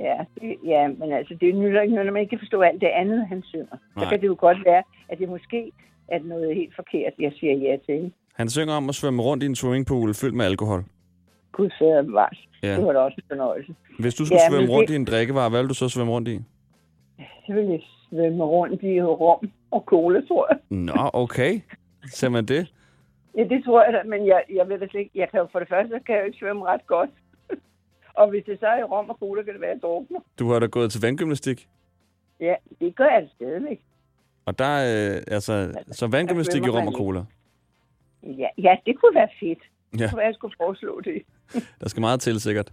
Ja, 0.00 0.16
det, 0.40 0.56
ja, 0.64 0.88
men 0.88 1.12
altså, 1.12 1.34
det 1.40 1.54
nytter 1.54 1.80
ikke 1.82 1.94
noget, 1.94 2.06
når 2.06 2.12
man 2.12 2.20
ikke 2.22 2.30
kan 2.30 2.38
forstå 2.38 2.60
alt 2.60 2.80
det 2.80 2.86
andet, 2.86 3.26
han 3.28 3.42
synger. 3.42 3.66
Nej. 3.96 4.04
Så 4.04 4.10
kan 4.10 4.20
det 4.20 4.26
jo 4.26 4.36
godt 4.38 4.64
være, 4.64 4.82
at 5.08 5.18
det 5.18 5.28
måske 5.28 5.72
er 6.08 6.18
noget 6.18 6.54
helt 6.56 6.74
forkert, 6.74 7.12
jeg 7.18 7.32
siger 7.40 7.52
ja 7.52 7.76
til. 7.86 8.12
Han 8.34 8.48
synger 8.48 8.74
om 8.74 8.88
at 8.88 8.94
svømme 8.94 9.22
rundt 9.22 9.42
i 9.42 9.46
en 9.46 9.54
swimmingpool 9.54 10.14
fyldt 10.14 10.34
med 10.34 10.44
alkohol. 10.44 10.84
Gud 11.52 11.70
fader 11.78 12.02
bevares. 12.02 12.38
Ja. 12.62 12.76
Det 12.76 12.86
var 12.86 12.92
da 12.92 12.98
også 12.98 13.16
en 13.18 13.28
fornøjelse. 13.28 13.74
Hvis 13.98 14.14
du 14.14 14.26
skulle 14.26 14.40
Ja, 14.42 14.50
svømme 14.50 14.70
rundt 14.72 14.88
det- 14.88 14.94
i 14.94 14.96
en 14.96 15.04
drikkevarer, 15.04 15.50
hvad 15.50 15.60
vil 15.60 15.68
du 15.68 15.74
så 15.74 15.88
svømme 15.88 16.12
rundt 16.12 16.28
i? 16.28 16.40
Så 17.46 17.52
vil 17.54 17.64
jeg 17.64 17.80
svømme 18.10 18.44
rundt 18.44 18.82
i 18.82 19.02
rum 19.02 19.50
og 19.70 19.82
cola, 19.86 20.20
tror 20.28 20.46
jeg. 20.50 20.58
Nå, 20.78 21.10
okay. 21.12 21.60
Ser 22.06 22.28
man 22.28 22.44
det? 22.46 22.72
Ja, 23.38 23.44
det 23.44 23.64
tror 23.64 23.84
jeg 23.84 23.92
da, 23.92 24.02
men 24.08 24.26
jeg, 24.26 24.42
jeg 24.54 24.68
ved 24.68 24.78
det 24.78 24.94
ikke. 24.94 25.10
Jeg 25.14 25.28
kan 25.30 25.40
jo 25.40 25.46
for 25.52 25.58
det 25.58 25.68
første, 25.68 26.00
kan 26.06 26.14
jeg 26.14 26.20
jo 26.22 26.26
ikke 26.26 26.38
svømme 26.38 26.64
ret 26.64 26.86
godt. 26.86 27.10
Og 28.14 28.30
hvis 28.30 28.44
det 28.46 28.60
så 28.60 28.66
er 28.66 28.78
i 28.78 28.82
rum 28.82 29.10
og 29.10 29.16
cola, 29.20 29.42
kan 29.42 29.52
det 29.52 29.60
være, 29.60 29.70
at 29.70 29.74
jeg 29.74 29.82
drukner. 29.82 30.20
Du 30.38 30.52
har 30.52 30.58
da 30.58 30.66
gået 30.66 30.92
til 30.92 31.00
vandgymnastik. 31.00 31.68
Ja, 32.40 32.54
det 32.80 32.96
gør 32.96 33.04
jeg 33.04 33.28
stadigvæk. 33.36 33.80
Og 34.46 34.58
der 34.58 34.64
er, 34.64 35.16
øh, 35.16 35.22
altså, 35.26 35.72
så 35.92 36.06
vandgymnastik 36.06 36.62
i 36.66 36.70
man 36.70 36.88
og 36.88 36.94
cola. 36.94 37.24
Ja, 38.22 38.48
ja 38.58 38.76
det 38.86 39.00
kunne 39.00 39.14
være 39.14 39.28
fedt. 39.40 39.58
Ja. 39.92 39.98
Det 39.98 40.10
kunne 40.10 40.18
være, 40.18 40.26
jeg 40.26 40.34
skulle 40.34 40.54
foreslå 40.56 41.00
det. 41.00 41.22
Der 41.80 41.88
skal 41.88 42.00
meget 42.00 42.20
til, 42.20 42.40
sikkert. 42.40 42.72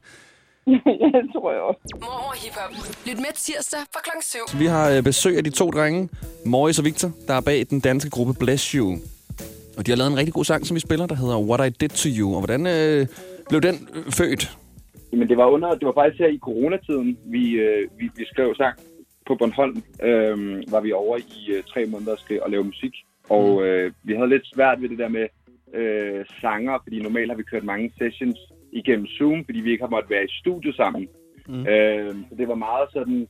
ja, 0.68 1.10
det 1.22 1.30
tror 1.34 1.52
jeg 1.52 1.62
også. 1.62 1.82
Mormor 1.94 2.36
Hip 2.44 2.54
Hop. 2.54 2.72
Lyt 3.08 3.18
med 3.18 3.34
tirsdag 3.36 3.80
fra 3.94 4.00
klokken 4.04 4.22
7. 4.22 4.60
Vi 4.60 4.66
har 4.66 4.92
øh, 4.92 5.04
besøg 5.04 5.38
af 5.38 5.44
de 5.44 5.50
to 5.50 5.72
drenge, 5.72 6.10
Morris 6.46 6.80
og 6.80 6.86
Victor, 6.86 7.12
der 7.28 7.34
er 7.34 7.42
bag 7.42 7.66
den 7.70 7.80
danske 7.80 8.10
gruppe 8.10 8.34
Bless 8.40 8.72
You. 8.72 8.98
Og 9.78 9.86
de 9.86 9.92
har 9.92 9.98
lavet 9.98 10.12
en 10.12 10.18
rigtig 10.18 10.34
god 10.34 10.46
sang, 10.46 10.66
som 10.66 10.76
vi 10.76 10.80
spiller, 10.80 11.06
der 11.08 11.16
hedder 11.16 11.38
What 11.40 11.68
I 11.68 11.70
Did 11.70 11.90
To 11.90 12.10
You. 12.20 12.36
Og 12.36 12.40
hvordan 12.40 12.68
øh, 12.68 13.08
blev 13.50 13.62
den 13.62 13.90
øh, 13.94 14.12
født? 14.12 14.58
Jamen, 15.12 15.30
det 15.30 15.38
var, 15.38 15.46
under, 15.46 15.70
det 15.76 15.86
var 15.86 15.94
faktisk 15.94 16.20
her 16.20 16.28
i 16.28 16.40
coronatiden, 16.42 17.18
vi, 17.26 17.52
øh, 17.52 17.90
vi, 18.00 18.10
vi 18.16 18.26
skrev 18.26 18.56
sang 18.56 18.80
på 19.28 19.36
Bornholm. 19.36 19.84
Øh, 20.04 20.64
var 20.72 20.82
vi 20.82 20.92
over 20.92 21.18
i 21.18 21.52
øh, 21.52 21.64
tre 21.64 21.86
måneder 21.86 22.12
og 22.12 22.20
skrev 22.20 22.40
og 22.44 22.50
lave 22.52 22.64
musik. 22.64 22.94
Og 23.30 23.66
øh, 23.66 23.92
vi 24.04 24.14
havde 24.14 24.30
lidt 24.30 24.48
svært 24.54 24.82
ved 24.82 24.90
det 24.90 24.98
der 24.98 25.08
med 25.08 25.28
øh, 25.74 26.26
sanger, 26.42 26.80
fordi 26.84 27.02
normalt 27.02 27.32
har 27.32 27.38
vi 27.38 27.44
kørt 27.44 27.64
mange 27.64 27.92
sessions 27.98 28.40
igennem 28.72 29.08
Zoom, 29.08 29.46
fordi 29.46 29.60
vi 29.60 29.72
ikke 29.72 29.84
har 29.84 29.90
måttet 29.90 30.10
være 30.10 30.24
i 30.24 30.38
studio 30.42 30.74
sammen. 30.74 31.08
Mm. 31.48 31.68
Øh, 31.68 32.16
så 32.30 32.36
det 32.38 32.48
var 32.48 32.56
meget 32.56 32.88
sådan 32.94 33.28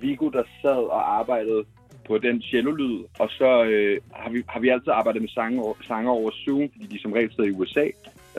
Viggo, 0.00 0.28
der 0.28 0.42
sad 0.62 0.82
og 0.96 1.18
arbejdede 1.20 1.64
på 2.06 2.18
den 2.18 2.42
cello-lyd, 2.42 3.04
og 3.18 3.28
så 3.30 3.64
øh, 3.64 4.00
har, 4.12 4.30
vi, 4.30 4.42
har 4.48 4.60
vi 4.60 4.68
altid 4.68 4.92
arbejdet 4.92 5.22
med 5.22 5.28
sanger, 5.28 5.76
sanger 5.86 6.10
over 6.10 6.30
Zoom, 6.30 6.68
fordi 6.72 6.86
de 6.86 7.02
som 7.02 7.12
regel 7.12 7.30
sidder 7.30 7.50
i 7.50 7.52
USA, 7.52 7.86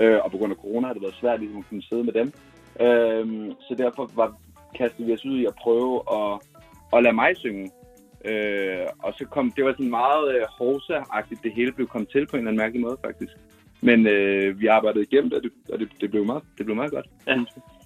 øh, 0.01 0.19
og 0.23 0.31
på 0.31 0.37
grund 0.37 0.51
af 0.51 0.57
corona 0.57 0.87
har 0.87 0.93
det 0.93 1.01
været 1.01 1.15
svært 1.21 1.39
ligesom, 1.39 1.59
at 1.59 1.65
kunne 1.69 1.81
sidde 1.81 2.03
med 2.03 2.13
dem. 2.13 2.33
Øh, 2.79 3.51
så 3.67 3.75
derfor 3.77 4.11
var, 4.15 4.35
kastede 4.75 5.07
vi 5.07 5.13
os 5.13 5.25
ud 5.25 5.37
i 5.37 5.45
at 5.45 5.55
prøve 5.63 6.01
at, 6.11 6.39
at 6.93 7.03
lade 7.03 7.15
mig 7.15 7.37
synge. 7.37 7.71
Øh, 8.25 8.85
og 8.99 9.13
så 9.17 9.25
kom, 9.25 9.51
det 9.51 9.65
var 9.65 9.71
sådan 9.71 9.89
meget 9.89 10.35
øh, 10.35 10.41
horsa-agtigt, 10.59 11.43
det 11.43 11.51
hele 11.55 11.71
blev 11.71 11.87
kommet 11.87 12.09
til 12.09 12.27
på 12.27 12.35
en 12.35 12.39
eller 12.39 12.51
anden 12.51 12.63
mærkelig 12.63 12.81
måde, 12.81 12.97
faktisk. 13.05 13.31
Men 13.81 14.07
øh, 14.07 14.59
vi 14.59 14.67
arbejdede 14.67 15.03
igennem 15.03 15.29
det, 15.29 15.37
og 15.37 15.43
det, 15.43 15.51
og 15.73 15.79
det, 15.79 15.89
det, 16.01 16.11
blev, 16.11 16.25
meget, 16.25 16.43
det 16.57 16.65
blev 16.65 16.75
meget 16.75 16.91
godt. 16.91 17.05
Ja. 17.27 17.35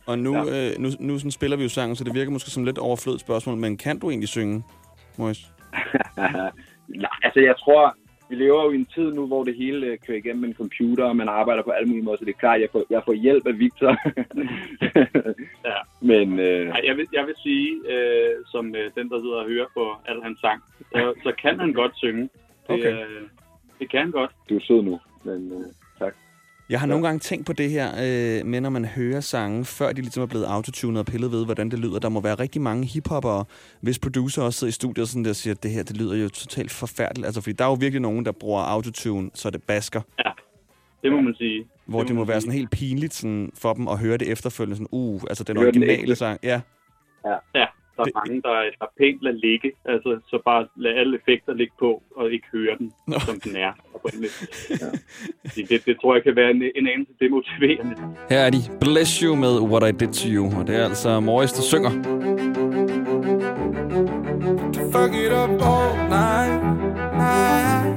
Og 0.05 0.19
nu, 0.19 0.35
ja. 0.35 0.71
øh, 0.71 0.79
nu, 0.79 0.89
nu 0.99 1.17
sådan 1.17 1.31
spiller 1.31 1.57
vi 1.57 1.63
jo 1.63 1.69
sangen, 1.69 1.95
så 1.95 2.03
det 2.03 2.13
virker 2.13 2.31
måske 2.31 2.51
som 2.51 2.63
lidt 2.63 2.77
overflødigt 2.77 3.21
spørgsmål, 3.21 3.57
men 3.57 3.77
kan 3.77 3.99
du 3.99 4.09
egentlig 4.09 4.29
synge, 4.29 4.63
Morris? 5.17 5.51
Nej, 7.03 7.09
altså 7.23 7.39
jeg 7.39 7.55
tror, 7.59 7.95
vi 8.29 8.35
lever 8.35 8.63
jo 8.63 8.71
i 8.71 8.75
en 8.75 8.85
tid 8.85 9.13
nu, 9.13 9.27
hvor 9.27 9.43
det 9.43 9.55
hele 9.55 9.87
øh, 9.87 9.97
kører 10.07 10.17
igennem 10.17 10.43
en 10.43 10.53
computer, 10.53 11.03
og 11.05 11.15
man 11.15 11.29
arbejder 11.29 11.63
på 11.63 11.71
alle 11.71 11.87
mulige 11.89 12.03
måder, 12.05 12.17
så 12.17 12.25
det 12.25 12.33
er 12.33 12.39
klart, 12.39 12.61
jeg 12.61 12.69
får, 12.71 12.83
jeg 12.89 13.01
får 13.05 13.13
hjælp 13.13 13.47
af 13.47 13.59
Victor. 13.59 13.95
Ja. 15.69 15.79
Men 16.01 16.39
øh, 16.39 16.67
Ej, 16.69 16.81
jeg, 16.85 16.97
vil, 16.97 17.07
jeg 17.13 17.25
vil 17.27 17.35
sige, 17.43 17.69
øh, 17.93 18.35
som 18.51 18.75
øh, 18.75 18.91
den, 18.95 19.09
der 19.09 19.19
sidder 19.21 19.39
og 19.43 19.49
hører 19.49 19.65
på 19.73 19.95
al 20.05 20.21
hans 20.23 20.39
sang, 20.39 20.63
så, 20.91 21.13
så 21.23 21.31
kan 21.41 21.59
han 21.59 21.73
godt 21.73 21.97
synge. 21.97 22.21
Det, 22.21 22.75
Okay. 22.75 22.93
øh, 22.93 23.21
det 23.79 23.89
kan 23.91 23.99
han 23.99 24.11
godt. 24.11 24.31
du 24.49 24.55
er 24.55 24.59
sød 24.61 24.81
nu, 24.81 24.99
men 25.23 25.51
øh. 25.53 25.65
Jeg 26.69 26.79
har 26.79 26.87
nogle 26.87 27.05
gange 27.05 27.19
tænkt 27.19 27.45
på 27.45 27.53
det 27.53 27.69
her, 27.69 27.89
øh, 27.89 28.45
med 28.45 28.61
når 28.61 28.69
man 28.69 28.85
hører 28.85 29.19
sange, 29.19 29.65
før 29.65 29.91
de 29.91 30.01
ligesom 30.01 30.23
er 30.23 30.27
blevet 30.27 30.45
autotunet 30.45 30.99
og 30.99 31.05
pillet 31.05 31.31
ved, 31.31 31.45
hvordan 31.45 31.71
det 31.71 31.79
lyder. 31.79 31.99
Der 31.99 32.09
må 32.09 32.21
være 32.21 32.35
rigtig 32.35 32.61
mange 32.61 32.85
hiphoppere, 32.85 33.45
hvis 33.81 33.99
producer 33.99 34.41
også 34.41 34.59
sidder 34.59 34.69
i 34.69 34.71
studiet 34.71 35.01
og 35.01 35.07
sådan 35.07 35.25
der 35.25 35.33
siger, 35.33 35.53
at 35.53 35.63
det 35.63 35.71
her, 35.71 35.83
det 35.83 35.97
lyder 35.97 36.15
jo 36.15 36.29
totalt 36.29 36.71
forfærdeligt. 36.71 37.25
Altså, 37.25 37.41
fordi 37.41 37.53
der 37.53 37.65
er 37.65 37.69
jo 37.69 37.77
virkelig 37.79 38.01
nogen, 38.01 38.25
der 38.25 38.31
bruger 38.31 38.61
autotune, 38.61 39.29
så 39.33 39.49
det 39.49 39.63
basker. 39.63 40.01
Ja, 40.25 40.31
det 41.03 41.11
må 41.11 41.21
man 41.21 41.35
sige. 41.35 41.65
Hvor 41.85 42.03
det, 42.03 42.15
må 42.15 42.25
være 42.25 42.41
sådan 42.41 42.53
helt 42.53 42.71
pinligt 42.71 43.13
sådan, 43.13 43.51
for 43.55 43.73
dem 43.73 43.87
at 43.87 43.99
høre 43.99 44.17
det 44.17 44.31
efterfølgende. 44.31 44.75
Sådan, 44.75 44.87
uh, 44.91 45.21
altså 45.29 45.43
den 45.43 45.57
originale 45.57 46.15
sang. 46.15 46.39
Ja. 46.43 46.61
Ja, 47.25 47.35
ja 47.55 47.65
der 47.99 48.05
er 48.11 48.19
mange, 48.19 48.41
der, 48.47 48.55
der 48.79 48.87
pænt 48.99 49.19
lader 49.25 49.37
ligge. 49.47 49.69
Altså, 49.85 50.09
så 50.29 50.35
bare 50.45 50.67
lad 50.83 50.93
alle 51.01 51.13
effekter 51.19 51.53
ligge 51.53 51.73
på, 51.79 51.89
og 52.15 52.31
ikke 52.35 52.47
høre 52.57 52.75
den, 52.79 52.87
Nå. 53.07 53.19
som 53.19 53.39
den 53.39 53.55
er. 53.55 53.71
oprindeligt. 53.93 54.35
Ja. 54.81 54.89
Det, 55.55 55.85
det 55.85 55.95
tror 56.01 56.11
jeg 56.15 56.23
kan 56.23 56.35
være 56.35 56.49
en, 56.55 56.63
en 56.75 56.87
anelse 56.87 57.13
demotiverende. 57.21 57.95
Her 58.29 58.39
er 58.39 58.49
de. 58.49 58.61
Bless 58.81 59.19
You 59.19 59.35
med 59.35 59.53
What 59.71 59.83
I 59.89 59.91
Did 60.05 60.13
To 60.13 60.27
You. 60.35 60.45
Og 60.59 60.67
det 60.67 60.75
er 60.75 60.83
altså 60.83 61.19
Morris, 61.19 61.53
der 61.53 61.61
synger. 61.61 61.91
fuck 64.91 65.13
it 65.13 65.31
up 65.31 65.49
all 65.61 65.95
night. 66.09 66.63
night. 67.17 67.95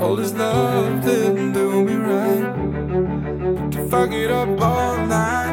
All 0.00 0.16
this 0.16 0.32
love 0.34 1.00
didn't 1.04 1.52
do 1.52 1.82
me 1.84 1.96
right. 1.96 3.72
To 3.72 3.88
fuck 3.88 4.12
it 4.12 4.30
up 4.30 4.60
all 4.60 4.96
night. 5.06 5.43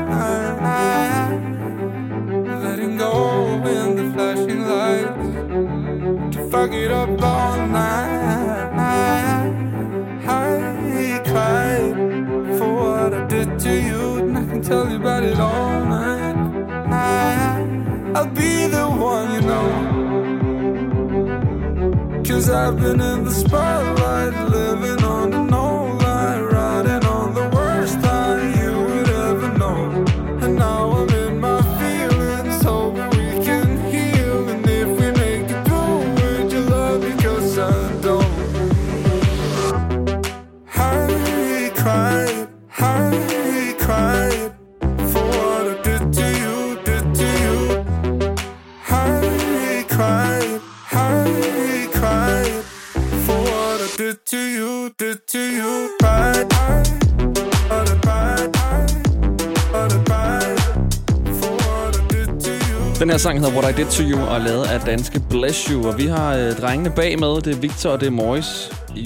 Fuck 6.62 6.74
it 6.74 6.92
up 6.92 7.10
all 7.24 7.58
night. 7.66 8.72
I 10.28 11.20
cried 11.26 11.96
for 12.58 12.70
what 12.82 13.14
I 13.16 13.26
did 13.26 13.58
to 13.66 13.74
you, 13.88 14.18
and 14.20 14.38
I 14.38 14.46
can 14.46 14.62
tell 14.62 14.88
you 14.88 14.98
about 14.98 15.24
it 15.24 15.40
all 15.40 15.84
night. 15.86 16.36
I'll 18.16 18.28
be 18.28 18.68
the 18.68 18.88
one 19.12 19.28
you 19.36 19.42
know. 19.52 19.70
Cause 22.28 22.48
I've 22.50 22.78
been 22.80 23.02
in 23.02 23.24
the 23.26 23.32
spotlight, 23.32 24.01
Sang 63.24 63.38
hedder 63.40 63.56
What 63.58 63.66
I 63.72 63.74
Did 63.80 63.90
To 63.98 64.04
You 64.12 64.20
og 64.30 64.36
er 64.40 64.44
lavet 64.50 64.66
af 64.74 64.80
danske 64.92 65.18
Bless 65.34 65.60
You. 65.72 65.80
Og 65.90 65.94
vi 66.02 66.08
har 66.18 66.30
øh, 66.42 66.48
drengene 66.62 66.92
bag 67.02 67.12
med. 67.24 67.34
Det 67.46 67.52
er 67.58 67.62
Victor 67.66 67.90
og 67.96 68.00
det 68.02 68.08
er 68.12 68.16
Morris. 68.22 68.52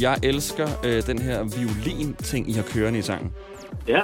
Jeg 0.05 0.15
elsker 0.31 0.67
øh, 0.87 0.99
den 1.11 1.19
her 1.27 1.37
violin-ting, 1.57 2.41
I 2.51 2.53
har 2.59 2.65
kørende 2.73 2.99
i 3.03 3.05
sangen. 3.09 3.29
Ja. 3.93 4.03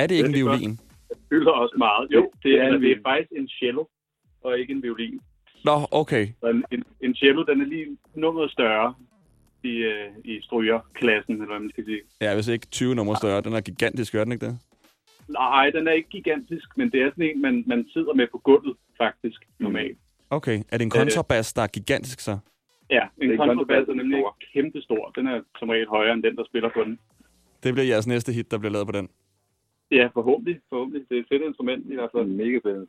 Er 0.00 0.06
det 0.08 0.14
ikke 0.18 0.28
en 0.28 0.34
Det 0.34 0.40
er 0.40 0.44
godt. 0.44 0.60
violin? 0.60 0.74
Det 1.10 1.18
fylder 1.30 1.52
også 1.62 1.76
meget. 1.86 2.04
Jo, 2.16 2.22
det 2.44 2.52
er 2.60 2.64
en 2.68 2.82
det 2.84 2.90
er 2.96 3.00
faktisk 3.08 3.32
en 3.40 3.48
cello, 3.60 3.82
og 4.44 4.50
ikke 4.60 4.72
en 4.76 4.82
violin. 4.86 5.16
Nå, 5.68 5.76
okay. 6.00 6.24
En, 6.52 6.58
en, 6.74 6.82
en 7.06 7.12
cello, 7.20 7.40
den 7.50 7.56
er 7.64 7.68
lige 7.74 7.86
nummeret 8.24 8.50
større 8.56 8.88
i, 9.70 9.74
øh, 9.92 10.08
i 10.32 10.34
strygerklassen, 10.46 11.32
eller 11.34 11.46
hvad 11.52 11.60
man 11.64 11.70
skal 11.74 11.84
sige. 11.84 12.00
Ja, 12.24 12.34
hvis 12.34 12.48
ikke 12.48 12.66
20 12.66 12.94
numre 12.94 13.16
større. 13.16 13.40
Den 13.46 13.52
er 13.52 13.60
gigantisk, 13.70 14.12
gør 14.12 14.24
den 14.24 14.32
ikke 14.32 14.46
det? 14.46 14.58
Nej, 15.28 15.70
den 15.76 15.88
er 15.88 15.92
ikke 15.92 16.08
gigantisk, 16.08 16.68
men 16.78 16.86
det 16.92 17.02
er 17.02 17.10
sådan 17.10 17.30
en, 17.30 17.42
man, 17.42 17.64
man 17.66 17.80
sidder 17.94 18.14
med 18.14 18.26
på 18.32 18.38
gulvet, 18.38 18.76
faktisk, 19.02 19.40
normalt. 19.66 19.98
Okay. 20.38 20.56
Er 20.72 20.76
det 20.78 20.84
en 20.84 20.90
det- 20.90 20.98
kontrabas, 21.00 21.52
der 21.56 21.62
er 21.62 21.66
gigantisk 21.78 22.20
så? 22.20 22.34
Ja, 22.96 23.02
en 23.22 23.36
kontrabas 23.36 23.84
er 23.92 23.94
nemlig 24.00 24.18
stor. 24.20 24.36
kæmpe 24.54 24.78
stor. 24.88 25.02
Den 25.16 25.24
er 25.32 25.36
som 25.58 25.68
regel 25.68 25.88
højere 25.96 26.12
end 26.14 26.22
den, 26.22 26.36
der 26.38 26.44
spiller 26.50 26.70
på 26.76 26.80
den. 26.86 26.98
Det 27.62 27.74
bliver 27.74 27.86
jeres 27.92 28.06
næste 28.06 28.32
hit, 28.32 28.50
der 28.50 28.58
bliver 28.58 28.72
lavet 28.72 28.86
på 28.86 28.92
den. 28.98 29.08
Ja, 29.98 30.04
forhåbentlig. 30.18 30.56
forhåbentlig. 30.68 31.02
Det 31.08 31.14
er 31.16 31.20
et 31.20 31.26
fedt 31.32 31.42
instrument 31.50 31.82
i 31.92 31.94
hvert 31.94 32.10
fald. 32.16 32.26
Mega 32.26 32.58
fedt. 32.66 32.84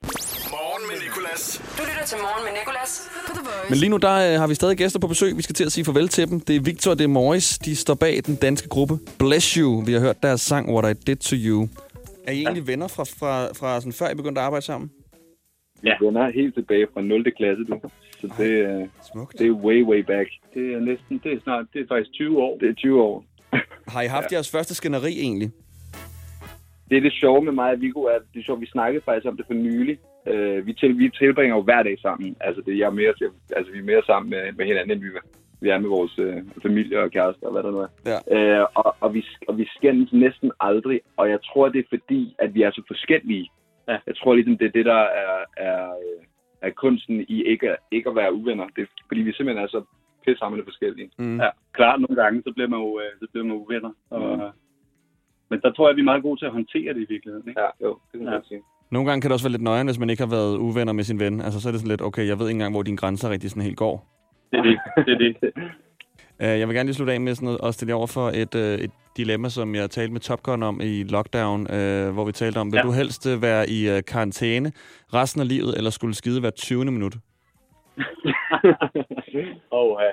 Morgen 0.55 0.83
med 0.89 0.97
Nicolas. 1.05 1.43
Du 1.77 1.81
lytter 1.89 2.05
til 2.11 2.17
Morgen 2.25 2.43
med 2.47 2.53
Nicolas 2.59 2.91
på 3.27 3.31
The 3.37 3.43
Voice. 3.49 3.69
Men 3.71 3.77
lige 3.83 3.89
nu 3.89 3.97
der 4.07 4.15
øh, 4.33 4.39
har 4.41 4.47
vi 4.47 4.55
stadig 4.61 4.77
gæster 4.77 4.99
på 4.99 5.07
besøg. 5.07 5.37
Vi 5.37 5.41
skal 5.41 5.55
til 5.55 5.65
at 5.65 5.71
sige 5.71 5.85
farvel 5.85 6.07
til 6.07 6.29
dem. 6.29 6.39
Det 6.39 6.55
er 6.55 6.61
Victor 6.69 6.91
og 6.91 6.97
det 6.97 7.03
er 7.03 7.13
Morris. 7.19 7.57
De 7.57 7.75
står 7.75 7.93
bag 7.95 8.15
den 8.25 8.35
danske 8.35 8.69
gruppe 8.69 8.93
Bless 9.19 9.53
You. 9.53 9.83
Vi 9.85 9.91
har 9.93 9.99
hørt 9.99 10.23
deres 10.23 10.41
sang 10.41 10.73
What 10.73 10.83
I 10.91 10.93
Did 11.07 11.15
To 11.15 11.35
You. 11.47 11.67
Er 12.27 12.31
I 12.31 12.39
egentlig 12.43 12.67
venner 12.67 12.87
fra, 12.87 13.03
fra, 13.03 13.31
fra 13.59 13.79
sådan, 13.81 13.93
før 13.93 14.09
I 14.09 14.15
begyndte 14.15 14.41
at 14.41 14.45
arbejde 14.45 14.65
sammen? 14.65 14.91
Ja. 15.83 15.95
Vi 15.99 16.05
er 16.05 16.31
helt 16.31 16.53
tilbage 16.53 16.87
fra 16.93 17.01
0. 17.01 17.31
klasse, 17.31 17.63
du. 17.63 17.79
Så 18.21 18.33
det, 18.37 18.59
er- 18.59 18.87
Smukt. 19.13 19.39
det 19.39 19.47
er 19.47 19.51
way, 19.51 19.83
way 19.83 19.99
back. 19.99 20.29
Det 20.53 20.73
er 20.73 20.79
næsten, 20.79 21.21
det 21.23 21.33
er 21.33 21.39
snart, 21.43 21.65
det 21.73 21.81
er 21.81 21.85
faktisk 21.87 22.11
20 22.13 22.41
år. 22.41 22.57
Det 22.57 22.69
er 22.69 22.73
20 22.73 23.01
år. 23.01 23.25
Har 23.87 24.01
I 24.01 24.07
haft 24.07 24.31
ja. 24.31 24.35
jeres 24.35 24.51
første 24.51 24.75
skænderi 24.75 25.11
egentlig? 25.19 25.51
Det 26.89 26.97
er 26.97 27.01
det 27.01 27.13
sjove 27.13 27.41
med 27.41 27.51
mig 27.53 27.71
og 27.71 27.81
Viggo, 27.81 28.03
at 28.03 28.21
det 28.33 28.39
er 28.39 28.43
sjovt, 28.43 28.61
vi 28.61 28.65
snakkede 28.65 29.03
faktisk 29.05 29.27
om 29.27 29.37
det 29.37 29.45
for 29.45 29.53
nylig. 29.53 29.97
Uh, 30.31 30.67
vi, 30.67 30.73
til, 30.73 30.97
vi 30.97 31.09
tilbringer 31.09 31.55
jo 31.55 31.61
hver 31.61 31.83
dag 31.83 31.99
sammen. 32.01 32.35
Altså, 32.41 32.61
det, 32.65 32.77
jeg 32.79 32.85
er 32.85 32.91
mere, 33.01 33.13
altså 33.57 33.71
vi 33.73 33.79
er 33.79 33.83
mere 33.83 34.03
sammen 34.05 34.29
med, 34.29 34.51
med 34.57 34.65
hinanden, 34.65 34.91
end 34.91 35.01
vi, 35.01 35.09
vi 35.61 35.69
er 35.69 35.79
med 35.79 35.89
vores 35.89 36.19
uh, 36.19 36.61
familie 36.61 36.99
og 36.99 37.11
kærester 37.11 37.45
og 37.47 37.51
hvad 37.53 37.63
der 37.63 37.71
nu 37.71 37.77
er. 37.77 37.91
Ja. 38.11 38.59
Uh, 38.61 38.67
og, 38.75 38.95
og, 38.99 39.13
vi, 39.13 39.25
og 39.47 39.57
vi 39.57 39.65
skændes 39.77 40.13
næsten 40.13 40.51
aldrig, 40.59 41.01
og 41.17 41.29
jeg 41.29 41.39
tror, 41.47 41.69
det 41.69 41.79
er 41.79 41.89
fordi, 41.89 42.35
at 42.39 42.53
vi 42.55 42.61
er 42.61 42.71
så 42.71 42.81
forskellige. 42.87 43.49
Ja. 43.87 43.97
Jeg 44.07 44.15
tror 44.17 44.33
ligesom, 44.35 44.57
det 44.57 44.67
er 44.67 44.71
det, 44.71 44.85
der 44.85 45.01
er, 45.23 45.37
er, 45.57 45.83
øh, 45.89 46.19
er 46.61 46.69
kunsten 46.69 47.25
i 47.27 47.43
ikke, 47.43 47.69
at- 47.71 47.77
ikke 47.91 48.09
at 48.09 48.15
være 48.15 48.33
uvenner. 48.33 48.67
Det 48.75 48.81
er, 48.81 48.85
fordi 49.07 49.21
vi 49.21 49.33
simpelthen 49.33 49.63
er 49.63 49.67
så 49.67 49.83
pissehammerende 50.25 50.65
forskellige. 50.71 51.09
Mm. 51.19 51.39
Ja, 51.39 51.49
klart 51.73 52.01
nogle 52.01 52.21
gange, 52.23 52.41
så 52.45 52.51
bliver 52.55 52.69
man 52.69 52.79
jo, 52.79 52.99
øh, 52.99 53.11
så 53.21 53.27
bliver 53.31 53.45
man 53.45 53.55
jo 53.57 53.65
venner. 53.69 53.91
Og, 54.09 54.37
Mm. 54.37 54.59
Men 55.49 55.61
der 55.61 55.71
tror 55.71 55.87
jeg, 55.89 55.95
vi 55.95 56.01
er 56.01 56.11
meget 56.11 56.23
gode 56.23 56.39
til 56.39 56.45
at 56.45 56.51
håndtere 56.51 56.93
det 56.93 57.01
i 57.01 57.05
virkeligheden. 57.13 57.47
Ikke? 57.49 57.61
Ja, 57.61 57.67
jo, 57.81 57.89
det 58.11 58.11
kan 58.19 58.23
man 58.25 58.33
Ja. 58.33 58.39
sige. 58.47 58.61
Nogle 58.91 59.07
gange 59.09 59.21
kan 59.21 59.29
det 59.29 59.33
også 59.33 59.45
være 59.47 59.51
lidt 59.51 59.61
nøjere, 59.69 59.85
hvis 59.85 59.99
man 59.99 60.09
ikke 60.09 60.23
har 60.23 60.29
været 60.37 60.57
uvenner 60.57 60.93
med 60.93 61.03
sin 61.03 61.19
ven. 61.19 61.41
Altså, 61.41 61.61
så 61.61 61.67
er 61.69 61.71
det 61.71 61.79
sådan 61.81 61.89
lidt, 61.93 62.01
okay, 62.01 62.27
jeg 62.27 62.39
ved 62.39 62.47
ikke 62.47 62.55
engang, 62.55 62.73
hvor 62.73 62.83
dine 62.83 62.97
grænser 62.97 63.29
rigtig 63.29 63.49
sådan 63.49 63.63
helt 63.63 63.77
går. 63.77 63.95
Det 64.51 64.59
er 64.59 64.63
det. 64.63 64.77
det, 65.07 65.13
er 65.13 65.17
det. 65.17 65.35
Uh, 66.39 66.45
jeg 66.45 66.67
vil 66.67 66.75
gerne 66.75 66.87
lige 66.87 66.95
slutte 66.95 67.13
af 67.13 67.21
med 67.21 67.35
sådan 67.35 67.45
noget, 67.45 67.61
og 67.61 67.73
stille 67.73 67.93
over 67.95 68.07
for 68.07 68.29
et, 68.29 68.55
uh, 68.55 68.61
et 68.61 68.91
dilemma, 69.17 69.49
som 69.49 69.75
jeg 69.75 69.89
talte 69.89 70.13
med 70.13 70.21
Top 70.21 70.43
Gun 70.43 70.63
om 70.63 70.81
i 70.83 71.03
lockdown, 71.03 71.61
uh, 71.61 72.09
hvor 72.13 72.25
vi 72.25 72.31
talte 72.31 72.57
om, 72.57 72.71
vil 72.71 72.77
Ja. 72.77 72.83
du 72.83 72.91
helst 72.91 73.25
uh, 73.25 73.41
være 73.41 73.69
i 73.69 74.01
karantæne 74.01 74.71
resten 75.13 75.41
af 75.41 75.47
livet, 75.47 75.77
eller 75.77 75.89
skulle 75.89 76.13
skide 76.15 76.39
hver 76.39 76.49
20. 76.49 76.85
minut? 76.85 77.15
Og 79.79 79.99
ja. 80.03 80.11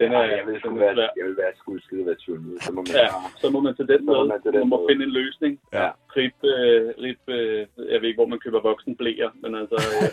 Den 0.00 0.12
er, 0.12 0.18
Ej, 0.18 0.28
jeg 0.38 0.44
vil 0.46 0.54
er 0.54 0.74
være, 0.78 1.08
jeg 1.18 1.24
vil 1.28 1.36
være 1.42 1.52
skulle 1.62 1.82
skide 1.86 2.02
hver 2.04 2.14
20 2.14 2.38
minutter. 2.38 2.62
Så 2.66 2.72
må 2.72 2.80
man 2.86 2.92
Ja, 3.02 3.06
så 3.42 3.46
må 3.50 3.58
man 3.66 3.74
til 3.78 3.86
den 3.92 4.00
Så 4.00 4.04
må 4.04 4.12
måde. 4.16 4.28
man 4.32 4.38
til 4.44 4.50
den 4.52 4.60
Man 4.64 4.68
må 4.72 4.76
måde. 4.76 4.86
finde 4.90 5.02
en 5.08 5.14
løsning. 5.20 5.52
Ja. 5.78 5.88
Rip, 6.16 6.36
øh, 6.54 6.86
rip, 7.04 7.22
øh, 7.38 7.60
jeg 7.92 7.98
ved 8.00 8.08
ikke, 8.10 8.20
hvor 8.22 8.32
man 8.34 8.38
køber 8.44 8.60
voksenblæer, 8.70 9.30
men 9.42 9.50
altså, 9.60 9.76
øh, 9.94 10.08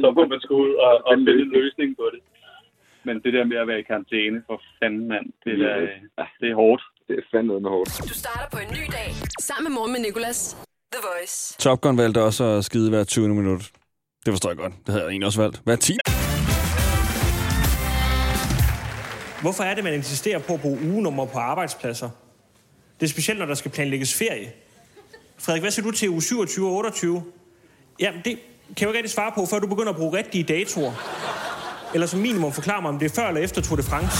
så 0.04 0.08
må 0.18 0.22
man 0.32 0.40
sgu 0.44 0.52
ud 0.66 0.72
og, 0.86 0.92
og 1.06 1.12
finde 1.18 1.32
en 1.46 1.52
løsning 1.60 1.88
på 2.00 2.06
det. 2.14 2.20
Men 3.06 3.14
det 3.24 3.32
der 3.36 3.44
med 3.52 3.58
at 3.62 3.66
være 3.70 3.80
i 3.80 3.86
karantæne, 3.90 4.38
for 4.46 4.56
fanden 4.78 5.08
mand, 5.12 5.26
det, 5.44 5.54
er, 5.70 5.76
øh, 5.82 6.24
det 6.40 6.48
er 6.52 6.56
hårdt. 6.64 6.82
Det 7.08 7.14
er 7.20 7.24
fandme 7.30 7.48
noget 7.48 7.62
med 7.62 7.70
hårdt. 7.70 7.90
Du 8.12 8.14
starter 8.24 8.48
på 8.54 8.58
en 8.64 8.70
ny 8.78 8.84
dag 8.98 9.08
sammen 9.48 9.64
med 9.66 9.72
Morgen 9.78 9.92
med 9.92 10.00
Nicolas. 10.00 10.38
The 10.94 11.00
Voice. 11.08 11.58
Top 11.58 11.80
Gun 11.80 11.98
valgte 11.98 12.22
også 12.22 12.44
at 12.44 12.64
skide 12.64 12.90
hver 12.90 13.04
20. 13.04 13.28
minut. 13.28 13.62
Det 14.24 14.32
forstår 14.32 14.50
jeg 14.50 14.56
godt. 14.56 14.72
Det 14.84 14.88
havde 14.92 15.04
jeg 15.04 15.10
egentlig 15.10 15.26
også 15.26 15.42
valgt. 15.42 15.56
Hver 15.64 15.76
10. 15.76 15.92
Hvorfor 19.44 19.62
er 19.64 19.74
det, 19.74 19.84
man 19.84 19.94
insisterer 19.94 20.38
på 20.38 20.54
at 20.54 20.60
bruge 20.60 20.78
ugenummer 20.90 21.26
på 21.26 21.38
arbejdspladser? 21.38 22.10
Det 23.00 23.06
er 23.06 23.10
specielt, 23.10 23.38
når 23.38 23.46
der 23.46 23.54
skal 23.54 23.70
planlægges 23.70 24.18
ferie. 24.18 24.48
Frederik, 25.38 25.62
hvad 25.62 25.70
siger 25.70 25.86
du 25.86 25.92
til 25.92 26.08
uge 26.08 26.22
27 26.22 26.66
og 26.66 26.74
28? 26.74 27.22
Jamen, 28.00 28.20
det 28.24 28.32
kan 28.66 28.74
jeg 28.80 28.82
jo 28.82 28.88
ikke 28.88 28.98
rigtig 28.98 29.10
svare 29.10 29.32
på, 29.34 29.46
før 29.50 29.58
du 29.58 29.66
begynder 29.66 29.90
at 29.90 29.96
bruge 29.96 30.18
rigtige 30.18 30.44
datoer. 30.44 30.92
Eller 31.96 32.06
som 32.06 32.20
minimum 32.20 32.52
forklare 32.52 32.82
mig, 32.82 32.88
om 32.88 32.98
det 32.98 33.10
er 33.10 33.14
før 33.14 33.28
eller 33.28 33.40
efter 33.40 33.62
Tour 33.62 33.76
de 33.76 33.82
France. 33.82 34.18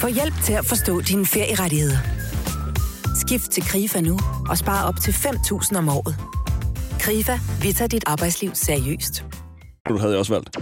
Få 0.00 0.06
hjælp 0.06 0.34
til 0.44 0.52
at 0.52 0.64
forstå 0.66 1.00
dine 1.00 1.26
ferierettigheder. 1.26 1.96
Skift 3.26 3.50
til 3.50 3.62
KRIFA 3.62 4.00
nu 4.00 4.18
og 4.48 4.58
spare 4.58 4.88
op 4.88 4.94
til 5.00 5.12
5.000 5.12 5.78
om 5.78 5.88
året. 5.88 6.16
KRIFA, 7.00 7.38
vi 7.62 7.72
tager 7.72 7.88
dit 7.88 8.04
arbejdsliv 8.06 8.50
seriøst. 8.54 9.24
Du 9.88 9.98
havde 9.98 10.12
jeg 10.12 10.18
også 10.18 10.32
valgt. 10.32 10.56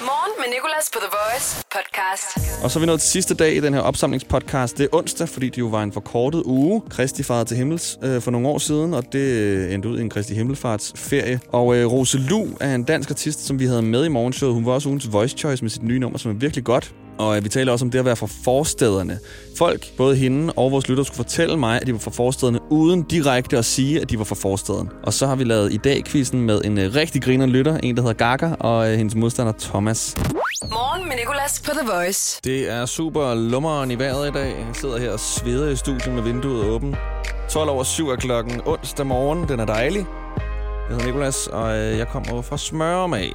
Morgen 0.00 0.25
med 0.46 0.54
Nicolas 0.54 0.90
på 0.92 0.98
The 0.98 1.08
Voice 1.18 1.64
podcast. 1.76 2.62
Og 2.64 2.70
så 2.70 2.78
er 2.78 2.80
vi 2.80 2.86
nået 2.86 3.00
til 3.00 3.10
sidste 3.10 3.34
dag 3.34 3.56
i 3.56 3.60
den 3.60 3.74
her 3.74 3.80
opsamlingspodcast. 3.80 4.78
Det 4.78 4.84
er 4.84 4.88
onsdag, 4.92 5.28
fordi 5.28 5.48
det 5.48 5.58
jo 5.58 5.66
var 5.66 5.82
en 5.82 5.92
forkortet 5.92 6.42
uge. 6.44 6.82
Kristi 6.90 7.22
farede 7.22 7.44
til 7.44 7.56
himmels 7.56 7.98
øh, 8.02 8.20
for 8.20 8.30
nogle 8.30 8.48
år 8.48 8.58
siden, 8.58 8.94
og 8.94 9.12
det 9.12 9.18
øh, 9.18 9.74
endte 9.74 9.88
ud 9.88 9.98
i 9.98 10.02
en 10.02 10.10
Kristi 10.10 10.34
Himmelfarts 10.34 10.92
ferie. 10.96 11.40
Og 11.52 11.76
øh, 11.76 11.92
Rose 11.92 12.18
Lu 12.18 12.48
er 12.60 12.74
en 12.74 12.84
dansk 12.84 13.10
artist, 13.10 13.46
som 13.46 13.58
vi 13.58 13.66
havde 13.66 13.82
med 13.82 14.04
i 14.04 14.08
morgenshowet. 14.08 14.54
Hun 14.54 14.66
var 14.66 14.72
også 14.72 14.88
ugens 14.88 15.12
voice 15.12 15.36
choice 15.38 15.64
med 15.64 15.70
sit 15.70 15.82
nye 15.82 15.98
nummer, 15.98 16.18
som 16.18 16.30
er 16.30 16.34
virkelig 16.34 16.64
godt. 16.64 16.94
Og 17.18 17.36
øh, 17.36 17.44
vi 17.44 17.48
taler 17.48 17.72
også 17.72 17.84
om 17.84 17.90
det 17.90 17.98
at 17.98 18.04
være 18.04 18.16
fra 18.16 18.28
forstederne. 18.44 19.18
Folk, 19.58 19.96
både 19.96 20.16
hende 20.16 20.52
og 20.56 20.72
vores 20.72 20.88
lytter, 20.88 21.04
skulle 21.04 21.16
fortælle 21.16 21.56
mig, 21.56 21.80
at 21.80 21.86
de 21.86 21.92
var 21.92 21.98
fra 21.98 22.10
forstederne, 22.10 22.58
uden 22.70 23.02
direkte 23.02 23.58
at 23.58 23.64
sige, 23.64 24.00
at 24.00 24.10
de 24.10 24.18
var 24.18 24.24
fra 24.24 24.34
forstaden. 24.34 24.88
Og 25.02 25.12
så 25.12 25.26
har 25.26 25.36
vi 25.36 25.44
lavet 25.44 25.72
i 25.72 25.76
dag 25.76 26.04
quizzen 26.04 26.40
med 26.42 26.60
en 26.64 26.78
øh, 26.78 26.94
rigtig 26.94 27.22
griner 27.22 27.46
lytter, 27.46 27.76
en 27.76 27.96
der 27.96 28.02
hedder 28.02 28.14
Gaga, 28.14 28.54
og 28.60 28.90
øh, 28.92 28.98
hendes 28.98 29.14
modstander 29.14 29.52
Thomas. 29.58 30.14
Morgen 30.70 31.08
med 31.08 31.16
Nicolas 31.16 31.62
på 31.64 31.70
The 31.70 31.88
Voice. 31.92 32.40
Det 32.44 32.70
er 32.70 32.86
super 32.86 33.34
lummeren 33.34 33.90
i 33.90 33.98
vejret 33.98 34.28
i 34.28 34.32
dag. 34.32 34.48
Jeg 34.48 34.66
sidder 34.74 34.98
her 34.98 35.12
og 35.12 35.20
sveder 35.20 35.68
i 35.68 35.76
studiet 35.76 36.14
med 36.14 36.22
vinduet 36.22 36.64
åbent. 36.64 36.96
12 37.50 37.70
over 37.70 37.84
7 37.84 38.08
er 38.08 38.16
klokken 38.16 38.60
onsdag 38.66 39.06
morgen. 39.06 39.48
Den 39.48 39.60
er 39.60 39.64
dejlig. 39.64 40.06
Jeg 40.88 40.96
hedder 40.96 41.06
Nikolas, 41.06 41.46
og 41.46 41.76
jeg 41.76 42.08
kommer 42.08 42.32
over 42.32 42.42
fra 42.42 42.58
Smørmag. 42.58 43.32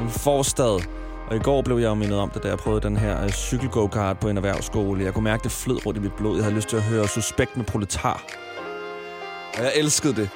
En 0.00 0.10
forstad. 0.10 0.99
Og 1.30 1.36
i 1.36 1.38
går 1.38 1.62
blev 1.62 1.76
jeg 1.76 1.88
jo 1.88 1.94
mindet 1.94 2.18
om 2.18 2.30
det, 2.30 2.42
da 2.42 2.48
jeg 2.48 2.58
prøvede 2.58 2.80
den 2.80 2.96
her 2.96 3.24
øh, 3.24 3.30
cykel-go-kart 3.30 4.18
på 4.18 4.28
en 4.28 4.36
erhvervsskole. 4.36 5.04
Jeg 5.04 5.14
kunne 5.14 5.24
mærke, 5.24 5.42
det 5.42 5.52
flød 5.52 5.86
rundt 5.86 5.98
i 5.98 6.02
mit 6.02 6.12
blod. 6.12 6.36
Jeg 6.36 6.44
havde 6.44 6.56
lyst 6.56 6.68
til 6.68 6.76
at 6.76 6.82
høre 6.82 7.08
Suspekt 7.08 7.56
med 7.56 7.64
Proletar. 7.64 8.22
Og 9.58 9.62
jeg 9.62 9.72
elskede 9.76 10.16
det. 10.16 10.30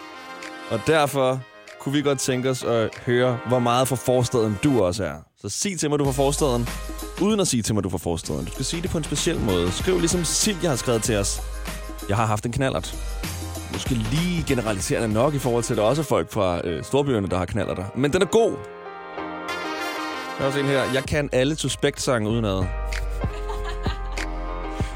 Og 0.71 0.81
derfor 0.87 1.41
kunne 1.81 1.93
vi 1.93 2.03
godt 2.03 2.19
tænke 2.19 2.51
os 2.51 2.65
at 2.65 2.91
høre, 3.07 3.39
hvor 3.49 3.59
meget 3.59 3.89
fra 3.89 3.97
forstaden 3.97 4.59
du 4.65 4.83
også 4.83 5.05
er. 5.05 5.15
Så 5.41 5.49
sig 5.49 5.79
til 5.79 5.91
mig, 5.91 5.99
du 5.99 6.05
er 6.05 6.13
fra 6.13 6.23
forstaden, 6.23 6.69
uden 7.23 7.41
at 7.41 7.49
sige 7.49 7.63
til 7.63 7.75
mig, 7.75 7.85
du 7.85 7.89
er 7.89 7.91
fra 7.91 7.99
forstaden. 7.99 8.45
Du 8.45 8.51
skal 8.53 8.65
sige 8.65 8.83
det 8.83 8.91
på 8.91 8.99
en 8.99 9.05
speciel 9.05 9.41
måde. 9.41 9.73
Skriv 9.73 9.99
ligesom 9.99 10.25
Silje 10.25 10.69
har 10.69 10.77
skrevet 10.77 11.03
til 11.03 11.17
os. 11.17 11.41
Jeg 12.09 12.17
har 12.17 12.27
haft 12.27 12.47
en 12.47 12.53
knallert. 12.53 12.97
Måske 13.73 13.95
lige 13.95 14.45
generaliserende 14.49 15.15
nok 15.15 15.35
i 15.35 15.39
forhold 15.39 15.65
til, 15.65 15.73
at 15.73 15.79
der 15.79 15.83
også 15.83 16.03
er 16.03 16.07
folk 16.07 16.33
fra 16.33 16.67
øh, 16.67 16.85
storbyerne, 16.85 17.29
der 17.29 17.39
har 17.39 17.45
knaller 17.45 17.75
der. 17.75 17.85
Men 17.97 18.13
den 18.13 18.23
er 18.23 18.27
god. 18.27 18.74
Der 20.39 20.43
er 20.43 20.47
også 20.47 20.59
en 20.59 20.67
her. 20.67 20.93
Jeg 20.95 21.05
kan 21.05 21.29
alle 21.33 21.57
Suspekt-sange 21.57 22.31
udenad. 22.31 22.65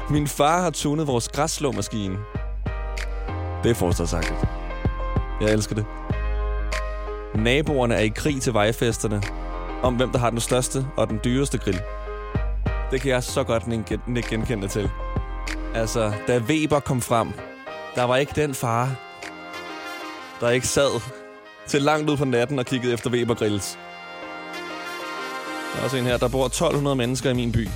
Min 0.09 0.27
far 0.27 0.61
har 0.61 0.69
tunet 0.69 1.07
vores 1.07 1.29
græsslåmaskine. 1.29 2.17
Det 3.63 3.71
er 3.71 3.75
forstadsagtigt. 3.75 4.39
Jeg 5.41 5.53
elsker 5.53 5.75
det. 5.75 5.85
Naboerne 7.35 7.95
er 7.95 7.99
i 7.99 8.07
krig 8.07 8.41
til 8.41 8.53
vejfesterne 8.53 9.21
om, 9.83 9.95
hvem 9.95 10.11
der 10.11 10.19
har 10.19 10.29
den 10.29 10.39
største 10.39 10.87
og 10.97 11.09
den 11.09 11.19
dyreste 11.23 11.57
grill. 11.57 11.81
Det 12.91 13.01
kan 13.01 13.11
jeg 13.11 13.23
så 13.23 13.43
godt 13.43 13.63
ikke 13.67 14.29
genkende 14.29 14.67
til. 14.67 14.89
Altså, 15.75 16.13
da 16.27 16.37
Weber 16.37 16.79
kom 16.79 17.01
frem, 17.01 17.33
der 17.95 18.03
var 18.03 18.15
ikke 18.17 18.31
den 18.35 18.53
far, 18.53 18.89
der 20.41 20.49
ikke 20.49 20.67
sad 20.67 21.01
til 21.67 21.81
langt 21.81 22.09
ud 22.09 22.17
på 22.17 22.25
natten 22.25 22.59
og 22.59 22.65
kiggede 22.65 22.93
efter 22.93 23.09
Weber 23.09 23.33
Grills. 23.33 23.77
Der 25.73 25.79
er 25.79 25.83
også 25.83 25.97
en 25.97 26.03
her, 26.05 26.17
der 26.17 26.27
bor 26.27 26.45
1200 26.45 26.95
mennesker 26.95 27.29
i 27.29 27.33
min 27.33 27.51
by. 27.51 27.67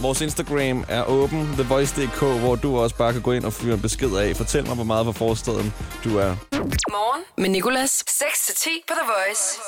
Vores 0.00 0.20
Instagram 0.20 0.84
er 0.88 1.04
åben, 1.04 1.46
thevoice.dk, 1.56 2.40
hvor 2.40 2.54
du 2.54 2.78
også 2.78 2.96
bare 2.96 3.12
kan 3.12 3.22
gå 3.22 3.32
ind 3.32 3.44
og 3.44 3.52
fyre 3.52 3.74
en 3.74 3.80
besked 3.80 4.16
af. 4.16 4.36
Fortæl 4.36 4.66
mig, 4.66 4.74
hvor 4.74 4.84
meget 4.84 5.06
på 5.06 5.12
forstaden 5.12 5.72
du 6.04 6.18
er. 6.18 6.36
Morgen 6.90 7.22
med 7.38 7.48
Nicolas. 7.48 8.04
6-10 8.08 8.68
på 8.88 8.94
The 9.00 9.06
Voice. 9.06 9.60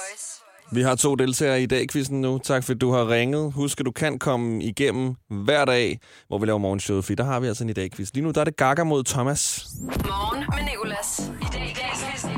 Vi 0.72 0.82
har 0.82 0.94
to 0.94 1.14
deltagere 1.14 1.62
i 1.62 1.66
dag 1.66 1.86
quizzen 1.92 2.20
nu. 2.20 2.38
Tak 2.38 2.64
fordi 2.64 2.78
du 2.78 2.92
har 2.92 3.08
ringet. 3.10 3.52
Husk, 3.52 3.80
at 3.80 3.86
du 3.86 3.90
kan 3.90 4.18
komme 4.18 4.62
igennem 4.62 5.14
hver 5.30 5.64
dag, 5.64 6.00
hvor 6.28 6.38
vi 6.38 6.46
laver 6.46 6.58
morgenshowet, 6.58 7.04
fordi 7.04 7.14
der 7.14 7.24
har 7.24 7.40
vi 7.40 7.46
altså 7.46 7.64
en 7.64 7.70
i 7.70 7.72
dag 7.72 7.90
quiz. 7.96 8.10
Lige 8.14 8.24
nu 8.24 8.30
der 8.30 8.40
er 8.40 8.44
det 8.44 8.56
Gaga 8.56 8.84
mod 8.84 9.04
Thomas. 9.04 9.66
Morgen 9.80 10.44
med 10.56 10.64
Nicolas. 10.70 11.30
I 11.42 11.46
dag 11.52 11.70
i 11.70 11.74
dag 11.74 11.90
quizzen. 12.10 12.30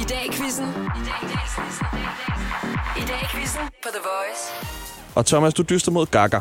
I 0.00 0.04
dag 0.04 0.26
i 0.26 0.32
quizzen. 0.32 0.64
I 0.68 1.02
dag 1.08 1.18
i 1.22 1.26
dag 1.32 1.44
quizzen. 1.54 2.81
I 2.96 3.00
dag 3.08 3.16
i 3.22 3.26
quizzen 3.36 3.60
på 3.82 3.88
The 3.96 4.00
Voice. 4.10 4.42
Og 5.14 5.26
Thomas, 5.26 5.54
du 5.54 5.62
dyster 5.62 5.92
mod 5.92 6.06
Gaga. 6.06 6.40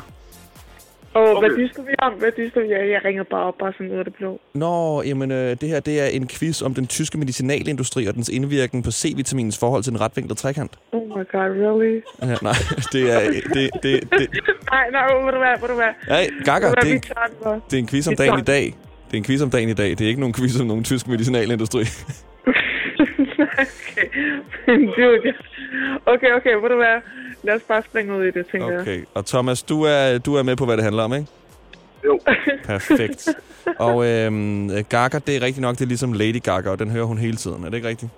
Og 1.14 1.22
okay. 1.38 1.48
hvad 1.50 1.58
dyster 1.58 1.82
vi 1.84 1.94
om? 2.00 2.14
Hvad 2.14 2.32
dyster 2.38 2.60
vi 2.62 2.66
om? 2.66 2.90
Jeg 2.96 3.02
ringer 3.06 3.24
bare 3.32 3.44
op, 3.44 3.54
bare 3.60 3.74
sådan 3.74 3.92
ud 3.92 3.98
af 3.98 4.06
det 4.06 4.14
blå. 4.16 4.40
Nå, 4.54 5.02
jamen 5.02 5.32
øh, 5.32 5.58
det 5.62 5.70
her 5.70 5.80
det 5.80 6.02
er 6.02 6.06
en 6.06 6.28
quiz 6.28 6.62
om 6.62 6.74
den 6.74 6.88
tyske 6.88 7.18
medicinalindustri 7.18 8.06
og 8.08 8.14
dens 8.16 8.30
indvirkning 8.30 8.84
på 8.84 8.92
C-vitaminens 8.92 9.58
forhold 9.60 9.84
til 9.84 9.92
den 9.94 10.02
retvinklede 10.02 10.40
trekant. 10.40 10.72
Oh 10.92 11.02
my 11.08 11.24
god, 11.32 11.50
really? 11.64 12.02
Ja, 12.22 12.36
nej, 12.42 12.54
det 12.94 13.12
er... 13.16 13.20
Det, 13.56 13.70
det, 13.84 14.10
det, 14.20 14.30
Nej, 14.72 14.86
nej, 14.92 15.04
ved 15.26 15.32
du 15.32 15.38
hvad, 15.38 15.60
ved 15.62 15.68
du 15.68 15.76
hvad? 15.76 15.94
nej, 16.08 16.30
hvad, 16.60 16.72
det, 16.84 16.94
er- 17.46 17.60
det 17.70 17.74
er 17.74 17.80
en 17.80 17.88
quiz 17.88 18.08
om 18.08 18.16
dagen 18.16 18.40
i 18.40 18.42
dag. 18.42 18.64
Det 19.08 19.14
er 19.14 19.18
en 19.18 19.24
quiz 19.24 19.42
om 19.42 19.50
dagen 19.50 19.70
i 19.70 19.74
dag. 19.74 19.90
Det 19.90 20.02
er 20.02 20.08
ikke 20.08 20.20
nogen 20.20 20.34
quiz 20.34 20.60
om 20.62 20.68
nogen 20.68 20.84
tysk 20.84 21.08
medicinalindustri. 21.08 21.84
Okay. 23.54 24.08
Dude, 24.98 25.22
ja. 25.26 25.32
okay, 26.06 26.34
okay, 26.34 26.54
ved 26.54 26.70
du 26.70 26.76
hvad? 26.76 27.02
Lad 27.44 27.56
os 27.56 27.62
bare 27.62 27.84
springe 27.84 28.18
ud 28.18 28.24
i 28.24 28.32
det, 28.32 28.46
tænker 28.52 28.72
jeg. 28.72 28.82
Okay, 28.82 29.04
og 29.14 29.26
Thomas, 29.26 29.64
du 29.64 29.84
er, 29.84 30.18
du 30.18 30.36
er 30.36 30.44
med 30.44 30.56
på, 30.56 30.66
hvad 30.66 30.78
det 30.78 30.84
handler 30.84 31.04
om, 31.04 31.14
ikke? 31.14 31.28
Jo. 32.06 32.20
Perfekt. 32.66 33.30
Og 33.80 34.08
øhm, 34.08 34.70
Gaga, 34.90 35.20
det 35.28 35.36
er 35.36 35.42
rigtigt 35.42 35.62
nok, 35.62 35.76
det 35.76 35.82
er 35.82 35.88
ligesom 35.88 36.14
Lady 36.14 36.42
Gaga, 36.44 36.70
og 36.70 36.80
den 36.80 36.92
hører 36.92 37.06
hun 37.06 37.18
hele 37.18 37.38
tiden. 37.38 37.64
Er 37.64 37.70
det 37.70 37.76
ikke 37.78 37.88
rigtigt? 37.88 38.12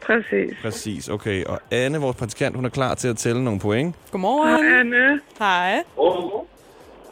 Præcis. 0.00 0.56
Præcis, 0.62 1.08
okay. 1.08 1.44
Og 1.44 1.60
Anne, 1.70 1.98
vores 1.98 2.16
praktikant, 2.16 2.56
hun 2.56 2.64
er 2.64 2.68
klar 2.68 2.94
til 2.94 3.08
at 3.08 3.16
tælle 3.16 3.44
nogle 3.44 3.60
point. 3.60 3.94
Godmorgen. 4.10 4.64
Hej, 4.64 4.80
Anne. 4.80 5.20
Hej. 5.38 5.82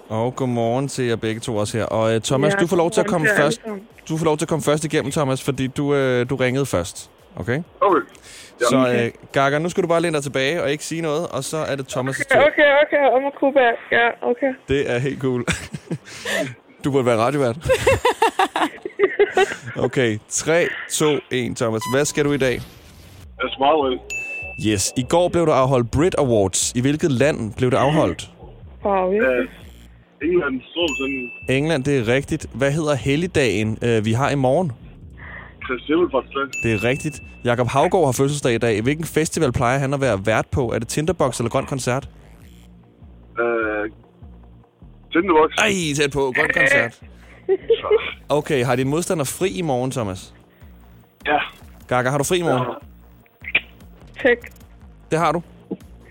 Og 0.08 0.36
godmorgen 0.36 0.88
til 0.88 1.04
jer 1.04 1.16
begge 1.16 1.40
to 1.40 1.56
også 1.56 1.78
her. 1.78 1.84
Og 1.84 2.14
øh, 2.14 2.20
Thomas, 2.20 2.54
Ja, 2.54 2.58
du 2.58 2.66
får 2.66 2.76
lov 2.76 2.90
til 2.90 3.00
at 3.00 3.06
godmorgen 3.06 3.26
komme 3.26 3.42
først. 3.42 3.62
Du 4.08 4.16
får 4.16 4.24
lov 4.24 4.36
til 4.36 4.44
at 4.44 4.48
komme 4.48 4.62
først 4.62 4.84
igennem, 4.84 5.12
Thomas, 5.12 5.42
fordi 5.42 5.66
du, 5.66 5.94
øh, 5.94 6.30
du 6.30 6.36
ringede 6.36 6.66
først. 6.66 7.10
Okay? 7.36 7.62
Okay. 7.80 8.00
Ja. 8.60 8.66
Så 8.66 9.02
øh, 9.04 9.10
Gaga, 9.32 9.58
nu 9.58 9.68
skal 9.68 9.82
du 9.82 9.88
bare 9.88 10.00
læne 10.00 10.14
dig 10.14 10.22
tilbage 10.22 10.62
og 10.62 10.70
ikke 10.70 10.84
sige 10.84 11.00
noget, 11.00 11.28
og 11.28 11.44
så 11.44 11.56
er 11.56 11.76
det 11.76 11.96
Thomas' 11.96 11.98
Okay, 11.98 12.40
tur. 12.40 12.46
okay, 12.46 12.70
okay, 12.86 13.16
om 13.16 13.26
at 13.26 13.32
kunne 13.40 13.54
være. 13.54 13.74
Ja, 13.92 14.08
okay. 14.30 14.54
Det 14.68 14.90
er 14.90 14.98
helt 14.98 15.20
cool. 15.20 15.44
du 16.84 16.90
burde 16.90 17.06
være 17.06 17.16
radiovært. 17.16 17.56
okay, 19.86 20.18
3, 20.28 20.66
2, 20.90 21.18
1, 21.30 21.56
Thomas. 21.56 21.82
Hvad 21.94 22.04
skal 22.04 22.24
du 22.24 22.32
i 22.32 22.38
dag? 22.38 22.54
Jeg 23.42 23.50
smager 23.56 23.88
lidt. 23.88 24.02
Yes, 24.66 24.92
i 24.96 25.02
går 25.08 25.28
blev 25.28 25.46
der 25.46 25.52
afholdt 25.52 25.90
Brit 25.90 26.14
Awards. 26.18 26.72
I 26.74 26.80
hvilket 26.80 27.12
land 27.12 27.54
blev 27.56 27.70
det 27.70 27.76
afholdt? 27.76 28.30
Wow, 28.84 29.10
virkelig. 29.10 29.48
England 30.22 30.60
England, 31.48 31.84
det 31.84 31.98
er 31.98 32.08
rigtigt. 32.14 32.46
Hvad 32.54 32.72
hedder 32.72 32.94
helligdagen, 32.94 33.78
øh, 33.82 34.04
vi 34.04 34.12
har 34.12 34.30
i 34.30 34.34
morgen? 34.34 34.72
Det 36.62 36.72
er 36.72 36.84
rigtigt. 36.84 37.22
Jakob 37.44 37.68
Havgård 37.68 38.06
har 38.06 38.12
fødselsdag 38.12 38.54
i 38.54 38.58
dag. 38.58 38.82
Hvilken 38.82 39.04
festival 39.04 39.52
plejer 39.52 39.78
han 39.78 39.94
at 39.94 40.00
være 40.00 40.26
vært 40.26 40.46
på? 40.50 40.72
Er 40.72 40.78
det 40.78 40.88
Tinderbox 40.88 41.38
eller 41.38 41.50
Grøn 41.50 41.66
Koncert? 41.66 42.08
Øh, 43.40 43.90
Tinderbox. 45.12 45.50
Ej, 45.58 45.72
tæt 45.96 46.10
på. 46.12 46.32
Grøn 46.36 46.50
Koncert. 46.54 47.00
Okay, 48.28 48.64
har 48.64 48.76
din 48.76 48.88
modstander 48.88 49.24
fri 49.24 49.48
i 49.48 49.62
morgen, 49.62 49.90
Thomas? 49.90 50.34
Ja. 51.26 51.38
Gaga, 51.88 52.10
har 52.10 52.18
du 52.18 52.24
fri 52.24 52.38
i 52.38 52.42
morgen? 52.42 52.62
Tjek. 54.22 54.38
Det 55.10 55.18
har 55.18 55.32
du? 55.32 55.42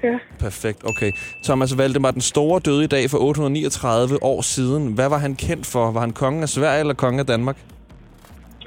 Ja. 0.04 0.20
Perfekt, 0.40 0.84
okay. 0.84 1.12
Thomas 1.44 1.78
Valdemar 1.78 2.12
den 2.12 2.22
Store 2.22 2.60
døde 2.60 2.84
i 2.84 2.88
dag 2.88 3.10
for 3.10 3.18
839 3.18 4.24
år 4.24 4.42
siden. 4.42 4.94
Hvad 4.94 5.10
var 5.10 5.18
han 5.18 5.36
kendt 5.36 5.66
for? 5.66 5.92
Var 5.92 6.00
han 6.00 6.14
kongen 6.14 6.44
af 6.44 6.50
Sverige 6.50 6.80
eller 6.80 6.94
kongen 6.94 7.20
af 7.20 7.26
Danmark? 7.26 7.58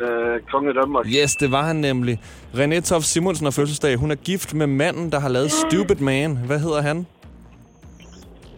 Øh, 0.00 0.40
Konge 0.52 0.68
af 0.68 0.74
Danmark. 0.74 1.06
Yes, 1.06 1.36
det 1.36 1.52
var 1.52 1.62
han 1.62 1.76
nemlig. 1.76 2.20
René 2.54 2.80
Toft 2.80 3.04
Simonsen 3.06 3.46
har 3.46 3.50
fødselsdag. 3.50 3.96
Hun 3.96 4.10
er 4.10 4.14
gift 4.14 4.54
med 4.54 4.66
manden, 4.66 5.12
der 5.12 5.20
har 5.20 5.28
lavet 5.28 5.52
Stupid 5.52 5.96
Man. 5.96 6.36
Hvad 6.46 6.58
hedder 6.58 6.82
han? 6.82 7.06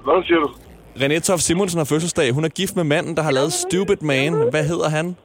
Hvad 0.05 0.24
siger 0.26 0.39
du? 0.39 0.49
René 0.97 1.18
Toft 1.20 1.43
Simonsen 1.43 1.78
har 1.78 1.84
fødselsdag. 1.84 2.32
Hun 2.32 2.45
er 2.45 2.49
gift 2.49 2.76
med 2.76 2.84
manden, 2.84 3.16
der 3.16 3.22
har 3.22 3.30
lavet 3.30 3.53
Stupid 3.53 3.97
Man. 4.03 4.32
Hvad 4.51 4.64
hedder 4.64 4.89
han? 4.89 5.16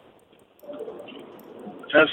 Pas. 1.92 2.10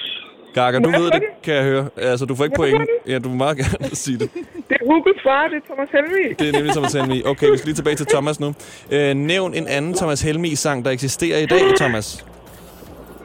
Gaga, 0.54 0.78
du 0.78 0.90
ved 0.90 1.10
det, 1.10 1.22
kan 1.42 1.54
jeg 1.54 1.64
høre. 1.64 1.88
Altså, 1.96 2.26
du 2.26 2.34
får 2.34 2.44
ikke 2.44 2.56
point. 2.56 2.82
Ja, 3.06 3.18
du 3.18 3.28
må 3.28 3.34
meget 3.34 3.56
gerne 3.56 3.96
sige 4.04 4.18
det. 4.18 4.30
Det 4.68 4.76
er 4.80 4.86
Hugos 4.86 5.22
far, 5.22 5.48
det 5.48 5.56
er 5.56 5.74
Thomas 5.74 5.88
Helmi. 5.92 6.34
Det 6.38 6.48
er 6.48 6.52
nemlig 6.52 6.72
Thomas 6.72 6.92
Helmi. 6.92 7.22
Okay, 7.24 7.50
vi 7.50 7.56
skal 7.56 7.66
lige 7.66 7.74
tilbage 7.74 7.96
til 7.96 8.06
Thomas 8.06 8.40
nu. 8.40 8.54
Øh, 8.90 9.14
nævn 9.14 9.54
en 9.54 9.66
anden 9.68 9.94
Thomas 9.94 10.22
Helmi-sang, 10.22 10.84
der 10.84 10.90
eksisterer 10.90 11.38
i 11.38 11.46
dag, 11.46 11.60
Thomas. 11.76 12.26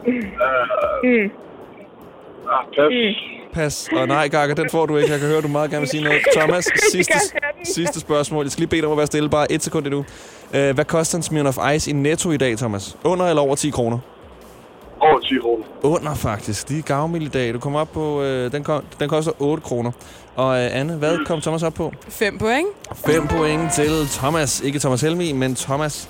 Mm. 0.08 1.32
Ah, 2.50 2.66
pas. 2.76 3.16
Pas. 3.54 3.90
Og 3.96 4.08
nej, 4.08 4.28
Gaga, 4.28 4.54
den 4.54 4.70
får 4.70 4.86
du 4.86 4.98
ikke. 4.98 5.12
Jeg 5.12 5.20
kan 5.20 5.30
høre, 5.30 5.42
du 5.42 5.48
meget 5.48 5.70
gerne 5.70 5.82
vil 5.82 5.90
sige 5.90 6.04
noget. 6.04 6.22
Thomas, 6.38 6.68
sidste, 6.92 7.14
sidste 7.64 8.00
spørgsmål. 8.00 8.46
Jeg 8.46 8.52
skal 8.52 8.62
lige 8.62 8.70
bede 8.70 8.82
dig 8.82 8.88
om 8.88 8.92
at 8.92 8.98
være 8.98 9.08
stille. 9.08 9.30
Bare 9.30 9.52
et 9.52 9.64
sekund 9.64 9.86
endnu. 9.86 10.06
Øh, 10.56 10.76
hvad 10.76 10.86
koster 10.86 11.18
en 11.18 11.24
Smirnoff 11.24 11.58
Ice 11.76 11.92
i 11.92 11.94
netto 11.94 12.32
i 12.32 12.38
dag, 12.38 12.58
Thomas? 12.58 12.98
Under 13.04 13.26
eller 13.26 13.42
over 13.42 13.56
10 13.56 13.70
kroner? 13.70 14.00
Over 15.06 15.20
10 15.20 15.36
kroner. 15.42 15.64
Under, 15.84 16.16
faktisk. 16.16 16.70
De 16.70 16.78
er 16.78 16.82
gavmild 16.82 17.24
i 17.24 17.28
dag. 17.30 17.54
Du 17.54 17.60
kommer 17.60 17.80
op 17.80 17.92
på... 17.94 18.22
Øh, 18.22 18.52
den, 18.52 18.64
ko- 18.64 18.82
den 19.00 19.10
koster 19.10 19.32
8 19.40 19.64
kroner. 19.64 19.92
Og 20.36 20.64
øh, 20.64 20.80
Anne, 20.80 20.96
hvad 20.96 21.26
kom 21.26 21.42
Thomas 21.42 21.64
op 21.64 21.74
på? 21.74 21.92
5 22.10 22.38
point. 22.38 22.68
5 23.06 23.28
point 23.28 23.72
til 23.74 24.08
Thomas. 24.12 24.62
Ikke 24.62 24.80
Thomas 24.80 25.02
Helmi, 25.02 25.32
men 25.32 25.56
Thomas. 25.56 26.10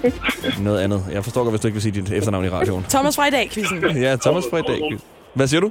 Noget 0.64 0.80
andet. 0.80 1.04
Jeg 1.12 1.24
forstår 1.24 1.42
godt, 1.42 1.52
hvis 1.52 1.60
du 1.60 1.66
ikke 1.68 1.74
vil 1.74 1.82
sige 1.82 1.92
dit 2.02 2.12
efternavn 2.12 2.44
i 2.44 2.48
radioen. 2.48 2.84
Thomas 2.88 3.16
fra 3.16 3.26
i 3.26 3.30
dag, 3.30 3.50
quizzen. 3.50 3.84
Ja, 4.02 4.16
Thomas 4.16 4.44
fra 4.50 4.58
i 4.58 4.62
dag. 4.62 4.80
Hvad 5.34 5.46
siger 5.46 5.60
du? 5.60 5.70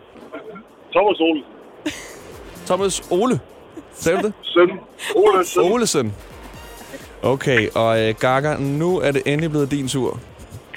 Thomas 0.96 1.20
Ole. 1.20 1.42
Thomas 2.66 3.04
Ole. 3.10 3.40
Sagde 3.96 4.18
du 4.22 4.24
det? 4.28 4.34
Søn. 4.54 4.70
Ole 5.16 5.46
Søn. 5.46 5.64
Olesen. 5.72 6.14
Okay, 7.24 7.70
og 7.76 8.02
øh, 8.02 8.16
Gaga, 8.20 8.56
nu 8.60 9.00
er 9.00 9.12
det 9.12 9.22
endelig 9.26 9.50
blevet 9.50 9.72
din 9.72 9.88
tur. 9.88 10.20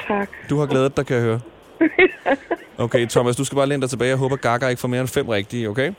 Tak. 0.08 0.28
Du 0.50 0.58
har 0.58 0.66
glædet 0.66 0.96
dig, 0.96 1.06
kan 1.06 1.16
jeg 1.16 1.24
høre. 1.24 1.40
Okay, 2.84 3.06
Thomas, 3.06 3.36
du 3.36 3.44
skal 3.44 3.56
bare 3.56 3.66
læne 3.66 3.80
dig 3.82 3.90
tilbage. 3.90 4.08
Jeg 4.08 4.16
håber, 4.16 4.36
Gaga 4.36 4.68
ikke 4.68 4.80
får 4.80 4.88
mere 4.88 5.00
end 5.00 5.08
fem 5.08 5.28
rigtige, 5.28 5.68
okay? 5.68 5.92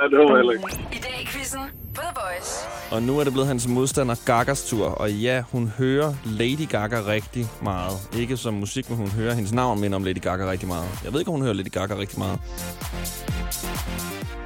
Ja, 0.00 0.06
det 0.08 0.18
håber 0.18 0.36
jeg 0.36 0.36
heller 0.36 0.52
ikke. 0.52 0.86
I 0.92 0.98
dag 1.02 1.20
i 1.22 1.26
quizzen 1.26 1.60
på 1.94 2.00
The 2.00 2.10
Voice. 2.14 2.68
Og 2.90 3.02
nu 3.02 3.18
er 3.18 3.24
det 3.24 3.32
blevet 3.32 3.48
hans 3.48 3.68
modstander 3.68 4.14
Gagas 4.26 4.64
tur. 4.68 4.86
Og 4.86 5.12
ja, 5.12 5.42
hun 5.52 5.72
hører 5.78 6.14
Lady 6.24 6.68
Gaga 6.68 7.06
rigtig 7.06 7.46
meget. 7.62 7.92
Ikke 8.18 8.36
som 8.36 8.54
musik, 8.54 8.90
men 8.90 8.98
hun 8.98 9.08
hører 9.08 9.34
hendes 9.34 9.52
navn 9.52 9.80
minder 9.80 9.96
om 9.96 10.04
Lady 10.04 10.20
Gaga 10.20 10.50
rigtig 10.50 10.68
meget. 10.68 10.88
Jeg 11.04 11.12
ved 11.12 11.20
ikke, 11.20 11.28
om 11.28 11.34
hun 11.34 11.42
hører 11.42 11.54
Lady 11.54 11.70
Gaga 11.70 11.96
rigtig 11.98 12.18
meget. 12.18 12.38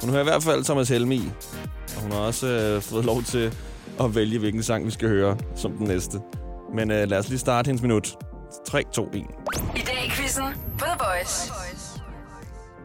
Hun 0.01 0.09
hører 0.09 0.21
i 0.21 0.29
hvert 0.31 0.43
fald 0.43 0.63
Thomas 0.63 0.89
Helmi. 0.89 1.21
Og 1.95 2.01
hun 2.01 2.11
har 2.11 2.19
også 2.19 2.47
øh, 2.47 2.81
fået 2.81 3.05
lov 3.05 3.23
til 3.23 3.53
at 3.99 4.15
vælge, 4.15 4.39
hvilken 4.39 4.63
sang 4.63 4.85
vi 4.85 4.91
skal 4.91 5.09
høre 5.09 5.37
som 5.55 5.71
den 5.71 5.87
næste. 5.87 6.17
Men 6.73 6.91
øh, 6.91 7.09
lad 7.09 7.17
os 7.19 7.29
lige 7.29 7.39
starte 7.39 7.67
hendes 7.67 7.81
minut. 7.81 8.15
3, 8.67 8.83
2, 8.93 9.09
1. 9.13 9.13
I 9.75 9.79
dag 9.79 9.96
i 10.27 10.29
quizzen 10.29 10.45
på 10.79 10.85
The 10.91 10.97
Voice. 11.05 11.35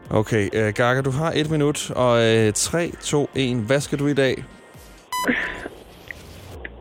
Okay, 0.09 0.49
øh, 0.53 0.73
Gaga, 0.73 1.01
du 1.01 1.11
har 1.11 1.31
et 1.35 1.51
minut. 1.51 1.91
Og 1.91 2.13
øh, 2.27 2.53
3, 2.53 2.91
2, 3.01 3.29
1. 3.35 3.55
Hvad 3.67 3.79
skal 3.79 3.99
du 3.99 4.07
i 4.07 4.13
dag? 4.13 4.43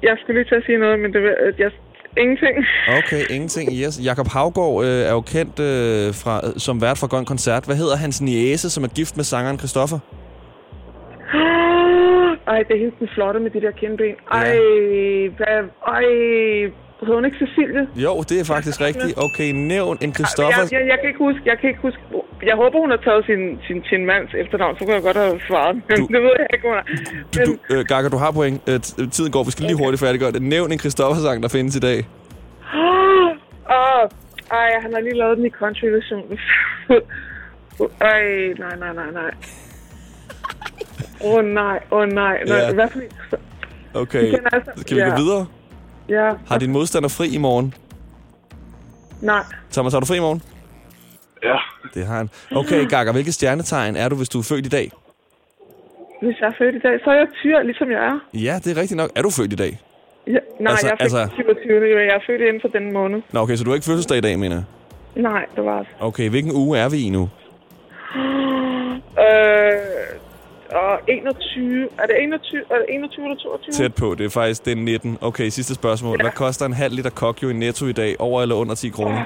Jeg 0.09 0.17
skulle 0.21 0.41
lige 0.41 0.49
til 0.49 0.55
at 0.55 0.63
sige 0.67 0.79
noget, 0.79 1.01
men 1.01 1.13
det 1.13 1.23
vil, 1.23 1.35
jeg, 1.59 1.71
ingenting. 2.19 2.57
Okay, 2.99 3.23
ingenting. 3.31 3.73
Yes. 3.73 4.01
Jakob 4.05 4.29
Havgård 4.29 4.85
øh, 4.85 4.91
er 4.91 5.13
jo 5.13 5.21
kendt 5.21 5.61
øh, 5.61 6.15
fra, 6.23 6.41
øh, 6.47 6.53
som 6.57 6.81
vært 6.81 6.99
for 6.99 7.07
Grøn 7.07 7.25
Koncert. 7.25 7.65
Hvad 7.65 7.77
hedder 7.77 7.97
hans 7.97 8.21
niece, 8.21 8.71
som 8.71 8.85
er 8.85 8.89
gift 8.89 9.17
med 9.17 9.25
sangeren 9.25 9.59
Christoffer? 9.59 9.99
Ej, 12.53 12.59
det 12.67 12.75
er 12.77 12.79
helt 12.79 12.99
den 12.99 13.09
flotte 13.15 13.41
med 13.41 13.51
de 13.51 13.61
der 13.61 13.71
kindben. 13.71 14.15
Ej, 14.31 14.57
hvad, 15.37 15.59
ej, 15.87 16.05
hedder 17.07 17.19
hun 17.21 17.25
ikke 17.29 17.39
Cecilie? 17.45 17.85
Jo, 18.07 18.13
det 18.29 18.37
er 18.41 18.45
faktisk 18.55 18.81
rigtigt. 18.89 19.13
Okay, 19.27 19.49
nævn 19.73 19.99
en 20.05 20.15
Christoffer. 20.15 20.63
Jeg, 20.63 20.73
jeg, 20.73 20.83
jeg, 20.91 20.97
kan 21.01 21.07
ikke 21.13 21.23
huske, 21.29 21.41
jeg 21.51 21.57
kan 21.61 21.67
ikke 21.71 21.83
huske. 21.89 22.01
Jeg 22.51 22.57
håber, 22.63 22.77
hun 22.85 22.91
har 22.95 23.01
taget 23.09 23.23
sin, 23.31 23.43
sin, 23.67 23.79
sin 23.91 24.03
mands 24.11 24.31
efternavn, 24.43 24.75
så 24.79 24.85
kunne 24.85 24.95
jeg 24.95 25.03
godt 25.03 25.17
have 25.17 25.41
svaret. 25.49 25.75
Men 25.89 25.97
Du- 25.99 26.07
det 26.15 26.21
ved 26.27 26.35
jeg 26.43 26.47
ikke, 26.55 26.65
hun 26.69 26.77
har. 26.79 26.87
Men, 27.37 27.47
Du, 27.47 27.53
øh, 27.75 27.85
Gaga, 27.91 28.09
du 28.09 28.17
har 28.25 28.31
point. 28.39 28.57
Øh, 28.71 28.81
tiden 29.17 29.31
går. 29.35 29.43
Vi 29.45 29.51
skal 29.51 29.65
lige 29.67 29.79
hurtigt 29.83 30.01
færdiggøre 30.01 30.33
det. 30.33 30.43
Nævn 30.43 30.73
en 30.73 30.79
Christoffer-sang, 30.79 31.43
der 31.43 31.49
findes 31.49 31.77
i 31.77 31.81
dag. 31.89 31.99
Åh, 33.79 34.03
ej, 34.61 34.69
han 34.85 34.91
har 34.95 35.01
lige 35.01 35.17
lavet 35.23 35.37
den 35.39 35.47
i 35.47 35.51
country-version. 35.51 36.27
Ej, 38.01 38.23
nej, 38.59 38.75
nej, 38.83 38.93
nej, 38.95 39.11
nej. 39.21 39.31
Åh 41.25 41.35
oh, 41.35 41.45
nej, 41.45 41.79
åh 41.91 41.99
oh, 41.99 42.09
nej. 42.09 42.45
nej. 42.47 42.57
Ja. 42.57 42.73
Hvad 42.75 42.89
for 42.89 42.99
en? 43.01 43.09
Okay, 43.95 44.35
altså- 44.53 44.71
skal 44.77 44.97
vi 44.97 45.03
gå 45.11 45.17
videre? 45.17 45.47
Ja. 46.09 46.31
Har 46.49 46.59
din 46.59 46.73
modstander 46.73 47.09
fri 47.09 47.29
i 47.35 47.39
morgen? 47.39 47.75
Nej. 49.21 49.43
Thomas, 49.73 49.93
har 49.93 50.01
du 50.01 50.07
fri 50.07 50.17
i 50.17 50.21
morgen? 50.21 50.43
Ja. 51.45 51.57
Det 51.95 52.07
har 52.07 52.17
han. 52.17 52.31
Okay, 52.57 52.89
Gaga, 52.89 53.13
hvilket 53.13 53.35
stjernetegn 53.35 53.97
er 53.97 54.09
du, 54.09 54.17
hvis 54.17 54.29
du 54.29 54.39
er 54.39 54.43
født 54.43 54.67
i 54.67 54.69
dag? 54.69 54.91
Hvis 56.23 56.37
jeg 56.41 56.47
er 56.47 56.53
født 56.59 56.75
i 56.75 56.79
dag, 56.79 57.01
så 57.05 57.11
er 57.11 57.15
jeg 57.15 57.27
tyr, 57.43 57.63
ligesom 57.63 57.91
jeg 57.91 57.99
er. 58.05 58.19
Ja, 58.35 58.61
det 58.65 58.77
er 58.77 58.81
rigtigt 58.81 58.97
nok. 58.97 59.11
Er 59.17 59.23
du 59.23 59.31
født 59.31 59.53
i 59.53 59.57
dag? 59.57 59.81
Ja, 60.27 60.33
nej, 60.61 60.71
Altså- 60.71 60.87
jeg 60.87 60.93
er 60.93 60.97
født 60.97 61.01
altså- 61.03 61.19
altså... 61.19 61.35
27. 61.37 61.73
Jo, 61.93 61.99
jeg 61.99 62.07
er 62.15 62.21
født 62.27 62.41
inden 62.41 62.61
for 62.61 62.69
den 62.69 62.93
måned. 62.93 63.23
Nå, 63.33 63.41
okay, 63.41 63.57
så 63.57 63.65
du 63.65 63.71
har 63.71 63.75
ikke 63.75 63.85
fødselsdag 63.87 64.19
i 64.19 64.21
dag, 64.21 64.39
mener 64.39 64.57
jeg? 64.57 64.65
Nej, 65.23 65.47
det 65.57 65.65
var 65.65 65.79
altså. 65.79 65.93
Okay, 66.01 66.29
hvilken 66.31 66.53
uge 66.53 66.79
er 66.79 66.89
vi 66.89 66.99
i 67.07 67.11
nu? 67.11 67.29
Øh, 69.19 69.79
og 70.75 71.01
21... 71.09 71.89
Er 71.99 72.07
det 72.07 72.23
21, 72.23 72.61
er 72.71 72.75
det 72.75 72.87
21 72.89 73.25
eller 73.25 73.37
22? 73.37 73.73
Tæt 73.73 73.95
på, 73.95 74.15
det 74.15 74.27
er 74.27 74.31
faktisk 74.31 74.65
det 74.65 74.73
er 74.73 74.77
19. 74.77 75.19
Okay, 75.21 75.49
sidste 75.49 75.75
spørgsmål. 75.75 76.23
Hvad 76.23 76.31
koster 76.31 76.67
en 76.67 76.73
halv 76.73 76.95
liter 76.95 77.11
kokjo 77.11 77.49
i 77.49 77.53
netto 77.53 77.87
i 77.87 77.93
dag? 77.93 78.17
Over 78.19 78.43
eller 78.43 78.55
under 78.55 78.75
10 78.75 78.89
kroner? 78.89 79.25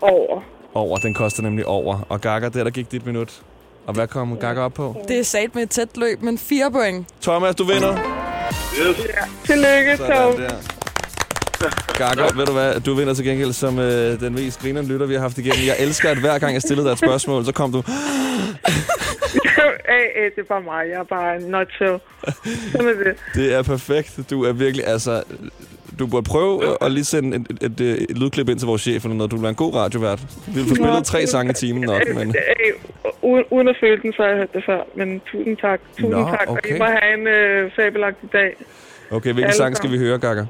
Over. 0.00 0.40
Over, 0.74 0.96
den 0.96 1.14
koster 1.14 1.42
nemlig 1.42 1.66
over. 1.66 2.06
Og 2.08 2.20
Gaga, 2.20 2.48
der 2.48 2.64
der 2.64 2.70
gik 2.70 2.92
dit 2.92 3.06
minut. 3.06 3.42
Og 3.86 3.94
hvad 3.94 4.08
kom 4.08 4.38
Gaga 4.38 4.60
op 4.60 4.74
på? 4.74 4.96
Det 5.08 5.18
er 5.18 5.22
sat 5.24 5.54
med 5.54 5.62
et 5.62 5.70
tæt 5.70 5.96
løb, 5.96 6.22
men 6.22 6.38
fire 6.38 6.70
point. 6.72 7.08
Thomas, 7.22 7.54
du 7.54 7.64
vinder. 7.64 7.96
Yes. 8.80 9.06
Ja, 9.08 9.24
tillykke, 9.44 9.96
Sådan 9.96 10.50
Gaga, 11.98 12.22
ved 12.38 12.46
du 12.46 12.52
hvad? 12.52 12.80
Du 12.80 12.94
vinder 12.94 13.14
til 13.14 13.24
gengæld 13.24 13.52
som 13.52 13.78
øh, 13.78 14.20
den 14.20 14.34
mest 14.34 14.60
grinerende 14.60 14.92
lytter, 14.92 15.06
vi 15.06 15.14
har 15.14 15.20
haft 15.20 15.38
igennem. 15.38 15.66
Jeg 15.66 15.76
elsker, 15.78 16.10
at 16.10 16.18
hver 16.18 16.38
gang 16.38 16.52
jeg 16.54 16.62
stillede 16.62 16.86
dig 16.86 16.92
et 16.92 16.98
spørgsmål, 16.98 17.44
så 17.44 17.52
kom 17.52 17.72
du... 17.72 17.82
Æ, 20.22 20.24
det 20.24 20.38
er 20.38 20.48
bare 20.48 20.62
mig. 20.62 20.84
Jeg 20.90 20.98
er 20.98 21.04
bare 21.04 21.40
not 21.40 21.68
so. 21.78 21.98
Sådan 22.72 22.88
er 22.88 23.04
det. 23.04 23.14
Det 23.34 23.54
er 23.54 23.62
perfekt. 23.62 24.20
Du 24.30 24.44
er 24.44 24.52
virkelig, 24.52 24.86
altså... 24.86 25.22
Du 25.98 26.06
burde 26.06 26.28
prøve 26.28 26.76
at 26.84 26.92
lige 26.92 27.04
sende 27.04 27.36
et, 27.36 27.46
et, 27.60 27.80
et, 27.80 28.06
et 28.10 28.18
lydklip 28.18 28.48
ind 28.48 28.58
til 28.58 28.66
vores 28.66 28.82
chef 28.82 29.04
eller 29.04 29.16
noget. 29.16 29.30
Du 29.30 29.36
vil 29.36 29.42
være 29.42 29.50
en 29.50 29.54
god 29.56 29.74
radiovært. 29.74 30.20
Vi 30.46 30.52
vil 30.60 30.68
få 30.68 30.74
spillet 30.74 31.04
tre 31.04 31.26
sange 31.26 31.50
i 31.50 31.54
timen 31.54 31.82
nok, 31.82 32.02
men... 32.14 32.34
Æ, 32.66 32.70
uden, 33.22 33.44
uden 33.50 33.68
at 33.68 33.76
føle 33.80 34.02
den, 34.02 34.12
så 34.12 34.22
har 34.22 34.28
jeg 34.28 34.38
hørt 34.38 34.52
det 34.54 34.62
før. 34.66 34.80
Men 34.94 35.20
tusind 35.26 35.56
tak. 35.56 35.80
Tusind 35.90 36.10
Nå, 36.10 36.18
tak. 36.18 36.48
Og 36.48 36.52
okay. 36.52 36.76
I 36.76 36.78
må 36.78 36.84
have 36.84 37.14
en 37.20 37.26
øh, 37.26 37.70
fabelagtig 37.76 38.32
dag. 38.32 38.56
Okay, 39.10 39.32
hvilken 39.32 39.54
sang 39.54 39.76
skal 39.76 39.90
vi 39.90 39.98
høre, 39.98 40.18
Gaga? 40.18 40.44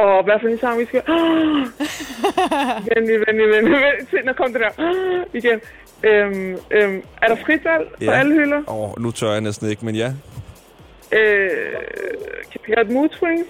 Og 0.00 0.24
hvad 0.24 0.34
for 0.40 0.48
en 0.48 0.58
sang 0.58 0.80
vi 0.80 0.86
skal... 0.86 1.02
venlig, 2.90 3.16
venlig, 3.26 3.46
venlig, 3.54 3.72
venlig. 3.72 4.08
Se, 4.10 4.16
nu 4.26 4.32
kom 4.32 4.52
det 4.52 4.60
der. 4.60 4.72
Igen. 5.38 5.60
Øhm, 6.02 6.56
øhm, 6.70 7.02
er 7.22 7.28
der 7.28 7.36
fritvalg 7.46 7.88
på 8.04 8.10
alle 8.10 8.34
hylder? 8.34 8.62
Åh, 8.68 8.90
oh, 8.90 9.02
nu 9.02 9.10
tør 9.10 9.32
jeg 9.32 9.40
næsten 9.40 9.70
ikke, 9.70 9.84
men 9.84 9.94
ja. 9.94 10.12
Øh, 11.12 11.48
kan 12.52 12.60
vi 12.66 12.72
høre 12.76 12.80
et 12.86 12.90
mood 12.90 13.08
swings? 13.12 13.48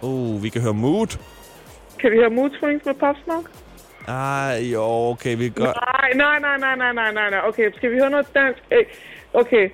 Uh, 0.00 0.42
vi 0.42 0.48
kan 0.48 0.62
høre 0.62 0.74
Mood. 0.74 1.18
Kan 2.00 2.10
vi 2.10 2.16
høre 2.16 2.30
mood 2.30 2.50
swings 2.58 2.84
med 2.84 2.94
Pop 2.94 3.16
Smoke? 3.24 3.48
Ej, 4.08 4.60
jo, 4.72 4.82
okay, 4.82 5.36
vi. 5.36 5.52
Nej, 5.58 6.12
nej, 6.14 6.38
nej, 6.38 6.56
nej, 6.58 6.76
nej, 6.76 6.92
nej, 6.92 7.12
nej, 7.12 7.30
nej. 7.30 7.40
Okay, 7.48 7.72
skal 7.76 7.90
vi 7.90 7.96
høre 7.98 8.10
noget 8.10 8.26
dansk? 8.34 8.60
Øh, 8.72 8.84
Okay. 9.32 9.70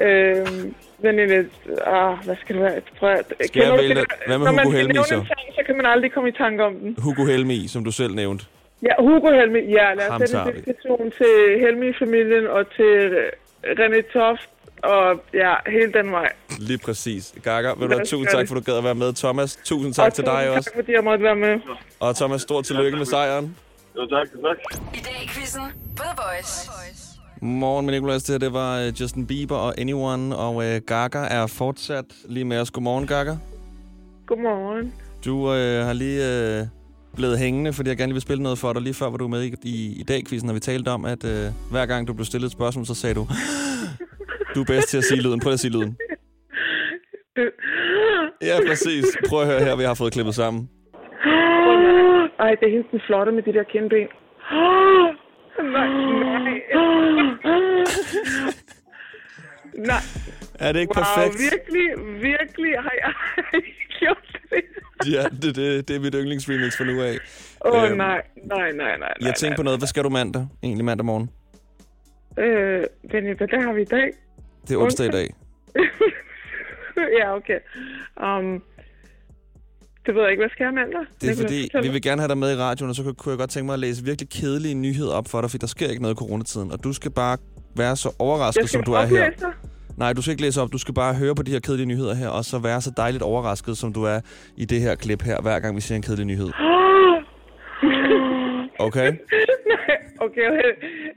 Øhm, 0.00 0.74
men 1.02 1.16
lidt... 1.16 1.52
Ah, 1.86 2.18
hvad 2.24 2.36
skal 2.40 2.54
det 2.56 2.64
være? 2.64 2.80
Prøv 2.98 3.10
at... 3.10 3.32
Skal 3.46 3.62
jeg 3.62 3.72
vælge- 3.78 3.94
det 3.94 4.04
hvad 4.26 4.38
med 4.38 4.46
Når 4.46 4.52
man 4.52 4.64
Hugo 4.64 4.76
nævne 4.76 4.94
så? 5.04 5.14
en 5.14 5.26
sang, 5.26 5.40
så 5.54 5.62
kan 5.66 5.76
man 5.76 5.86
aldrig 5.86 6.12
komme 6.12 6.28
i 6.28 6.32
tanke 6.32 6.64
om 6.64 6.74
den. 6.74 6.96
Hugo 6.98 7.24
Helmi, 7.24 7.68
som 7.68 7.84
du 7.84 7.92
selv 7.92 8.14
nævnte. 8.14 8.44
Ja, 8.82 8.94
Hugo 8.98 9.30
Helmi. 9.32 9.58
Ja, 9.58 9.94
lad 9.94 10.08
os 10.10 10.30
sætte 10.30 10.50
en 10.58 10.64
diskussion 10.64 11.10
til 11.10 11.34
Helmi-familien 11.60 12.46
og 12.46 12.66
til 12.76 12.84
øh, 12.84 13.30
René 13.64 14.12
Toft 14.12 14.48
og 14.82 15.22
ja, 15.34 15.54
hele 15.66 15.92
den 15.92 16.12
vej. 16.12 16.32
Lige 16.58 16.78
præcis. 16.78 17.34
Gaga, 17.44 17.68
vil 17.78 17.88
du 17.88 17.94
have 17.94 18.04
tusind 18.04 18.28
tak, 18.28 18.48
for 18.48 18.54
du 18.54 18.60
gad 18.60 18.76
at 18.78 18.84
være 18.84 18.94
med. 18.94 19.12
Thomas, 19.12 19.56
tusind 19.64 19.94
tak 19.94 20.06
og 20.06 20.14
til 20.14 20.24
dig 20.24 20.32
tusind 20.34 20.56
også. 20.56 20.70
tak, 20.70 20.78
fordi 20.78 20.92
jeg 20.92 21.04
måtte 21.04 21.24
være 21.24 21.36
med. 21.36 21.60
Og 22.00 22.16
Thomas, 22.16 22.40
stort 22.42 22.64
tillykke 22.64 22.96
med 22.98 23.06
sejren. 23.06 23.56
Jo, 23.96 24.06
tak, 24.06 24.26
tak. 24.42 24.56
I 24.94 24.98
dag 25.08 25.22
i 25.24 25.28
quizzen 25.28 25.62
på 25.96 26.02
The 26.02 26.14
Voice. 26.22 26.70
Morgen 27.44 27.86
med 27.86 27.94
Nicolas, 27.94 28.22
det 28.22 28.40
det 28.40 28.52
var 28.52 28.80
øh, 28.80 29.00
Justin 29.00 29.26
Bieber 29.26 29.56
og 29.56 29.80
Anyone, 29.80 30.36
og 30.36 30.54
øh, 30.64 30.80
Gaga 30.86 31.18
er 31.18 31.46
fortsat 31.46 32.04
lige 32.28 32.44
med 32.44 32.60
os. 32.60 32.70
Godmorgen, 32.70 33.06
Gaga. 33.06 33.34
Godmorgen. 34.26 34.92
Du 35.24 35.34
øh, 35.54 35.86
har 35.86 35.92
lige 35.92 36.20
øh, 36.32 36.66
blevet 37.16 37.38
hængende, 37.38 37.72
fordi 37.72 37.88
jeg 37.88 37.96
gerne 37.96 38.10
lige 38.10 38.14
vil 38.14 38.22
spille 38.22 38.42
noget 38.42 38.58
for 38.58 38.72
dig. 38.72 38.82
Lige 38.82 38.94
før 38.94 39.10
var 39.10 39.16
du 39.16 39.28
med 39.28 39.42
i, 39.42 39.54
i, 39.62 40.00
i 40.00 40.02
dag-quizzen, 40.02 40.48
og 40.48 40.54
vi 40.54 40.60
talte 40.60 40.88
om, 40.88 41.04
at 41.04 41.24
øh, 41.24 41.46
hver 41.70 41.86
gang 41.86 42.08
du 42.08 42.12
blev 42.12 42.24
stillet 42.24 42.46
et 42.46 42.52
spørgsmål, 42.52 42.86
så 42.86 42.94
sagde 42.94 43.14
du, 43.14 43.26
du 44.54 44.60
er 44.60 44.68
bedst 44.72 44.88
til 44.88 44.98
at 44.98 45.04
sige 45.04 45.22
lyden. 45.22 45.40
Prøv 45.40 45.52
at 45.52 45.60
sige 45.60 45.72
lyden. 45.72 45.96
Ja, 48.48 48.56
præcis. 48.68 49.04
Prøv 49.28 49.40
at 49.40 49.46
høre 49.46 49.60
her, 49.66 49.76
vi 49.76 49.82
har 49.82 49.94
fået 49.94 50.12
klippet 50.12 50.34
sammen. 50.34 50.68
Ej, 52.44 52.50
det 52.58 52.64
er 52.68 52.72
helt 52.76 53.02
flotte 53.06 53.32
med 53.32 53.42
de 53.42 53.52
der. 53.52 53.64
Nej, 54.52 55.21
nej. 55.58 55.88
Nej. 59.74 60.02
Er 60.58 60.72
det 60.72 60.80
ikke 60.80 60.94
wow, 60.96 61.04
perfekt? 61.04 61.42
virkelig, 61.52 61.86
virkelig 62.22 62.72
har 62.80 62.92
jeg 63.04 63.12
gjort 64.00 64.38
det. 64.50 64.62
Ja, 65.12 65.22
det, 65.42 65.56
det, 65.56 65.88
det 65.88 65.96
er 65.96 66.00
mit 66.00 66.14
yndlingsremix 66.14 66.76
for 66.76 66.84
nu 66.84 67.02
af. 67.02 67.16
Åh, 67.64 67.82
oh, 67.82 67.88
Øhm, 67.88 67.96
nej, 67.96 68.22
nej, 68.44 68.72
nej, 68.72 68.98
nej. 68.98 69.12
Jeg 69.20 69.34
tænkte 69.34 69.56
på 69.56 69.62
noget. 69.62 69.80
Hvad 69.80 69.86
skal 69.88 70.04
du 70.04 70.08
mandag? 70.08 70.46
Egentlig 70.62 70.84
mandag 70.84 71.04
morgen. 71.04 71.30
Øh, 72.38 72.84
Benny, 73.10 73.36
hvad 73.36 73.48
der 73.48 73.60
har 73.60 73.72
vi 73.72 73.82
i 73.82 73.84
dag? 73.84 74.10
Det 74.68 74.74
er 74.74 74.78
onsdag 74.78 75.06
i 75.06 75.10
dag. 75.10 75.34
ja, 77.20 77.36
okay. 77.36 77.58
Um, 78.24 78.62
det 80.06 80.14
ved 80.14 80.22
jeg 80.22 80.30
ikke, 80.30 80.40
hvad 80.40 80.50
skal 80.50 80.64
jeg 80.64 80.74
mandag? 80.74 81.00
Det 81.20 81.30
er 81.30 81.36
fordi, 81.42 81.68
vi 81.82 81.88
vil 81.92 82.02
gerne 82.02 82.20
have 82.20 82.28
dig 82.28 82.38
med 82.38 82.52
i 82.52 82.56
radioen, 82.56 82.90
og 82.90 82.96
så 82.96 83.02
kunne- 83.02 83.30
jeg 83.32 83.38
godt 83.38 83.50
tænke 83.50 83.66
mig 83.66 83.72
at 83.72 83.78
læse 83.78 84.04
virkelig 84.04 84.28
kedelige 84.30 84.74
nyheder 84.74 85.12
op 85.14 85.28
for 85.28 85.40
dig, 85.40 85.50
for 85.50 85.58
der 85.58 85.66
sker 85.66 85.88
ikke 85.88 86.02
noget 86.02 86.14
i 86.14 86.18
coronatiden, 86.18 86.72
og 86.72 86.84
du 86.84 86.92
skal 86.92 87.10
bare 87.10 87.36
være 87.76 87.96
så 87.96 88.14
overrasket, 88.18 88.70
som 88.70 88.82
du 88.82 88.92
er 88.92 89.04
her. 89.06 89.30
dig. 89.30 89.52
Nej, 89.96 90.12
du 90.12 90.22
skal 90.22 90.30
ikke 90.30 90.42
læse 90.42 90.60
op. 90.62 90.72
Du 90.72 90.78
skal 90.78 90.94
bare 90.94 91.14
høre 91.14 91.34
på 91.34 91.42
de 91.42 91.50
her 91.50 91.60
kedelige 91.60 91.86
nyheder 91.86 92.14
her, 92.14 92.28
og 92.28 92.44
så 92.44 92.58
være 92.58 92.80
så 92.80 92.92
dejligt 92.96 93.22
overrasket, 93.22 93.78
som 93.78 93.92
du 93.92 94.02
er 94.04 94.20
i 94.56 94.64
det 94.64 94.80
her 94.80 94.94
klip 94.94 95.22
her, 95.22 95.40
hver 95.42 95.58
gang 95.58 95.76
vi 95.76 95.80
ser 95.80 95.96
en 95.96 96.02
kedelig 96.02 96.24
nyhed. 96.26 96.50
Okay? 98.78 99.12
Okay, 100.26 100.46
okay. 100.52 100.72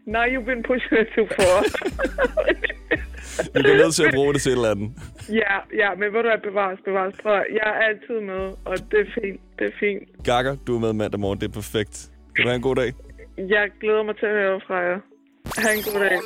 Now 0.08 0.24
you've 0.32 0.46
been 0.46 0.64
pushing 0.64 1.02
it 1.02 1.08
too 1.16 1.28
far. 1.38 1.60
Vi 3.54 3.60
bliver 3.62 3.78
nødt 3.84 3.96
til 3.96 4.04
at 4.04 4.14
bruge 4.14 4.34
det 4.34 4.42
til 4.42 4.52
et 4.52 4.56
eller 4.56 4.72
andet. 4.72 4.90
ja, 5.42 5.56
ja, 5.82 5.90
men 6.00 6.08
hvor 6.12 6.22
du 6.22 6.30
er 6.36 6.42
bevares, 6.50 6.80
bevares. 6.86 7.14
Prøv, 7.24 7.40
jeg 7.60 7.68
er 7.74 7.78
altid 7.90 8.18
med, 8.32 8.44
og 8.70 8.76
det 8.92 9.00
er 9.06 9.10
fint, 9.18 9.40
det 9.60 9.66
er 9.72 9.76
fint. 9.84 10.04
Gaga, 10.30 10.52
du 10.68 10.76
er 10.76 10.80
med 10.80 10.94
mandag 10.94 11.20
morgen. 11.20 11.40
Det 11.42 11.48
er 11.52 11.56
perfekt. 11.62 11.96
Kan 12.36 12.44
du 12.44 12.48
have 12.50 12.56
en 12.56 12.62
god 12.70 12.76
dag? 12.76 12.94
Jeg 13.38 13.66
glæder 13.82 14.04
mig 14.04 14.16
til 14.20 14.26
at 14.26 14.36
høre 14.42 14.60
fra 14.68 14.78
jer. 14.88 15.00
Ha' 15.58 15.74
en 15.78 15.84
god 15.84 16.00
dag. 16.00 16.18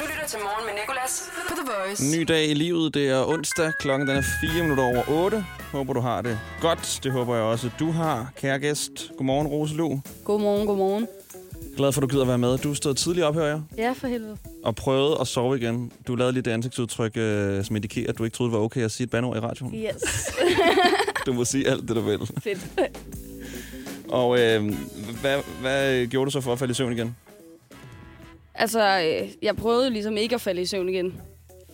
Du 0.00 0.04
lytter 0.10 0.26
til 0.32 0.38
Morgen 0.46 0.64
med 0.66 0.74
Nicolas 0.80 1.32
på 1.48 1.54
The 1.60 1.64
Voice. 1.72 2.18
Ny 2.18 2.22
dag 2.32 2.44
i 2.50 2.54
livet. 2.54 2.94
Det 2.94 3.08
er 3.08 3.24
onsdag. 3.34 3.72
Klokken 3.80 4.08
den 4.08 4.16
er 4.16 4.22
4 4.52 4.62
minutter 4.62 4.84
over 4.84 5.24
8. 5.24 5.44
Håber, 5.72 5.92
du 5.92 6.00
har 6.00 6.22
det 6.22 6.38
godt. 6.60 7.00
Det 7.04 7.12
håber 7.12 7.34
jeg 7.34 7.44
også, 7.44 7.70
du 7.78 7.90
har, 7.90 8.32
kære 8.40 8.58
gæst. 8.58 9.10
Godmorgen, 9.16 9.46
Roselu. 9.46 9.88
Godmorgen, 10.24 10.66
godmorgen. 10.66 11.06
Glad 11.76 11.92
for, 11.92 12.00
at 12.00 12.02
du 12.02 12.06
gider 12.14 12.24
være 12.24 12.38
med. 12.38 12.58
Du 12.58 12.74
stod 12.74 12.94
tidligt 12.94 13.26
op, 13.26 13.34
hører 13.34 13.46
jeg, 13.46 13.60
Ja, 13.76 13.92
for 13.92 14.06
helvede. 14.06 14.36
og 14.64 14.74
prøvede 14.76 15.16
at 15.20 15.26
sove 15.26 15.56
igen. 15.58 15.92
Du 16.06 16.14
lavede 16.14 16.32
lige 16.32 16.42
det 16.42 16.50
ansigtsudtryk, 16.50 17.16
øh, 17.16 17.64
som 17.64 17.76
indikerer, 17.76 18.08
at 18.08 18.18
du 18.18 18.24
ikke 18.24 18.36
troede, 18.36 18.52
det 18.52 18.58
var 18.58 18.64
okay 18.64 18.80
at 18.82 18.90
sige 18.90 19.04
et 19.04 19.10
bandord 19.10 19.36
i 19.36 19.40
radioen. 19.40 19.74
Yes. 19.74 20.02
Du 21.26 21.32
må 21.32 21.44
sige 21.44 21.68
alt 21.68 21.80
det, 21.88 21.96
du 21.96 22.00
vil. 22.00 22.18
Fedt. 22.42 22.66
Og 24.08 24.40
øh, 24.40 24.74
hvad, 25.20 25.40
hvad 25.60 26.06
gjorde 26.06 26.26
du 26.26 26.30
så 26.30 26.40
for 26.40 26.52
at 26.52 26.58
falde 26.58 26.70
i 26.70 26.74
søvn 26.74 26.92
igen? 26.92 27.16
Altså, 28.54 29.00
øh, 29.00 29.28
jeg 29.42 29.56
prøvede 29.56 29.90
ligesom 29.90 30.16
ikke 30.16 30.34
at 30.34 30.40
falde 30.40 30.62
i 30.62 30.66
søvn 30.66 30.88
igen. 30.88 31.14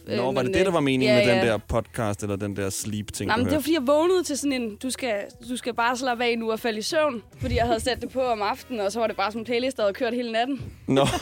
Øh, 0.07 0.17
Nå, 0.17 0.23
var 0.25 0.31
men, 0.33 0.47
det 0.47 0.55
det, 0.55 0.67
der 0.67 0.73
var 0.73 0.81
meningen 0.81 1.19
ja, 1.19 1.27
med 1.27 1.35
den 1.35 1.45
ja. 1.47 1.53
der 1.53 1.59
podcast, 1.59 2.23
eller 2.23 2.37
den 2.37 2.57
der 2.57 2.71
sleep-ting, 2.71 3.29
Nej, 3.29 3.37
du 3.37 3.43
men 3.43 3.47
det 3.47 3.55
var 3.55 3.61
fordi, 3.61 3.75
jeg 3.75 3.87
vågnede 3.87 4.23
til 4.25 4.39
sådan 4.39 4.53
en, 4.53 4.77
du 4.77 4.91
skal, 4.91 5.15
du 5.49 5.57
skal 5.57 5.75
bare 5.75 5.97
slappe 5.97 6.25
af 6.25 6.39
nu 6.39 6.53
og 6.53 6.61
falde 6.61 6.79
i 6.79 6.83
søvn. 6.83 7.23
Fordi 7.41 7.57
jeg 7.57 7.67
havde 7.67 7.81
sat 7.81 8.01
det 8.03 8.11
på 8.11 8.21
om 8.23 8.43
aftenen, 8.43 8.81
og 8.81 8.93
så 8.93 9.01
var 9.01 9.07
det 9.07 9.17
bare 9.17 9.31
sådan 9.31 9.41
en 9.41 9.45
playlist, 9.45 9.77
der 9.77 9.83
havde 9.83 9.95
kørt 9.95 10.15
hele 10.15 10.33
natten. 10.33 10.63
Nå. 10.87 11.07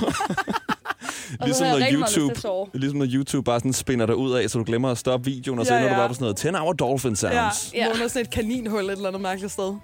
Og 1.40 1.46
ligesom 1.46 1.66
når 1.66 1.78
YouTube, 1.92 2.30
at 2.30 2.38
sove. 2.38 2.66
ligesom 2.74 2.98
når 2.98 3.06
YouTube 3.14 3.44
bare 3.44 3.60
sådan 3.60 3.72
spinner 3.72 4.06
dig 4.06 4.16
ud 4.16 4.32
af, 4.32 4.50
så 4.50 4.58
du 4.58 4.64
glemmer 4.64 4.90
at 4.90 4.98
stoppe 4.98 5.30
videoen, 5.30 5.58
og 5.58 5.66
så 5.66 5.72
Ja, 5.74 5.78
ender 5.78 5.88
du 5.90 5.94
ja. 5.94 6.00
bare 6.00 6.08
på 6.08 6.14
sådan 6.14 6.24
noget 6.24 6.36
10 6.36 6.48
hour 6.48 6.72
dolphin 6.72 7.10
Ja, 7.10 7.14
sounds. 7.16 7.74
ja. 7.74 7.86
Vågner 7.88 8.08
sådan 8.08 8.22
et 8.26 8.30
kaninhul 8.32 8.84
et 8.84 8.90
eller 8.92 9.08
andet 9.08 9.22
mærkeligt 9.22 9.52
sted. 9.52 9.74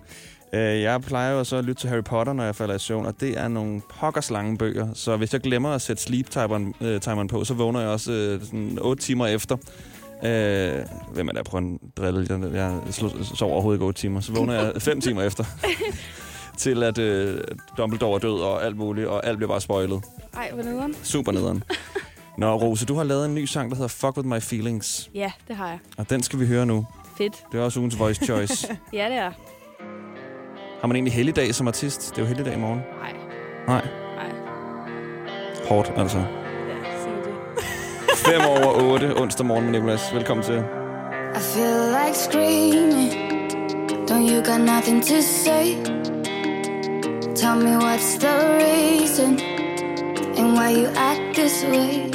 Øh, 0.54 0.80
jeg 0.82 1.00
plejer 1.00 1.32
jo 1.32 1.44
så 1.44 1.56
at 1.56 1.64
lytte 1.64 1.80
til 1.80 1.90
Harry 1.90 2.02
Potter, 2.02 2.32
når 2.32 2.44
jeg 2.44 2.54
falder 2.54 2.74
i 2.74 2.78
søvn, 2.78 3.06
og 3.06 3.20
det 3.20 3.38
er 3.38 3.48
nogle 3.48 3.80
pokkers 4.00 4.30
lange 4.30 4.58
bøger. 4.58 4.88
Så 4.94 5.16
hvis 5.16 5.32
jeg 5.32 5.40
glemmer 5.40 5.70
at 5.70 5.82
sætte 5.82 6.02
sleep-timeren 6.02 6.74
øh, 6.80 7.00
timeren 7.00 7.28
på, 7.28 7.44
så 7.44 7.54
vågner 7.54 7.80
jeg 7.80 7.88
også 7.88 8.12
øh, 8.12 8.40
sådan 8.40 8.78
8 8.80 9.02
timer 9.02 9.26
efter. 9.26 9.56
Øh, 10.24 10.84
hvem 11.12 11.28
er 11.28 11.32
der 11.32 11.42
på 11.42 11.58
en 11.58 11.78
drille? 11.96 12.50
Jeg, 12.54 12.80
sover 13.34 13.52
overhovedet 13.52 13.76
ikke 13.76 13.86
8 13.86 14.00
timer. 14.00 14.20
Så 14.20 14.32
vågner 14.32 14.54
jeg 14.54 14.82
5 14.82 15.00
timer 15.00 15.22
efter. 15.22 15.44
til 16.58 16.82
at 16.82 16.98
øh, 16.98 17.40
Dumbledore 17.76 18.14
er 18.14 18.18
død 18.18 18.40
og 18.40 18.64
alt 18.64 18.76
muligt, 18.76 19.06
og 19.06 19.26
alt 19.26 19.36
bliver 19.36 19.48
bare 19.48 19.60
spoilet. 19.60 20.02
Ej, 20.36 20.50
hvor 20.52 20.62
nederen. 20.62 20.94
Super 21.02 21.32
nederen. 21.32 21.64
Nå, 22.38 22.56
Rose, 22.56 22.86
du 22.86 22.94
har 22.94 23.04
lavet 23.04 23.24
en 23.26 23.34
ny 23.34 23.44
sang, 23.44 23.70
der 23.70 23.76
hedder 23.76 23.88
Fuck 23.88 24.16
With 24.16 24.28
My 24.28 24.40
Feelings. 24.40 25.10
Ja, 25.14 25.32
det 25.48 25.56
har 25.56 25.68
jeg. 25.68 25.78
Og 25.96 26.10
den 26.10 26.22
skal 26.22 26.40
vi 26.40 26.46
høre 26.46 26.66
nu. 26.66 26.86
Fedt. 27.18 27.34
Det 27.52 27.60
er 27.60 27.64
også 27.64 27.80
ugens 27.80 27.98
voice 27.98 28.24
choice. 28.24 28.76
Ja, 28.92 29.08
det 29.08 29.16
er. 29.16 29.32
Har 30.84 30.88
man 30.88 30.96
egentlig 30.96 31.12
helligdag 31.12 31.54
som 31.54 31.68
artist? 31.68 32.10
Det 32.10 32.18
er 32.18 32.22
jo 32.22 32.28
helligdag 32.28 32.54
i 32.54 32.56
morgen. 32.56 32.78
Nej. 33.00 33.14
Nej. 33.68 33.82
Nej. 34.16 34.30
Hårdt, 35.68 35.92
altså. 35.96 36.18
Ja, 36.18 36.24
sig 37.02 37.12
det. 37.24 38.16
5 38.16 38.40
over 38.40 38.92
8 38.92 39.14
onsdag 39.22 39.46
morgen 39.46 39.64
med 39.64 39.72
Nicolas. 39.72 40.14
Velkommen 40.14 40.44
til. 40.44 40.54
I 40.54 41.40
feel 41.40 41.80
like 41.98 42.14
screaming. 42.14 43.12
Don't 44.10 44.26
you 44.32 44.42
got 44.42 44.60
nothing 44.60 45.02
to 45.02 45.22
say? 45.22 45.64
Tell 47.40 47.56
me 47.66 47.72
what's 47.86 48.18
the 48.24 48.36
reason 48.64 49.30
and 50.38 50.48
why 50.58 50.68
you 50.80 50.86
act 51.10 51.34
this 51.34 51.64
way. 51.64 52.12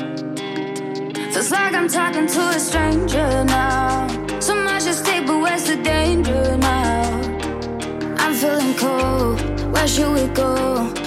Feels 1.33 1.51
like 1.51 1.73
I'm 1.79 1.89
talking 1.99 2.27
to 2.35 2.41
a 2.57 2.59
stranger 2.59 3.43
now. 3.43 4.07
So 4.39 4.53
much 4.55 4.87
at 4.91 4.95
stake, 5.03 5.25
but 5.27 5.39
where's 5.43 5.63
the 5.63 5.75
danger 5.75 5.98
cold. 9.79 9.79
Where 9.79 9.87
should 9.87 10.13
we 10.13 10.27
go? 10.33 10.98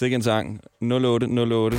Sikke 0.00 0.14
en 0.14 0.22
sang. 0.22 0.60
0808. 0.80 1.78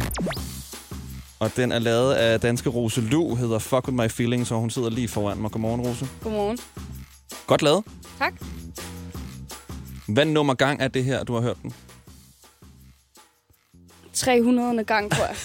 Og 1.40 1.52
den 1.56 1.72
er 1.72 1.80
lavet 1.80 2.14
af 2.14 2.40
danske 2.40 2.70
Rose 2.70 3.02
Lu, 3.02 3.36
hedder 3.36 3.60
Fuck 3.60 3.88
With 3.88 3.98
My 3.98 4.10
Feelings, 4.10 4.52
og 4.52 4.60
hun 4.60 4.70
sidder 4.70 4.90
lige 4.90 5.08
foran 5.08 5.38
mig. 5.38 5.52
Godmorgen, 5.52 5.82
Rose. 5.82 6.08
Godmorgen. 6.24 6.58
Godt 7.48 7.62
lavet. 7.62 7.84
Tak. 8.20 8.34
Hvad 10.08 10.26
nummer 10.26 10.54
gang 10.54 10.82
er 10.82 10.88
det 10.88 11.04
her, 11.04 11.24
du 11.24 11.34
har 11.34 11.42
hørt 11.42 11.58
den? 11.62 11.74
300. 14.14 14.84
gang, 14.84 15.12
tror 15.12 15.26
jeg. 15.26 15.36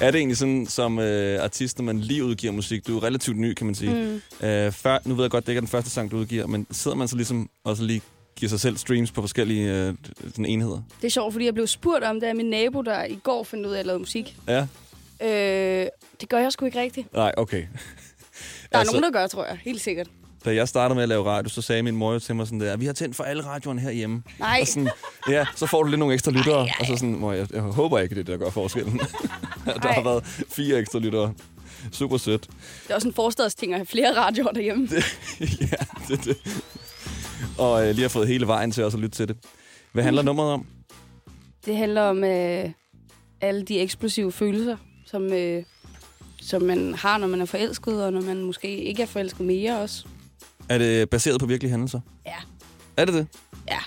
Er 0.00 0.10
det 0.10 0.18
egentlig 0.18 0.36
sådan, 0.36 0.66
som 0.66 0.98
øh, 0.98 1.44
artist, 1.44 1.78
når 1.78 1.84
man 1.84 1.98
lige 1.98 2.24
udgiver 2.24 2.52
musik? 2.52 2.86
Du 2.86 2.96
er 2.96 3.02
relativt 3.02 3.38
ny, 3.38 3.54
kan 3.54 3.66
man 3.66 3.74
sige. 3.74 4.20
Mm. 4.40 4.46
Øh, 4.46 4.72
før, 4.72 4.98
nu 5.04 5.14
ved 5.14 5.24
jeg 5.24 5.30
godt, 5.30 5.46
det 5.46 5.52
ikke 5.52 5.58
er 5.58 5.60
den 5.60 5.68
første 5.68 5.90
sang, 5.90 6.10
du 6.10 6.16
udgiver, 6.16 6.46
men 6.46 6.66
sidder 6.70 6.96
man 6.96 7.08
så 7.08 7.16
ligesom 7.16 7.50
også 7.64 7.84
lige 7.84 8.02
giver 8.38 8.50
sig 8.50 8.60
selv 8.60 8.76
streams 8.76 9.10
på 9.10 9.20
forskellige 9.20 9.74
øh, 9.74 9.94
sådan 10.20 10.44
enheder? 10.44 10.82
Det 11.00 11.06
er 11.06 11.10
sjovt, 11.10 11.32
fordi 11.32 11.44
jeg 11.44 11.54
blev 11.54 11.66
spurgt 11.66 12.04
om 12.04 12.20
det 12.20 12.26
af 12.26 12.36
min 12.36 12.50
nabo, 12.50 12.82
der 12.82 13.04
i 13.04 13.18
går 13.22 13.44
fandt 13.44 13.66
ud 13.66 13.72
af, 13.72 13.78
at 13.78 13.86
lavede 13.86 13.98
musik. 13.98 14.36
Ja? 14.48 14.66
Øh, 15.22 15.86
det 16.20 16.28
gør 16.28 16.38
jeg 16.38 16.52
sgu 16.52 16.66
ikke 16.66 16.80
rigtigt. 16.80 17.12
Nej, 17.14 17.32
okay. 17.36 17.64
Der 18.72 18.78
er 18.78 18.84
nogen, 18.84 19.02
der 19.02 19.10
gør, 19.10 19.26
tror 19.26 19.44
jeg. 19.44 19.58
Helt 19.64 19.80
sikkert. 19.80 20.06
Da 20.44 20.54
jeg 20.54 20.68
startede 20.68 20.94
med 20.94 21.02
at 21.02 21.08
lave 21.08 21.24
radio, 21.24 21.48
så 21.48 21.62
sagde 21.62 21.82
min 21.82 21.96
mor 21.96 22.12
jo 22.12 22.18
til 22.18 22.36
mig 22.36 22.46
sådan 22.46 22.60
der, 22.60 22.76
vi 22.76 22.86
har 22.86 22.92
tændt 22.92 23.16
for 23.16 23.24
alle 23.24 23.46
radioerne 23.46 23.80
herhjemme. 23.80 24.22
Nej. 24.38 24.58
Og 24.60 24.66
sådan, 24.66 24.88
ja, 25.28 25.46
så 25.56 25.66
får 25.66 25.82
du 25.82 25.88
lidt 25.88 25.98
nogle 25.98 26.14
ekstra 26.14 26.30
lyttere. 26.30 26.68
Og 26.80 26.86
så 26.86 26.96
sådan, 26.96 27.14
mor, 27.18 27.32
jeg, 27.32 27.46
jeg 27.52 27.62
håber 27.62 27.98
ikke, 27.98 28.14
det 28.14 28.20
er 28.20 28.24
det, 28.24 28.32
der 28.40 28.44
gør 28.44 28.50
forskellen. 28.50 28.98
der 29.82 29.92
har 29.92 30.02
været 30.02 30.24
fire 30.48 30.78
ekstra 30.78 30.98
lyttere. 30.98 31.34
Super 31.92 32.16
sødt. 32.16 32.42
Det 32.82 32.90
er 32.90 32.94
også 32.94 33.08
en 33.08 33.14
forstadsting 33.14 33.72
at 33.72 33.78
have 33.78 33.86
flere 33.86 34.16
radioer 34.16 34.52
derhjemme. 34.52 34.88
ja, 35.40 35.76
det, 36.08 36.24
det. 36.24 36.36
Og 37.58 37.88
øh, 37.88 37.94
lige 37.94 38.02
har 38.02 38.08
fået 38.08 38.28
hele 38.28 38.46
vejen 38.46 38.70
til 38.70 38.84
også 38.84 38.96
at 38.96 39.02
lytte 39.02 39.16
til 39.16 39.28
det. 39.28 39.36
Hvad 39.92 40.04
handler 40.04 40.22
nummeret 40.22 40.52
om? 40.52 40.66
Det 41.66 41.76
handler 41.76 42.02
om 42.02 42.24
øh, 42.24 42.70
alle 43.40 43.62
de 43.62 43.80
eksplosive 43.80 44.32
følelser, 44.32 44.76
som, 45.06 45.32
øh, 45.32 45.62
som 46.40 46.62
man 46.62 46.94
har, 46.94 47.18
når 47.18 47.26
man 47.26 47.40
er 47.40 47.44
forelsket, 47.44 48.04
og 48.04 48.12
når 48.12 48.20
man 48.20 48.42
måske 48.42 48.76
ikke 48.84 49.02
er 49.02 49.06
forelsket 49.06 49.46
mere 49.46 49.80
også. 49.80 50.06
Er 50.68 50.78
det 50.78 51.10
baseret 51.10 51.40
på 51.40 51.46
virkelige 51.46 51.70
hændelser? 51.70 52.00
Ja. 52.26 52.36
Er 52.96 53.04
det 53.04 53.14
det? 53.14 53.26
Ja. 53.68 53.78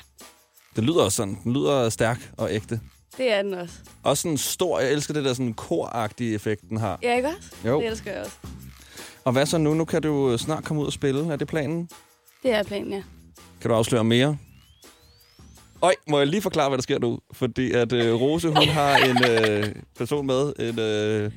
Det 0.75 0.83
lyder 0.83 1.03
også 1.03 1.15
sådan. 1.15 1.37
Den 1.43 1.53
lyder 1.53 1.89
stærk 1.89 2.31
og 2.37 2.53
ægte. 2.53 2.79
Det 3.17 3.33
er 3.33 3.41
den 3.41 3.53
også. 3.53 3.73
Også 4.03 4.21
sådan 4.21 4.37
stor. 4.37 4.79
Jeg 4.79 4.91
elsker 4.91 5.13
det 5.13 5.25
der 5.25 5.33
sådan 5.33 5.53
koragtige 5.53 6.35
effekt, 6.35 6.69
den 6.69 6.77
har. 6.77 6.99
Ja, 7.03 7.15
ikke 7.15 7.27
også? 7.27 7.55
Jo. 7.65 7.79
Det 7.81 7.87
elsker 7.87 8.11
jeg 8.11 8.21
også. 8.21 8.35
Og 9.23 9.31
hvad 9.31 9.45
så 9.45 9.57
nu? 9.57 9.73
Nu 9.73 9.85
kan 9.85 10.01
du 10.01 10.37
snart 10.37 10.63
komme 10.63 10.81
ud 10.81 10.87
og 10.87 10.93
spille. 10.93 11.33
Er 11.33 11.35
det 11.35 11.47
planen? 11.47 11.89
Det 12.43 12.51
er 12.53 12.63
planen, 12.63 12.91
ja. 12.93 13.03
Kan 13.61 13.69
du 13.69 13.75
afsløre 13.75 14.03
mere? 14.03 14.37
Øj, 15.81 15.93
må 16.09 16.17
jeg 16.17 16.27
lige 16.27 16.41
forklare, 16.41 16.69
hvad 16.69 16.77
der 16.77 16.81
sker 16.81 16.99
nu? 16.99 17.19
Fordi 17.33 17.71
at 17.71 17.93
øh, 17.93 18.13
Rose, 18.21 18.47
hun 18.47 18.67
har 18.79 18.95
en 18.97 19.17
øh, 19.29 19.75
person 19.97 20.27
med, 20.27 20.53
en, 20.59 20.79
øh, 20.79 21.31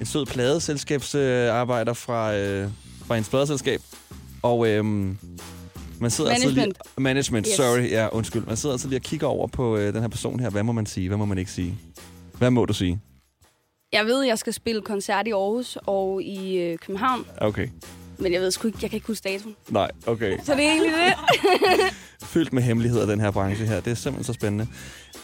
en 0.00 0.06
sød 0.06 0.26
pladeselskabsarbejder 0.26 1.90
øh, 1.92 1.96
fra, 1.96 2.34
øh, 2.34 2.68
fra 3.06 3.14
hendes 3.14 3.28
pladeselskab. 3.30 3.80
Og 4.42 4.68
øh, 4.68 4.84
man 4.84 5.16
sidder 6.10 6.30
altså 6.30 6.48
lige... 6.48 6.56
Management. 6.56 6.78
Management, 6.98 7.46
Yes. 7.48 7.56
sorry. 7.56 7.90
Ja, 7.90 8.08
undskyld. 8.12 8.42
Man 8.46 8.56
sidder 8.56 8.74
altså 8.74 8.88
lige 8.88 8.98
og 8.98 9.02
kigger 9.02 9.26
over 9.26 9.46
på 9.46 9.76
øh, 9.76 9.94
den 9.94 10.00
her 10.00 10.08
person 10.08 10.40
her. 10.40 10.50
Hvad 10.50 10.62
må 10.62 10.72
man 10.72 10.86
sige? 10.86 11.08
Hvad 11.08 11.18
må 11.18 11.24
man 11.24 11.38
ikke 11.38 11.50
sige? 11.50 11.78
Hvad 12.38 12.50
må 12.50 12.64
du 12.64 12.72
sige? 12.72 13.00
Jeg 13.92 14.04
ved, 14.06 14.22
jeg 14.22 14.38
skal 14.38 14.52
spille 14.52 14.82
koncert 14.82 15.26
i 15.26 15.30
Aarhus 15.30 15.78
og 15.86 16.22
i 16.22 16.56
øh, 16.58 16.78
København, 16.78 17.26
Okay. 17.38 17.68
Men 18.22 18.32
jeg 18.32 18.40
ved 18.40 18.50
sgu 18.50 18.68
ikke, 18.68 18.78
jeg 18.82 18.90
kan 18.90 18.96
ikke 18.96 19.06
huske 19.06 19.28
datoen. 19.28 19.56
Nej, 19.68 19.90
okay. 20.06 20.38
Så 20.44 20.54
det 20.54 20.64
er 20.64 20.70
egentlig 20.70 20.92
det. 20.92 21.14
fyldt 22.32 22.52
med 22.52 22.62
hemmeligheder, 22.62 23.06
den 23.06 23.20
her 23.20 23.30
branche 23.30 23.66
her. 23.66 23.80
Det 23.80 23.90
er 23.90 23.94
simpelthen 23.94 24.24
så 24.24 24.32
spændende. 24.32 24.66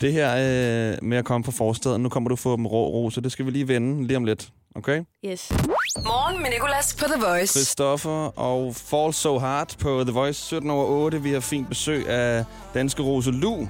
Det 0.00 0.12
her 0.12 0.30
øh, 0.30 0.98
med 1.02 1.18
at 1.18 1.24
komme 1.24 1.44
fra 1.44 1.52
forstaden, 1.52 2.02
nu 2.02 2.08
kommer 2.08 2.28
du 2.28 2.36
få 2.36 2.56
dem 2.56 2.66
rå 2.66 2.88
rose. 2.88 3.20
Det 3.20 3.32
skal 3.32 3.46
vi 3.46 3.50
lige 3.50 3.68
vende 3.68 4.06
lige 4.06 4.16
om 4.16 4.24
lidt. 4.24 4.48
Okay? 4.74 5.04
Yes. 5.26 5.52
Morgen 5.96 6.42
med 6.42 6.50
Nicolas 6.50 6.96
på 6.98 7.04
The 7.04 7.26
Voice. 7.26 7.52
Christoffer 7.52 8.38
og 8.38 8.74
Fall 8.74 9.14
So 9.14 9.38
Hard 9.38 9.74
på 9.78 10.04
The 10.04 10.12
Voice 10.12 10.40
17 10.42 10.70
over 10.70 10.84
8. 10.84 11.22
Vi 11.22 11.32
har 11.32 11.40
fint 11.40 11.68
besøg 11.68 12.08
af 12.08 12.44
danske 12.74 13.02
Rose 13.02 13.30
Lu. 13.30 13.68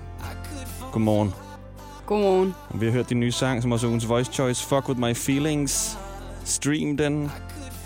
Godmorgen. 0.93 1.35
Godmorgen. 2.07 2.55
Vi 2.74 2.87
har 2.87 2.93
hørt 2.93 3.09
din 3.09 3.20
nye 3.20 3.33
sang, 3.33 3.62
som 3.62 3.72
også 3.72 3.87
er 3.87 3.89
ugens 3.89 4.09
Voice 4.09 4.33
Choice. 4.33 4.66
Fuck 4.66 4.89
With 4.89 5.01
My 5.01 5.14
Feelings. 5.16 5.99
Stream 6.45 6.97
den. 6.97 7.31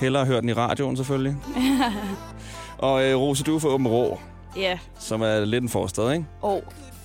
Hellere 0.03 0.27
høre 0.27 0.41
den 0.41 0.49
i 0.49 0.53
radioen 0.53 0.97
selvfølgelig. 0.97 1.37
Og 2.79 3.05
øh, 3.05 3.17
Rose, 3.17 3.45
du 3.45 3.55
er 3.57 3.59
fra 3.61 3.69
Åben 3.69 3.89
Rå, 3.89 4.21
ja. 4.57 4.79
som 4.99 5.23
er 5.23 5.45
lidt 5.45 5.63
en 5.63 5.69
forstad, 5.69 6.13
ikke? 6.13 6.27
Og 6.41 6.65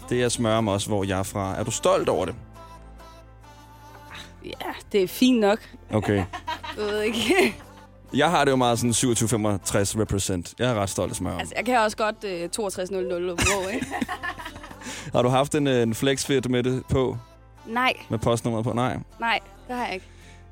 Det 0.10 0.24
er 0.24 0.30
Smørum 0.30 0.68
også, 0.68 0.88
hvor 0.88 1.04
jeg 1.04 1.20
er 1.20 1.24
fra. 1.24 1.56
Er 1.60 1.64
du 1.64 1.72
stolt 1.72 2.10
over 2.10 2.26
det? 2.26 2.36
ja, 4.45 4.72
det 4.91 5.04
er 5.04 5.08
fint 5.08 5.39
nok. 5.39 5.60
Okay. 5.93 6.16
Jeg 6.16 6.26
ved 6.78 7.02
ikke. 7.02 7.56
Jeg 8.14 8.30
har 8.30 8.45
det 8.45 8.52
jo 8.52 8.56
meget 8.56 8.80
sådan 8.80 8.91
27-65 8.91 10.02
represent. 10.02 10.54
Jeg 10.60 10.70
er 10.70 10.74
ret 10.76 10.89
stolt 10.89 11.10
af 11.10 11.16
Smørum. 11.16 11.39
altså, 11.39 11.54
jeg 11.58 11.66
kan 11.66 11.78
også 11.80 11.98
godt 11.98 12.24
øh, 12.24 12.50
6200 12.52 13.36
på, 13.36 13.70
ikke? 13.74 13.86
Har 15.14 15.22
du 15.22 15.30
haft 15.30 15.56
en, 15.56 15.68
øh, 15.68 15.84
en 15.84 15.95
flexfit 15.95 16.50
med 16.50 16.64
det 16.64 16.84
på? 16.89 17.18
Nej, 17.66 17.93
Med 18.10 18.20
postnummeret 18.20 18.64
på? 18.66 18.74
Nej. 18.74 18.98
nej, 19.20 19.39
det 19.68 19.76
har 19.76 19.86
jeg 19.86 19.93
ikke. 19.93 20.06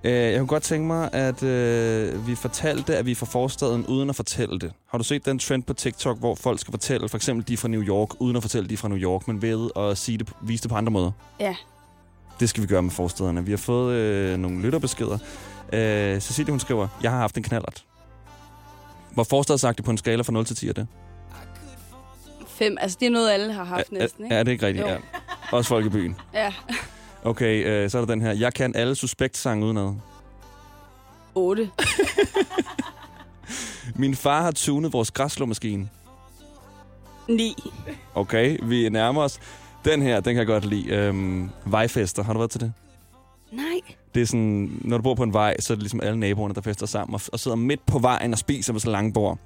Øh, 0.05 0.11
jeg 0.11 0.37
kunne 0.37 0.47
godt 0.47 0.63
tænke 0.63 0.87
mig, 0.87 1.09
at 1.13 1.43
øh, 1.43 2.27
vi 2.27 2.35
fortalte, 2.35 2.97
at 2.97 3.05
vi 3.05 3.11
er 3.11 3.15
fra 3.15 3.25
forstaden, 3.25 3.85
uden 3.85 4.09
at 4.09 4.15
fortælle 4.15 4.59
det. 4.59 4.71
Har 4.87 4.97
du 4.97 5.03
set 5.03 5.25
den 5.25 5.39
trend 5.39 5.63
på 5.63 5.73
TikTok, 5.73 6.19
hvor 6.19 6.35
folk 6.35 6.59
skal 6.59 6.71
fortælle, 6.71 7.09
for 7.09 7.17
eksempel 7.17 7.47
de 7.47 7.53
er 7.53 7.57
fra 7.57 7.67
New 7.67 7.81
York, 7.81 8.21
uden 8.21 8.35
at 8.35 8.43
fortælle, 8.43 8.69
de 8.69 8.73
er 8.73 8.77
fra 8.77 8.87
New 8.87 8.97
York, 8.97 9.27
men 9.27 9.41
ved 9.41 9.69
at 9.75 9.97
sige 9.97 10.17
det, 10.17 10.29
vise 10.41 10.63
det 10.63 10.71
på 10.71 10.77
andre 10.77 10.91
måder? 10.91 11.11
Ja. 11.39 11.55
Det 12.39 12.49
skal 12.49 12.63
vi 12.63 12.67
gøre 12.67 12.81
med 12.81 12.91
forstederne. 12.91 13.45
Vi 13.45 13.51
har 13.51 13.57
fået 13.57 13.95
øh, 13.95 14.37
nogle 14.37 14.61
lytterbeskeder. 14.61 15.17
Øh, 15.73 16.19
Cecilie, 16.19 16.51
hun 16.51 16.59
skriver, 16.59 16.87
jeg 17.03 17.11
har 17.11 17.17
haft 17.17 17.37
en 17.37 17.43
knallert. 17.43 17.85
Hvor 19.13 19.23
forstadsagtigt 19.23 19.85
på 19.85 19.91
en 19.91 19.97
skala 19.97 20.21
fra 20.21 20.33
0 20.33 20.45
til 20.45 20.55
10 20.55 20.67
er 20.69 20.73
det? 20.73 20.87
Fem, 22.47 22.77
altså 22.81 22.97
det 22.99 23.05
er 23.05 23.09
noget, 23.09 23.31
alle 23.31 23.53
har 23.53 23.63
haft 23.63 23.91
næsten, 23.91 24.23
er, 24.23 24.25
ikke? 24.25 24.35
er 24.35 24.43
det 24.43 24.51
ikke 24.51 24.65
rigtigt? 24.65 24.87
Jo. 24.87 24.91
Ja. 24.91 24.97
Også 25.51 25.67
folk 25.67 25.85
i 25.85 25.89
byen. 25.89 26.15
Ja. 26.33 26.53
Okay, 27.25 27.65
øh, 27.65 27.89
så 27.89 27.97
er 27.97 28.01
der 28.01 28.13
den 28.13 28.21
her. 28.21 28.31
Jeg 28.31 28.53
kan 28.53 28.75
alle 28.75 28.95
suspekt-sange 28.95 29.65
udenad. 29.65 29.93
8. 31.35 31.71
Min 33.95 34.15
far 34.15 34.41
har 34.41 34.51
tunet 34.51 34.93
vores 34.93 35.11
græsslåmaskine. 35.11 35.89
9. 37.29 37.55
Okay, 38.15 38.57
vi 38.63 38.89
nærmer 38.89 39.21
os. 39.21 39.39
Den 39.85 40.01
her, 40.01 40.15
den 40.15 40.33
kan 40.33 40.37
jeg 40.37 40.47
godt 40.47 40.65
lide. 40.65 40.95
Øhm, 40.95 41.49
vejfester, 41.65 42.23
har 42.23 42.33
du 42.33 42.39
været 42.39 42.51
til 42.51 42.61
det? 42.61 42.73
Nej. 43.51 43.95
Det 44.15 44.21
er 44.21 44.25
sådan, 44.25 44.79
når 44.81 44.97
du 44.97 45.03
bor 45.03 45.15
på 45.15 45.23
en 45.23 45.33
vej, 45.33 45.59
så 45.59 45.73
er 45.73 45.75
det 45.75 45.83
ligesom 45.83 46.01
alle 46.03 46.19
naboerne, 46.19 46.53
der 46.53 46.61
fester 46.61 46.85
sammen 46.85 47.15
og, 47.15 47.21
og 47.33 47.39
sidder 47.39 47.57
midt 47.57 47.85
på 47.85 47.99
vejen 47.99 48.33
og 48.33 48.39
spiser 48.39 48.73
med 48.73 48.81
så 48.81 48.89
lange 48.89 49.13
bord. 49.13 49.37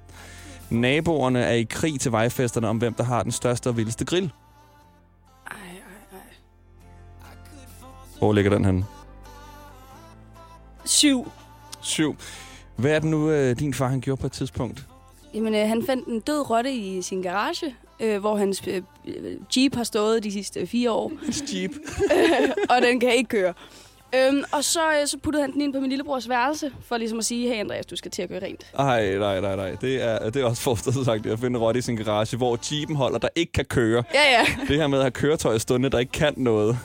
Naboerne 0.70 1.40
er 1.40 1.54
i 1.54 1.62
krig 1.62 2.00
til 2.00 2.12
vejfesterne 2.12 2.68
om, 2.68 2.78
hvem 2.78 2.94
der 2.94 3.04
har 3.04 3.22
den 3.22 3.32
største 3.32 3.68
og 3.68 3.76
vildeste 3.76 4.04
grill. 4.04 4.32
Hvor 8.20 8.32
ligger 8.32 8.50
den 8.50 8.64
henne? 8.64 8.84
7. 10.84 11.30
Syv. 11.80 12.16
Hvad 12.76 12.90
er 12.90 12.98
det 12.98 13.08
nu, 13.08 13.30
øh, 13.30 13.58
din 13.58 13.74
far 13.74 13.88
han 13.88 14.00
gjorde 14.00 14.20
på 14.20 14.26
et 14.26 14.32
tidspunkt? 14.32 14.86
Jamen, 15.34 15.54
øh, 15.54 15.68
han 15.68 15.82
fandt 15.86 16.08
en 16.08 16.20
død 16.20 16.50
rotte 16.50 16.72
i 16.72 17.02
sin 17.02 17.22
garage, 17.22 17.74
øh, 18.00 18.20
hvor 18.20 18.36
hans 18.36 18.62
øh, 18.66 18.82
øh, 19.06 19.36
Jeep 19.56 19.74
har 19.74 19.84
stået 19.84 20.24
de 20.24 20.32
sidste 20.32 20.66
fire 20.66 20.90
år. 20.90 21.12
Hans 21.24 21.42
Jeep. 21.54 21.70
og 22.70 22.82
den 22.82 23.00
kan 23.00 23.14
ikke 23.14 23.28
køre. 23.28 23.54
Øhm, 24.14 24.44
og 24.52 24.64
så, 24.64 24.80
øh, 25.00 25.06
så 25.06 25.18
puttede 25.18 25.42
han 25.42 25.52
den 25.52 25.60
ind 25.60 25.72
på 25.72 25.80
min 25.80 25.88
lillebrors 25.88 26.28
værelse, 26.28 26.72
for 26.84 26.96
ligesom 26.96 27.18
at 27.18 27.24
sige, 27.24 27.48
hey 27.48 27.60
Andreas, 27.60 27.86
du 27.86 27.96
skal 27.96 28.10
til 28.10 28.22
at 28.22 28.28
gøre 28.28 28.42
rent. 28.42 28.66
Ej, 28.78 29.18
nej, 29.18 29.40
nej, 29.40 29.56
nej. 29.56 29.76
Det 29.80 30.02
er, 30.02 30.30
det 30.30 30.42
er 30.42 30.46
også 30.46 30.62
forstået 30.62 31.04
sagt, 31.04 31.26
at 31.26 31.38
finde 31.38 31.56
en 31.58 31.62
rotte 31.62 31.78
i 31.78 31.80
sin 31.82 31.96
garage, 31.96 32.36
hvor 32.36 32.58
jeepen 32.72 32.96
holder, 32.96 33.18
der 33.18 33.28
ikke 33.36 33.52
kan 33.52 33.64
køre. 33.64 34.02
Ja, 34.14 34.22
ja. 34.38 34.46
Det 34.68 34.76
her 34.76 34.86
med 34.86 34.98
at 34.98 35.04
have 35.04 35.10
køretøj 35.10 35.58
stående, 35.58 35.90
der 35.90 35.98
ikke 35.98 36.12
kan 36.12 36.34
noget. 36.36 36.78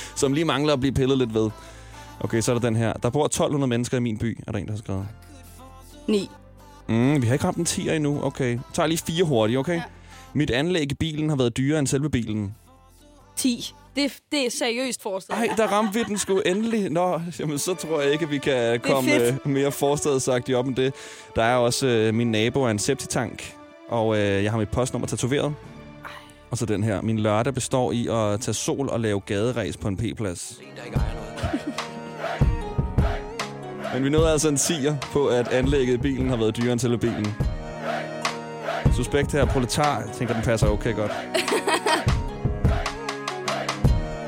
Som 0.20 0.32
lige 0.32 0.44
mangler 0.44 0.72
at 0.72 0.80
blive 0.80 0.92
pillet 0.94 1.18
lidt 1.18 1.34
ved. 1.34 1.50
Okay, 2.20 2.40
så 2.40 2.52
er 2.52 2.58
der 2.58 2.68
den 2.68 2.76
her. 2.76 2.92
Der 2.92 3.10
bor 3.10 3.24
1200 3.24 3.68
mennesker 3.68 3.96
i 3.96 4.00
min 4.00 4.18
by, 4.18 4.38
er 4.46 4.52
der 4.52 4.58
en, 4.58 4.66
der 4.66 4.72
har 4.72 4.78
skrevet. 4.78 5.06
Ni. 6.08 6.30
Mm, 6.88 7.22
vi 7.22 7.26
har 7.26 7.32
ikke 7.32 7.44
ramt 7.44 7.56
en 7.56 7.66
10'er 7.66 7.92
endnu. 7.92 8.22
Okay. 8.24 8.50
Jeg 8.50 8.60
tager 8.74 8.86
lige 8.86 8.98
fire 8.98 9.24
hurtigt, 9.24 9.58
okay? 9.58 9.74
Ja. 9.74 9.82
Mit 10.34 10.50
anlæg 10.50 10.92
i 10.92 10.94
bilen 10.94 11.28
har 11.28 11.36
været 11.36 11.56
dyrere 11.56 11.78
end 11.78 11.86
selve 11.86 12.10
bilen. 12.10 12.54
10. 13.36 13.74
Det, 13.96 14.12
det 14.32 14.46
er 14.46 14.50
seriøst 14.50 15.02
forestillet. 15.02 15.48
Ej, 15.48 15.54
der 15.56 15.66
ramte 15.66 15.94
vi 15.98 16.04
den 16.08 16.18
sgu 16.18 16.38
endelig. 16.46 16.90
Nå, 16.90 17.20
jamen, 17.40 17.58
så 17.58 17.74
tror 17.74 18.00
jeg 18.00 18.12
ikke, 18.12 18.24
at 18.24 18.30
vi 18.30 18.38
kan 18.38 18.80
komme 18.80 19.10
fedt. 19.10 19.38
øh, 19.44 19.52
mere 19.52 19.72
forstadsagtigt 19.72 20.58
op 20.58 20.66
end 20.66 20.76
det. 20.76 20.94
Der 21.36 21.42
er 21.42 21.56
også 21.56 21.86
øh, 21.86 22.14
min 22.14 22.30
nabo 22.30 22.62
er 22.62 22.68
en 22.70 22.78
septitank, 22.78 23.54
og 23.88 24.16
øh, 24.18 24.44
jeg 24.44 24.50
har 24.50 24.58
mit 24.58 24.68
postnummer 24.68 25.06
tatoveret. 25.08 25.54
Og 26.52 26.58
så 26.58 26.66
den 26.66 26.84
her. 26.84 27.00
Min 27.00 27.18
lørdag 27.18 27.54
består 27.54 27.92
i 27.92 28.08
at 28.10 28.40
tage 28.40 28.54
sol 28.54 28.88
og 28.88 29.00
lave 29.00 29.20
gaderæs 29.20 29.76
på 29.76 29.88
en 29.88 29.96
p-plads. 29.96 30.60
Men 33.94 34.04
vi 34.04 34.10
nåede 34.10 34.30
altså 34.30 34.48
en 34.48 34.56
10'er 34.56 34.94
på, 35.12 35.26
at 35.26 35.48
anlægget 35.48 35.94
i 35.94 35.96
bilen 35.96 36.28
har 36.28 36.36
været 36.36 36.56
dyrere 36.56 36.72
end 36.72 36.80
selve 36.80 36.98
bilen. 36.98 37.34
Suspekt 38.96 39.32
her, 39.32 39.44
proletar. 39.44 40.00
Jeg 40.00 40.08
tænker, 40.14 40.34
den 40.34 40.42
passer 40.42 40.66
okay 40.66 40.94
godt. 40.94 41.12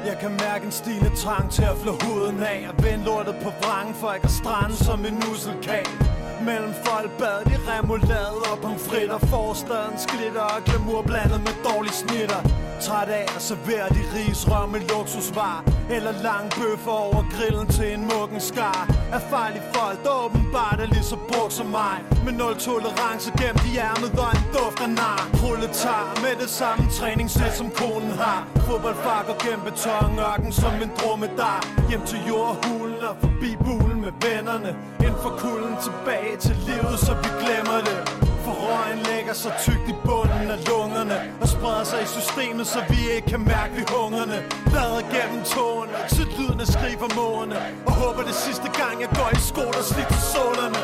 Jeg 0.06 0.18
kan 0.20 0.30
mærke 0.30 0.64
en 0.66 0.72
stigende 0.72 1.10
trang 1.16 1.50
til 1.50 1.62
at 1.62 1.76
flå 1.82 1.92
huden 2.02 2.42
af 2.42 2.68
Og 2.68 2.84
vende 2.84 3.04
lortet 3.04 3.34
på 3.42 3.50
vrangen 3.62 3.94
for 3.94 4.10
ikke 4.10 4.24
at 4.24 4.30
strande 4.30 4.76
som 4.76 5.06
en 5.06 5.22
usselkage 5.32 6.13
Mellem 6.44 6.74
folk 6.84 7.10
bad 7.18 7.44
de 7.50 7.56
remoulade 7.68 8.38
og 8.52 8.58
pomfritter. 8.62 9.18
Forstadens 9.18 10.06
glitter 10.06 10.40
og 10.54 10.64
glamour 10.64 11.02
blandet 11.02 11.40
med 11.46 11.54
dårlige 11.68 11.94
snitter. 12.02 12.40
Træt 12.80 13.08
af 13.08 13.26
at 13.36 13.42
servere 13.42 13.88
de 13.96 14.02
risrør 14.14 14.66
med 14.66 14.80
luksusvar 14.90 15.64
Eller 15.90 16.12
lang 16.28 16.46
bøffer 16.58 16.96
over 17.06 17.22
grillen 17.34 17.68
til 17.76 17.88
en 17.94 18.02
muggen 18.10 18.40
skar. 18.40 18.80
Er 19.12 19.22
farlige 19.30 19.66
folk, 19.74 19.98
der 20.04 20.24
åbenbart 20.24 20.78
er 20.80 20.86
lige 20.94 21.08
så 21.12 21.18
brugt 21.28 21.52
som 21.52 21.66
mig. 21.66 21.96
Med 22.24 22.32
nul 22.32 22.54
tolerance 22.68 23.28
gemt 23.40 23.62
i 23.70 23.72
ærmet 23.88 24.12
og 24.24 24.30
en 24.36 24.44
duft 24.54 24.80
af 24.86 24.90
nar. 25.00 25.20
Proletar 25.40 26.04
med 26.24 26.34
det 26.42 26.50
samme 26.60 26.84
træningssæt 26.98 27.54
som 27.60 27.68
konen 27.80 28.12
har. 28.22 28.40
Fodboldfakker 28.66 29.34
gennem 29.44 29.64
betonørken 29.70 30.52
som 30.52 30.74
en 30.84 30.90
dromedar. 30.98 31.60
Hjem 31.88 32.02
til 32.10 32.20
jordhulen 32.28 32.83
og 33.12 33.16
forbi 33.24 33.50
bulen 33.66 33.98
med 34.04 34.12
vennerne 34.26 34.70
Ind 35.06 35.16
for 35.24 35.32
kulden 35.44 35.76
tilbage 35.86 36.34
til 36.46 36.56
livet, 36.68 36.96
så 37.06 37.12
vi 37.22 37.28
glemmer 37.42 37.78
det 37.88 37.98
For 38.44 38.54
røgen 38.64 39.00
lægger 39.10 39.34
sig 39.42 39.52
tykt 39.66 39.86
i 39.94 39.96
bunden 40.06 40.46
af 40.54 40.60
lungerne 40.70 41.16
Og 41.42 41.48
spreder 41.54 41.84
sig 41.92 42.00
i 42.06 42.08
systemet, 42.16 42.66
så 42.74 42.80
vi 42.92 43.00
ikke 43.14 43.28
kan 43.32 43.42
mærke 43.54 43.72
vi 43.78 43.84
hungerne 43.96 44.38
Blader 44.70 45.02
gennem 45.14 45.40
tårne, 45.54 45.92
til 46.14 46.26
lyden 46.36 46.60
af 46.64 46.68
skrig 46.74 46.96
fra 47.02 47.10
måne 47.20 47.56
Og 47.88 47.92
håber 48.02 48.22
det 48.30 48.36
sidste 48.46 48.68
gang 48.80 48.94
jeg 49.04 49.10
går 49.18 49.30
i 49.38 49.40
sko, 49.50 49.64
der 49.76 49.84
sliter 49.92 50.20
sålerne 50.34 50.80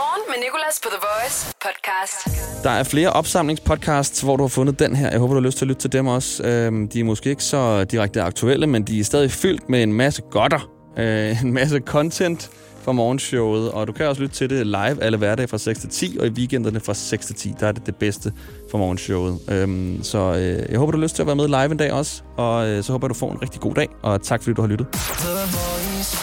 Morgen 0.00 0.22
med 0.30 0.38
Nicolas 0.44 0.80
på 0.82 0.88
The 0.94 1.00
Voice 1.08 1.54
podcast. 1.64 2.18
Der 2.64 2.70
er 2.70 2.82
flere 2.82 3.10
opsamlingspodcasts, 3.10 4.20
hvor 4.20 4.36
du 4.36 4.42
har 4.42 4.48
fundet 4.48 4.78
den 4.78 4.96
her. 4.96 5.10
Jeg 5.10 5.18
håber, 5.20 5.34
du 5.34 5.40
har 5.40 5.46
lyst 5.46 5.58
til 5.58 5.64
at 5.64 5.68
lytte 5.68 5.80
til 5.80 5.92
dem 5.92 6.06
også. 6.06 6.42
Øhm, 6.42 6.88
de 6.88 7.00
er 7.00 7.04
måske 7.04 7.30
ikke 7.30 7.44
så 7.44 7.84
direkte 7.84 8.22
aktuelle, 8.22 8.66
men 8.66 8.82
de 8.82 9.00
er 9.00 9.04
stadig 9.04 9.30
fyldt 9.30 9.68
med 9.68 9.82
en 9.82 9.92
masse 9.92 10.22
godter. 10.30 10.77
Øh, 10.98 11.42
en 11.42 11.52
masse 11.52 11.80
content 11.86 12.50
fra 12.82 12.92
morgenshowet, 12.92 13.70
og 13.72 13.86
du 13.86 13.92
kan 13.92 14.06
også 14.06 14.22
lytte 14.22 14.34
til 14.34 14.50
det 14.50 14.66
live 14.66 15.02
alle 15.02 15.18
hverdage 15.18 15.48
fra 15.48 15.58
6 15.58 15.80
til 15.80 15.88
10, 15.88 16.16
og 16.20 16.26
i 16.26 16.30
weekenderne 16.30 16.80
fra 16.80 16.94
6 16.94 17.26
til 17.26 17.34
10. 17.34 17.54
Der 17.60 17.66
er 17.66 17.72
det 17.72 17.86
det 17.86 17.96
bedste 17.96 18.32
for 18.70 18.78
morgenshowet. 18.78 19.38
Øhm, 19.48 20.00
så 20.02 20.18
øh, 20.18 20.70
jeg 20.70 20.78
håber, 20.78 20.92
du 20.92 20.98
har 20.98 21.02
lyst 21.02 21.14
til 21.14 21.22
at 21.22 21.26
være 21.26 21.36
med 21.36 21.48
live 21.48 21.70
en 21.70 21.76
dag 21.76 21.92
også, 21.92 22.22
og 22.36 22.68
øh, 22.68 22.84
så 22.84 22.92
håber 22.92 23.06
jeg, 23.06 23.08
du 23.08 23.14
får 23.14 23.32
en 23.32 23.42
rigtig 23.42 23.60
god 23.60 23.74
dag, 23.74 23.88
og 24.02 24.22
tak 24.22 24.42
fordi 24.42 24.54
du 24.54 24.60
har 24.62 24.68
lyttet. 24.68 24.86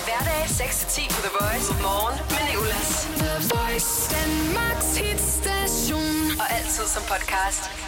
Hverdag 0.05 0.43
6-10 0.45 1.15
på 1.15 1.21
The 1.27 1.33
Voice. 1.39 1.73
Morgen 1.81 2.19
med 2.29 2.43
Nicolas. 2.49 2.89
The 3.21 3.35
Voice. 3.53 4.15
Danmarks 4.15 4.97
hitstation. 4.97 6.39
Og 6.39 6.45
altid 6.57 6.85
som 6.95 7.03
podcast. 7.11 7.84